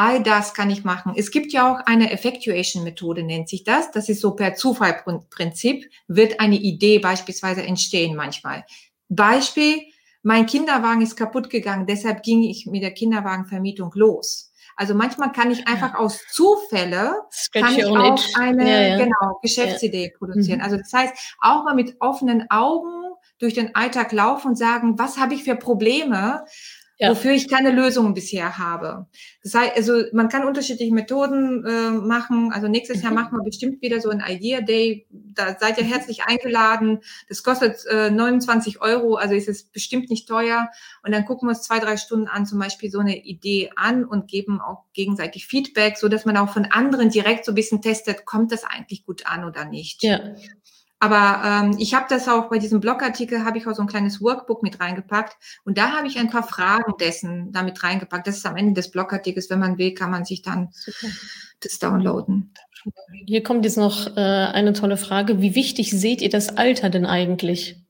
All 0.00 0.22
das 0.22 0.54
kann 0.54 0.70
ich 0.70 0.82
machen. 0.82 1.12
Es 1.14 1.30
gibt 1.30 1.52
ja 1.52 1.70
auch 1.70 1.84
eine 1.84 2.10
Effectuation-Methode, 2.10 3.22
nennt 3.22 3.50
sich 3.50 3.64
das. 3.64 3.90
Das 3.90 4.08
ist 4.08 4.22
so 4.22 4.30
per 4.30 4.54
Zufallprinzip, 4.54 5.90
wird 6.08 6.40
eine 6.40 6.56
Idee 6.56 7.00
beispielsweise 7.00 7.62
entstehen 7.62 8.16
manchmal. 8.16 8.64
Beispiel, 9.10 9.82
mein 10.22 10.46
Kinderwagen 10.46 11.02
ist 11.02 11.16
kaputt 11.16 11.50
gegangen, 11.50 11.86
deshalb 11.86 12.22
ging 12.22 12.42
ich 12.42 12.64
mit 12.64 12.82
der 12.82 12.94
Kinderwagenvermietung 12.94 13.92
los. 13.94 14.54
Also 14.74 14.94
manchmal 14.94 15.32
kann 15.32 15.50
ich 15.50 15.68
einfach 15.68 15.94
aus 15.94 16.18
Zufälle 16.32 17.12
kann 17.52 17.76
ich 17.76 17.84
auch 17.84 18.18
eine 18.38 18.70
ja, 18.70 18.96
ja. 18.96 19.04
genau 19.04 19.38
Geschäftsidee 19.42 20.14
produzieren. 20.16 20.60
Mhm. 20.60 20.64
Also 20.64 20.78
das 20.78 20.90
heißt, 20.90 21.36
auch 21.42 21.64
mal 21.64 21.74
mit 21.74 21.96
offenen 22.00 22.50
Augen 22.50 23.00
durch 23.38 23.52
den 23.52 23.74
Alltag 23.74 24.12
laufen 24.12 24.48
und 24.48 24.56
sagen, 24.56 24.98
was 24.98 25.18
habe 25.18 25.34
ich 25.34 25.44
für 25.44 25.56
Probleme? 25.56 26.46
Ja. 27.00 27.10
wofür 27.10 27.32
ich 27.32 27.48
keine 27.48 27.70
Lösung 27.70 28.12
bisher 28.12 28.58
habe. 28.58 29.06
Das 29.42 29.54
heißt, 29.54 29.72
also 29.76 30.02
man 30.12 30.28
kann 30.28 30.46
unterschiedliche 30.46 30.92
Methoden 30.92 31.64
äh, 31.64 31.90
machen. 31.90 32.52
Also 32.52 32.68
nächstes 32.68 32.98
mhm. 32.98 33.04
Jahr 33.04 33.12
machen 33.14 33.38
wir 33.38 33.42
bestimmt 33.42 33.80
wieder 33.80 34.00
so 34.00 34.10
ein 34.10 34.22
Idea 34.26 34.60
Day. 34.60 35.06
Da 35.10 35.56
seid 35.58 35.78
ihr 35.78 35.84
herzlich 35.84 36.24
eingeladen. 36.24 37.00
Das 37.28 37.42
kostet 37.42 37.86
äh, 37.86 38.10
29 38.10 38.82
Euro, 38.82 39.14
also 39.14 39.34
ist 39.34 39.48
es 39.48 39.64
bestimmt 39.64 40.10
nicht 40.10 40.28
teuer. 40.28 40.70
Und 41.02 41.12
dann 41.12 41.24
gucken 41.24 41.48
wir 41.48 41.52
uns 41.52 41.62
zwei, 41.62 41.78
drei 41.78 41.96
Stunden 41.96 42.28
an, 42.28 42.44
zum 42.44 42.58
Beispiel 42.58 42.90
so 42.90 42.98
eine 42.98 43.16
Idee 43.16 43.70
an 43.76 44.04
und 44.04 44.28
geben 44.28 44.60
auch 44.60 44.84
gegenseitig 44.92 45.46
Feedback, 45.46 45.96
so 45.96 46.08
dass 46.08 46.26
man 46.26 46.36
auch 46.36 46.50
von 46.50 46.66
anderen 46.66 47.08
direkt 47.08 47.46
so 47.46 47.52
ein 47.52 47.54
bisschen 47.54 47.80
testet, 47.80 48.26
kommt 48.26 48.52
das 48.52 48.64
eigentlich 48.64 49.06
gut 49.06 49.26
an 49.26 49.44
oder 49.44 49.64
nicht. 49.64 50.02
Ja. 50.02 50.20
Aber 51.00 51.42
ähm, 51.44 51.76
ich 51.78 51.94
habe 51.94 52.06
das 52.10 52.28
auch 52.28 52.50
bei 52.50 52.58
diesem 52.58 52.80
Blogartikel, 52.80 53.44
habe 53.44 53.56
ich 53.56 53.66
auch 53.66 53.74
so 53.74 53.80
ein 53.80 53.88
kleines 53.88 54.20
Workbook 54.20 54.62
mit 54.62 54.80
reingepackt. 54.80 55.34
Und 55.64 55.78
da 55.78 55.92
habe 55.92 56.06
ich 56.06 56.18
ein 56.18 56.28
paar 56.28 56.42
Fragen 56.42 56.92
dessen 57.00 57.52
damit 57.52 57.82
reingepackt. 57.82 58.26
Das 58.26 58.36
ist 58.36 58.46
am 58.46 58.56
Ende 58.56 58.74
des 58.74 58.90
Blogartikels. 58.90 59.48
Wenn 59.48 59.60
man 59.60 59.78
will, 59.78 59.94
kann 59.94 60.10
man 60.10 60.26
sich 60.26 60.42
dann 60.42 60.68
Super. 60.72 61.08
das 61.60 61.78
downloaden. 61.78 62.52
Hier 63.26 63.42
kommt 63.42 63.64
jetzt 63.64 63.78
noch 63.78 64.14
äh, 64.16 64.20
eine 64.20 64.74
tolle 64.74 64.98
Frage. 64.98 65.40
Wie 65.40 65.54
wichtig 65.54 65.90
seht 65.90 66.20
ihr 66.20 66.30
das 66.30 66.56
Alter 66.56 66.90
denn 66.90 67.06
eigentlich? 67.06 67.80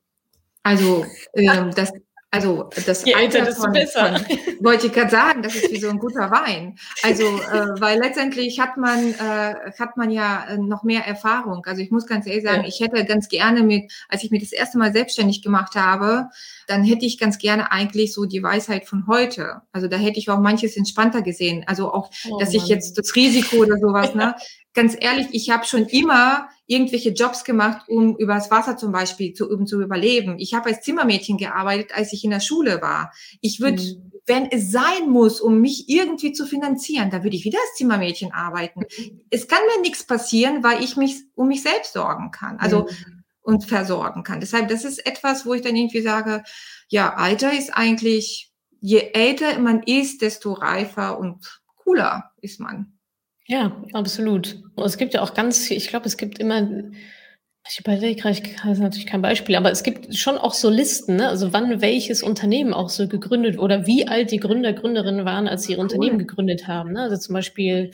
Also 0.63 1.05
ähm, 1.33 1.71
das 1.75 1.91
also 2.33 2.69
das 2.85 3.03
Je 3.03 3.11
älter, 3.11 3.41
desto 3.41 3.63
von, 3.63 3.73
besser. 3.73 4.17
Von, 4.17 4.65
wollte 4.65 4.87
ich 4.87 4.93
gerade 4.93 5.11
sagen, 5.11 5.43
das 5.43 5.53
ist 5.53 5.69
wie 5.69 5.79
so 5.81 5.89
ein 5.89 5.99
guter 5.99 6.31
Wein. 6.31 6.77
Also 7.03 7.23
äh, 7.23 7.79
weil 7.81 7.99
letztendlich 7.99 8.57
hat 8.61 8.77
man 8.77 9.13
äh, 9.13 9.71
hat 9.77 9.97
man 9.97 10.09
ja 10.09 10.45
äh, 10.47 10.57
noch 10.57 10.83
mehr 10.83 11.05
Erfahrung. 11.05 11.65
Also 11.65 11.81
ich 11.81 11.91
muss 11.91 12.07
ganz 12.07 12.25
ehrlich 12.25 12.45
sagen, 12.45 12.61
ja. 12.61 12.67
ich 12.69 12.79
hätte 12.79 13.03
ganz 13.03 13.27
gerne 13.27 13.63
mit, 13.63 13.91
als 14.07 14.23
ich 14.23 14.31
mir 14.31 14.39
das 14.39 14.53
erste 14.53 14.77
Mal 14.77 14.93
selbstständig 14.93 15.41
gemacht 15.41 15.75
habe, 15.75 16.29
dann 16.67 16.85
hätte 16.85 17.05
ich 17.05 17.17
ganz 17.17 17.37
gerne 17.37 17.69
eigentlich 17.69 18.13
so 18.13 18.23
die 18.23 18.41
Weisheit 18.41 18.87
von 18.87 19.07
heute. 19.07 19.61
Also 19.73 19.89
da 19.89 19.97
hätte 19.97 20.17
ich 20.17 20.29
auch 20.29 20.39
manches 20.39 20.77
entspannter 20.77 21.21
gesehen. 21.21 21.65
Also 21.67 21.93
auch, 21.93 22.11
oh, 22.29 22.39
dass 22.39 22.53
Mann. 22.53 22.57
ich 22.57 22.67
jetzt 22.67 22.97
das 22.97 23.13
Risiko 23.13 23.57
oder 23.57 23.77
sowas, 23.77 24.15
ne? 24.15 24.35
Ganz 24.73 24.95
ehrlich, 24.99 25.27
ich 25.31 25.49
habe 25.49 25.65
schon 25.65 25.85
immer 25.87 26.47
irgendwelche 26.65 27.09
Jobs 27.09 27.43
gemacht, 27.43 27.89
um 27.89 28.15
übers 28.17 28.49
Wasser 28.49 28.77
zum 28.77 28.93
Beispiel 28.93 29.33
zu, 29.33 29.49
um 29.49 29.65
zu 29.65 29.81
überleben. 29.81 30.39
Ich 30.39 30.53
habe 30.53 30.69
als 30.69 30.81
Zimmermädchen 30.81 31.37
gearbeitet, 31.37 31.91
als 31.93 32.13
ich 32.13 32.23
in 32.23 32.31
der 32.31 32.39
Schule 32.39 32.81
war. 32.81 33.11
Ich 33.41 33.59
würde, 33.59 33.81
mhm. 33.81 34.13
wenn 34.25 34.45
es 34.49 34.71
sein 34.71 35.09
muss, 35.09 35.41
um 35.41 35.59
mich 35.59 35.89
irgendwie 35.89 36.31
zu 36.31 36.45
finanzieren, 36.45 37.09
da 37.09 37.23
würde 37.23 37.35
ich 37.35 37.43
wieder 37.43 37.59
als 37.59 37.75
Zimmermädchen 37.75 38.31
arbeiten. 38.31 38.81
Mhm. 38.81 39.21
Es 39.29 39.49
kann 39.49 39.59
mir 39.75 39.81
nichts 39.81 40.05
passieren, 40.05 40.63
weil 40.63 40.81
ich 40.81 40.95
mich 40.95 41.17
um 41.35 41.49
mich 41.49 41.61
selbst 41.61 41.91
sorgen 41.91 42.31
kann. 42.31 42.57
Also 42.57 42.83
mhm. 42.83 43.23
und 43.41 43.65
versorgen 43.65 44.23
kann. 44.23 44.39
Deshalb, 44.39 44.69
das 44.69 44.85
ist 44.85 45.05
etwas, 45.05 45.45
wo 45.45 45.53
ich 45.53 45.61
dann 45.61 45.75
irgendwie 45.75 46.01
sage, 46.01 46.43
ja, 46.87 47.15
Alter 47.15 47.51
ist 47.51 47.75
eigentlich, 47.75 48.53
je 48.79 49.11
älter 49.13 49.59
man 49.59 49.83
ist, 49.83 50.21
desto 50.21 50.53
reifer 50.53 51.19
und 51.19 51.61
cooler 51.75 52.31
ist 52.39 52.61
man. 52.61 52.97
Ja, 53.51 53.75
absolut. 53.91 54.63
Und 54.75 54.85
es 54.85 54.97
gibt 54.97 55.13
ja 55.13 55.21
auch 55.21 55.33
ganz, 55.33 55.69
ich 55.71 55.89
glaube, 55.89 56.05
es 56.05 56.15
gibt 56.15 56.39
immer, 56.39 56.69
ich 57.67 57.81
überlege 57.81 58.21
gerade, 58.21 58.35
ich 58.35 58.55
kann 58.55 58.79
natürlich 58.79 59.05
kein 59.05 59.21
Beispiel, 59.21 59.57
aber 59.57 59.69
es 59.69 59.83
gibt 59.83 60.15
schon 60.15 60.37
auch 60.37 60.53
so 60.53 60.69
Listen, 60.69 61.17
ne? 61.17 61.27
also 61.27 61.51
wann 61.51 61.81
welches 61.81 62.23
Unternehmen 62.23 62.73
auch 62.73 62.87
so 62.87 63.09
gegründet 63.09 63.59
oder 63.59 63.85
wie 63.85 64.07
alt 64.07 64.31
die 64.31 64.39
Gründer, 64.39 64.71
Gründerinnen 64.71 65.25
waren, 65.25 65.49
als 65.49 65.63
sie 65.63 65.73
ihr 65.73 65.79
Unternehmen 65.79 66.17
gegründet 66.17 66.69
haben. 66.69 66.93
Ne? 66.93 67.01
Also 67.01 67.17
zum 67.17 67.33
Beispiel 67.33 67.91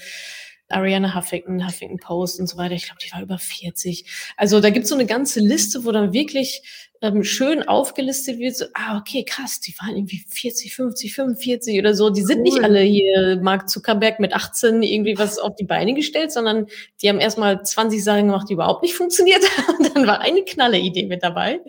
Ariana 0.70 1.16
Huffington, 1.16 1.66
Huffington 1.66 2.00
Post 2.00 2.40
und 2.40 2.48
so 2.48 2.58
weiter. 2.58 2.76
Ich 2.76 2.86
glaube, 2.86 3.00
die 3.06 3.12
war 3.12 3.22
über 3.22 3.38
40. 3.38 4.06
Also 4.36 4.60
da 4.60 4.70
gibt 4.70 4.84
es 4.84 4.90
so 4.90 4.96
eine 4.96 5.06
ganze 5.06 5.40
Liste, 5.40 5.86
wo 5.86 5.92
dann 5.92 6.14
wirklich 6.14 6.62
ähm, 7.02 7.24
schön 7.24 7.68
aufgelistet 7.68 8.40
wird. 8.40 8.56
So, 8.56 8.66
ah, 8.74 8.98
okay, 8.98 9.24
krass, 9.24 9.60
die 9.60 9.74
waren 9.80 9.96
irgendwie 9.96 10.26
40, 10.30 10.76
50, 10.76 11.14
45 11.14 11.80
oder 11.80 11.94
so. 11.94 12.10
Die 12.10 12.24
sind 12.24 12.38
cool. 12.38 12.44
nicht 12.44 12.64
alle 12.64 12.82
hier 12.82 13.40
Mark 13.42 13.70
Zuckerberg 13.70 14.20
mit 14.20 14.34
18 14.34 14.82
irgendwie 14.84 15.18
was 15.18 15.40
auf 15.40 15.56
die 15.56 15.66
Beine 15.66 15.94
gestellt, 15.94 16.32
sondern 16.32 16.68
die 17.02 17.10
haben 17.10 17.20
erstmal 17.20 17.64
20 17.64 18.04
Sachen 18.04 18.28
gemacht, 18.28 18.48
die 18.50 18.54
überhaupt 18.54 18.84
nicht 18.84 18.94
funktioniert 18.96 19.44
haben. 19.58 19.90
dann 19.94 20.08
war 20.08 20.22
eine 20.22 20.44
knalle 20.44 20.80
Idee 20.80 21.06
mit 21.06 21.24
dabei. 21.24 21.62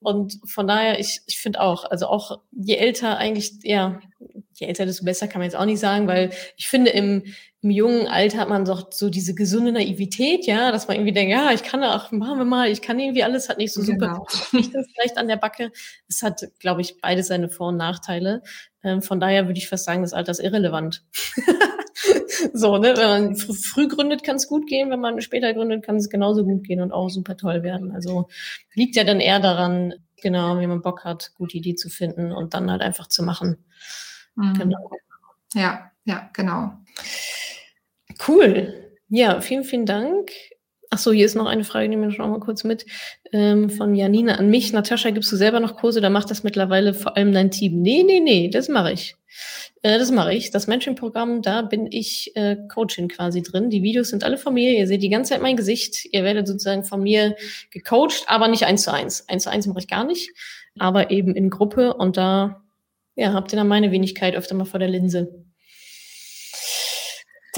Und 0.00 0.38
von 0.44 0.68
daher, 0.68 1.00
ich, 1.00 1.20
ich 1.26 1.38
finde 1.38 1.60
auch, 1.60 1.84
also 1.84 2.06
auch 2.06 2.40
je 2.52 2.76
älter 2.76 3.18
eigentlich, 3.18 3.54
ja, 3.62 4.00
je 4.54 4.66
älter, 4.66 4.86
desto 4.86 5.04
besser 5.04 5.26
kann 5.26 5.40
man 5.40 5.46
jetzt 5.46 5.56
auch 5.56 5.64
nicht 5.64 5.80
sagen, 5.80 6.06
weil 6.06 6.30
ich 6.56 6.68
finde, 6.68 6.90
im, 6.92 7.24
im 7.60 7.70
jungen 7.70 8.06
Alter 8.06 8.38
hat 8.38 8.48
man 8.48 8.64
doch 8.64 8.92
so 8.92 9.10
diese 9.10 9.34
gesunde 9.34 9.72
Naivität, 9.72 10.46
ja, 10.46 10.70
dass 10.70 10.86
man 10.86 10.96
irgendwie 10.96 11.12
denkt, 11.12 11.32
ja, 11.32 11.50
ich 11.50 11.64
kann 11.64 11.82
auch, 11.82 12.12
machen 12.12 12.38
wir 12.38 12.44
mal, 12.44 12.70
ich 12.70 12.82
kann 12.82 13.00
irgendwie 13.00 13.24
alles, 13.24 13.48
hat 13.48 13.58
nicht 13.58 13.72
so 13.72 13.82
super 13.82 14.08
genau. 14.08 14.26
das 14.72 14.86
vielleicht 14.92 15.18
an 15.18 15.26
der 15.26 15.36
Backe. 15.36 15.72
Es 16.08 16.22
hat, 16.22 16.42
glaube 16.60 16.82
ich, 16.82 17.00
beides 17.00 17.26
seine 17.26 17.48
Vor- 17.48 17.68
und 17.68 17.76
Nachteile. 17.76 18.42
Ähm, 18.84 19.02
von 19.02 19.18
daher 19.18 19.48
würde 19.48 19.58
ich 19.58 19.68
fast 19.68 19.84
sagen, 19.84 20.02
das 20.02 20.12
Alter 20.12 20.30
ist 20.30 20.38
irrelevant. 20.38 21.04
so, 22.52 22.78
ne, 22.78 22.96
wenn 22.96 23.08
man 23.08 23.36
fr 23.36 23.54
früh 23.54 23.88
gründet, 23.88 24.22
kann 24.22 24.36
es 24.36 24.46
gut 24.46 24.68
gehen, 24.68 24.90
wenn 24.90 25.00
man 25.00 25.20
später 25.20 25.52
gründet, 25.52 25.84
kann 25.84 25.96
es 25.96 26.08
genauso 26.08 26.44
gut 26.44 26.62
gehen 26.64 26.80
und 26.80 26.92
auch 26.92 27.08
super 27.08 27.36
toll 27.36 27.64
werden. 27.64 27.90
Also 27.90 28.28
liegt 28.74 28.94
ja 28.94 29.02
dann 29.02 29.18
eher 29.18 29.40
daran, 29.40 29.94
genau, 30.22 30.60
wie 30.60 30.66
man 30.68 30.82
Bock 30.82 31.04
hat, 31.04 31.32
gute 31.34 31.56
Idee 31.56 31.74
zu 31.74 31.88
finden 31.88 32.30
und 32.30 32.54
dann 32.54 32.70
halt 32.70 32.82
einfach 32.82 33.08
zu 33.08 33.24
machen. 33.24 33.64
Mhm. 34.36 34.54
Genau. 34.54 34.90
Ja, 35.54 35.90
ja, 36.08 36.30
genau. 36.32 36.72
Cool. 38.26 38.74
Ja, 39.10 39.40
vielen, 39.42 39.62
vielen 39.62 39.84
Dank. 39.86 40.30
Ach 40.90 40.96
so, 40.98 41.12
hier 41.12 41.26
ist 41.26 41.34
noch 41.34 41.46
eine 41.46 41.64
Frage, 41.64 41.90
die 41.90 41.96
mir 41.96 42.08
noch 42.08 42.28
mal 42.28 42.40
kurz 42.40 42.64
mit 42.64 42.86
ähm, 43.30 43.68
von 43.68 43.94
Janina 43.94 44.36
an 44.36 44.48
mich. 44.48 44.72
Natascha, 44.72 45.10
gibst 45.10 45.30
du 45.30 45.36
selber 45.36 45.60
noch 45.60 45.76
Kurse 45.76 45.98
oder 45.98 46.08
macht 46.08 46.30
das 46.30 46.44
mittlerweile 46.44 46.94
vor 46.94 47.14
allem 47.14 47.34
dein 47.34 47.50
Team? 47.50 47.82
Nee, 47.82 48.04
nee, 48.04 48.20
nee, 48.20 48.48
das 48.48 48.70
mache 48.70 48.92
ich. 48.92 49.16
Äh, 49.82 49.98
das 49.98 50.10
mache 50.10 50.32
ich. 50.32 50.50
Das 50.50 50.66
Mentoring-Programm, 50.66 51.42
da 51.42 51.60
bin 51.60 51.92
ich 51.92 52.34
äh, 52.36 52.56
Coaching 52.72 53.08
quasi 53.08 53.42
drin. 53.42 53.68
Die 53.68 53.82
Videos 53.82 54.08
sind 54.08 54.24
alle 54.24 54.38
von 54.38 54.54
mir. 54.54 54.72
Ihr 54.78 54.86
seht 54.86 55.02
die 55.02 55.10
ganze 55.10 55.34
Zeit 55.34 55.42
mein 55.42 55.56
Gesicht. 55.58 56.06
Ihr 56.10 56.24
werdet 56.24 56.48
sozusagen 56.48 56.84
von 56.84 57.02
mir 57.02 57.36
gecoacht, 57.70 58.24
aber 58.28 58.48
nicht 58.48 58.64
eins 58.64 58.84
zu 58.84 58.92
eins. 58.92 59.28
Eins 59.28 59.42
zu 59.42 59.50
eins 59.50 59.66
mache 59.66 59.80
ich 59.80 59.88
gar 59.88 60.04
nicht, 60.04 60.30
aber 60.78 61.10
eben 61.10 61.36
in 61.36 61.50
Gruppe. 61.50 61.92
Und 61.92 62.16
da 62.16 62.62
ja, 63.14 63.34
habt 63.34 63.52
ihr 63.52 63.56
dann 63.56 63.68
meine 63.68 63.90
Wenigkeit 63.90 64.34
öfter 64.34 64.54
mal 64.54 64.64
vor 64.64 64.80
der 64.80 64.88
Linse. 64.88 65.44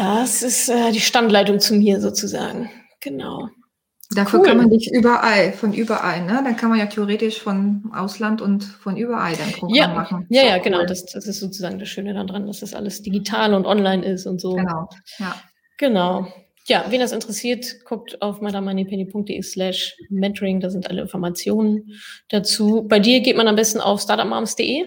Das 0.01 0.43
ist 0.43 0.71
äh, 0.71 0.93
die 0.93 1.01
Standleitung 1.01 1.61
zu 1.61 1.75
mir 1.75 2.01
sozusagen. 2.01 2.71
Genau. 3.01 3.51
Dafür 4.15 4.41
cool. 4.41 4.47
kann 4.47 4.57
man 4.57 4.71
dich 4.71 4.91
überall, 4.91 5.53
von 5.53 5.75
überall, 5.75 6.25
ne? 6.25 6.41
Dann 6.43 6.57
kann 6.57 6.71
man 6.71 6.79
ja 6.79 6.87
theoretisch 6.87 7.39
von 7.39 7.93
Ausland 7.95 8.41
und 8.41 8.65
von 8.65 8.97
überall 8.97 9.37
dein 9.37 9.53
Programm 9.53 9.77
ja, 9.77 9.89
machen. 9.89 10.27
Ja, 10.31 10.43
ja, 10.43 10.57
genau. 10.57 10.87
Das, 10.87 11.05
das 11.05 11.27
ist 11.27 11.39
sozusagen 11.39 11.79
das 11.79 11.91
Schöne 11.91 12.15
daran, 12.15 12.47
dass 12.47 12.61
das 12.61 12.73
alles 12.73 13.03
digital 13.03 13.53
und 13.53 13.67
online 13.67 14.03
ist 14.03 14.25
und 14.25 14.41
so. 14.41 14.55
Genau, 14.55 14.89
ja. 15.19 15.37
Genau. 15.77 16.27
Ja, 16.65 16.87
wen 16.89 17.01
das 17.01 17.13
interessiert, 17.13 17.85
guckt 17.85 18.23
auf 18.23 18.41
madamoneypenny.de 18.41 19.43
slash 19.43 19.97
mentoring, 20.09 20.61
da 20.61 20.71
sind 20.71 20.89
alle 20.89 21.03
Informationen 21.03 22.01
dazu. 22.31 22.87
Bei 22.89 23.01
dir 23.01 23.21
geht 23.21 23.37
man 23.37 23.49
am 23.49 23.57
besten 23.57 23.81
auf 23.81 24.01
startupmoms.de. 24.01 24.87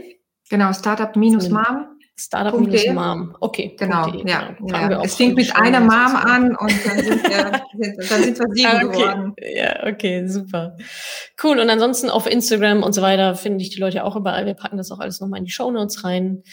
Genau, 0.49 0.73
Startup-Mom. 0.73 1.92
Startup-Mom. 2.15 3.36
Okay. 3.39 3.76
Genau, 3.78 4.08
okay, 4.08 4.23
ja. 4.26 4.56
Genau. 4.60 4.78
ja. 4.78 5.02
Es 5.04 5.15
fing 5.15 5.34
mit 5.34 5.56
einer 5.56 5.80
Mom 5.80 6.15
an 6.15 6.56
und 6.56 6.86
dann 6.86 7.04
sind 7.04 7.23
wir, 7.23 7.62
dann 8.10 8.23
sind 8.23 8.39
wir 8.39 8.47
sieben 8.54 8.88
okay. 8.88 8.97
geworden. 8.97 9.34
Ja, 9.56 9.88
okay, 9.88 10.28
super. 10.28 10.78
Cool. 11.41 11.60
Und 11.60 11.69
ansonsten 11.69 12.12
auf 12.12 12.28
Instagram 12.28 12.84
und 12.84 12.93
so 12.93 13.02
weiter 13.02 13.36
finde 13.36 13.63
ich 13.63 13.71
die 13.71 13.80
Leute 13.80 14.04
auch 14.04 14.15
überall. 14.15 14.45
Wir 14.45 14.54
packen 14.54 14.78
das 14.78 14.91
auch 14.91 14.99
alles 14.99 15.21
nochmal 15.21 15.39
in 15.39 15.45
die 15.45 15.52
Show 15.52 15.71
Notes 15.71 16.04
rein. 16.04 16.43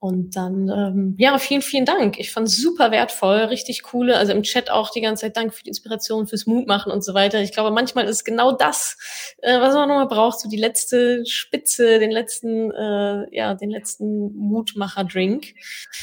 Und 0.00 0.36
dann, 0.36 0.68
ähm, 0.68 1.16
ja, 1.18 1.36
vielen, 1.38 1.60
vielen 1.60 1.84
Dank. 1.84 2.20
Ich 2.20 2.30
fand 2.30 2.46
es 2.46 2.56
super 2.56 2.92
wertvoll, 2.92 3.38
richtig 3.38 3.82
coole. 3.82 4.16
Also 4.16 4.32
im 4.32 4.44
Chat 4.44 4.70
auch 4.70 4.90
die 4.90 5.00
ganze 5.00 5.22
Zeit 5.22 5.36
Dank 5.36 5.52
für 5.52 5.64
die 5.64 5.70
Inspiration, 5.70 6.28
fürs 6.28 6.46
Mutmachen 6.46 6.92
und 6.92 7.02
so 7.02 7.14
weiter. 7.14 7.40
Ich 7.40 7.50
glaube, 7.50 7.72
manchmal 7.72 8.04
ist 8.04 8.24
genau 8.24 8.52
das, 8.52 8.96
äh, 9.38 9.58
was 9.58 9.74
man 9.74 9.88
nochmal 9.88 10.06
braucht, 10.06 10.38
so 10.38 10.48
die 10.48 10.56
letzte 10.56 11.26
Spitze, 11.26 11.98
den 11.98 12.12
letzten, 12.12 12.70
äh, 12.70 13.26
ja, 13.36 13.54
den 13.54 13.70
letzten 13.70 14.32
Mutmacher-Drink. 14.36 15.54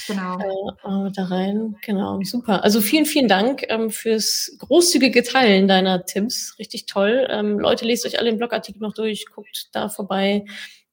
Genau. 0.07 0.39
Äh, 0.39 1.11
da 1.15 1.23
rein. 1.23 1.77
Genau, 1.81 2.19
super. 2.23 2.65
Also 2.65 2.81
vielen, 2.81 3.05
vielen 3.05 3.29
Dank 3.29 3.63
ähm, 3.69 3.91
fürs 3.91 4.57
großzügige 4.59 5.23
Teilen 5.23 5.69
deiner 5.69 6.03
Tipps. 6.03 6.55
Richtig 6.59 6.85
toll. 6.85 7.27
Ähm, 7.29 7.59
Leute, 7.59 7.85
lest 7.85 8.05
euch 8.05 8.19
alle 8.19 8.29
den 8.29 8.39
Blogartikel 8.39 8.81
noch 8.81 8.93
durch, 8.93 9.25
guckt 9.33 9.69
da 9.71 9.87
vorbei 9.87 10.43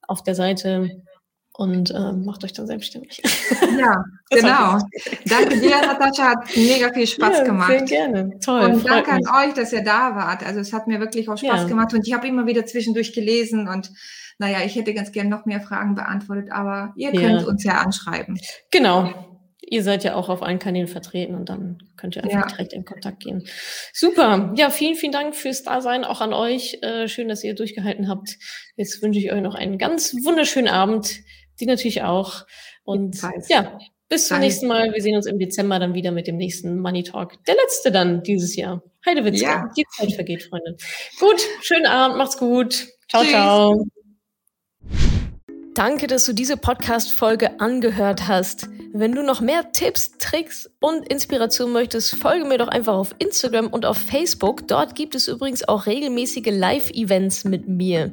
auf 0.06 0.22
der 0.22 0.36
Seite 0.36 1.02
und 1.54 1.90
äh, 1.90 2.12
macht 2.12 2.44
euch 2.44 2.52
dann 2.52 2.66
selbstständig. 2.66 3.22
Ja, 3.78 4.04
genau. 4.30 4.78
Danke 5.26 5.60
dir, 5.60 5.80
Natascha, 5.80 6.30
hat 6.30 6.56
mega 6.56 6.92
viel 6.92 7.06
Spaß 7.06 7.38
ja, 7.38 7.44
gemacht. 7.44 7.70
Sehr 7.70 7.82
gerne, 7.82 8.38
toll. 8.40 8.64
Und 8.64 8.86
danke 8.86 9.14
mich. 9.14 9.28
an 9.28 9.48
euch, 9.48 9.54
dass 9.54 9.72
ihr 9.72 9.82
da 9.82 10.14
wart. 10.14 10.44
Also 10.44 10.60
es 10.60 10.72
hat 10.72 10.86
mir 10.88 11.00
wirklich 11.00 11.28
auch 11.28 11.38
Spaß 11.38 11.62
ja. 11.62 11.68
gemacht 11.68 11.94
und 11.94 12.06
ich 12.06 12.12
habe 12.12 12.26
immer 12.28 12.46
wieder 12.46 12.66
zwischendurch 12.66 13.12
gelesen 13.12 13.68
und 13.68 13.90
naja, 14.38 14.58
ich 14.64 14.74
hätte 14.74 14.94
ganz 14.94 15.12
gerne 15.12 15.30
noch 15.30 15.46
mehr 15.46 15.60
Fragen 15.60 15.94
beantwortet, 15.94 16.50
aber 16.50 16.92
ihr 16.96 17.12
könnt 17.12 17.42
ja. 17.42 17.46
uns 17.46 17.64
ja 17.64 17.72
anschreiben. 17.78 18.38
Genau. 18.70 19.12
Ihr 19.60 19.82
seid 19.82 20.04
ja 20.04 20.16
auch 20.16 20.28
auf 20.28 20.42
allen 20.42 20.58
Kanälen 20.58 20.88
vertreten 20.88 21.34
und 21.34 21.48
dann 21.48 21.78
könnt 21.96 22.16
ihr 22.16 22.24
einfach 22.24 22.50
direkt 22.50 22.72
in 22.72 22.84
Kontakt 22.84 23.20
gehen. 23.20 23.44
Super. 23.94 24.52
Ja, 24.56 24.68
vielen, 24.68 24.96
vielen 24.96 25.12
Dank 25.12 25.34
fürs 25.34 25.62
Dasein, 25.62 26.04
auch 26.04 26.20
an 26.20 26.34
euch. 26.34 26.78
Äh, 26.82 27.08
schön, 27.08 27.28
dass 27.28 27.42
ihr 27.42 27.54
durchgehalten 27.54 28.08
habt. 28.08 28.36
Jetzt 28.76 29.00
wünsche 29.02 29.20
ich 29.20 29.32
euch 29.32 29.40
noch 29.40 29.54
einen 29.54 29.78
ganz 29.78 30.14
wunderschönen 30.24 30.68
Abend. 30.68 31.20
Die 31.62 31.66
natürlich 31.66 32.02
auch. 32.02 32.44
Und 32.82 33.22
ja, 33.48 33.78
bis 34.08 34.26
zum 34.26 34.34
Danke. 34.34 34.46
nächsten 34.46 34.66
Mal. 34.66 34.92
Wir 34.92 35.00
sehen 35.00 35.14
uns 35.14 35.26
im 35.26 35.38
Dezember 35.38 35.78
dann 35.78 35.94
wieder 35.94 36.10
mit 36.10 36.26
dem 36.26 36.36
nächsten 36.36 36.80
Money 36.80 37.04
Talk. 37.04 37.42
Der 37.44 37.54
letzte 37.54 37.92
dann 37.92 38.24
dieses 38.24 38.56
Jahr. 38.56 38.82
Heidewitzka. 39.06 39.46
Ja. 39.46 39.70
Die 39.76 39.84
Zeit 39.96 40.12
vergeht, 40.12 40.42
Freunde. 40.42 40.76
Gut, 41.20 41.40
schönen 41.60 41.86
Abend, 41.86 42.18
macht's 42.18 42.36
gut. 42.36 42.88
Ciao, 43.08 43.22
Tschüss. 43.22 43.30
ciao. 43.30 43.86
Danke, 45.74 46.08
dass 46.08 46.26
du 46.26 46.32
diese 46.32 46.56
Podcast-Folge 46.56 47.60
angehört 47.60 48.26
hast. 48.26 48.68
Wenn 48.92 49.12
du 49.12 49.22
noch 49.22 49.40
mehr 49.40 49.70
Tipps, 49.70 50.18
Tricks 50.18 50.68
und 50.80 51.08
Inspiration 51.08 51.72
möchtest, 51.72 52.16
folge 52.16 52.44
mir 52.44 52.58
doch 52.58 52.68
einfach 52.68 52.94
auf 52.94 53.14
Instagram 53.20 53.68
und 53.68 53.86
auf 53.86 53.98
Facebook. 53.98 54.66
Dort 54.66 54.96
gibt 54.96 55.14
es 55.14 55.28
übrigens 55.28 55.66
auch 55.68 55.86
regelmäßige 55.86 56.50
Live-Events 56.50 57.44
mit 57.44 57.68
mir. 57.68 58.12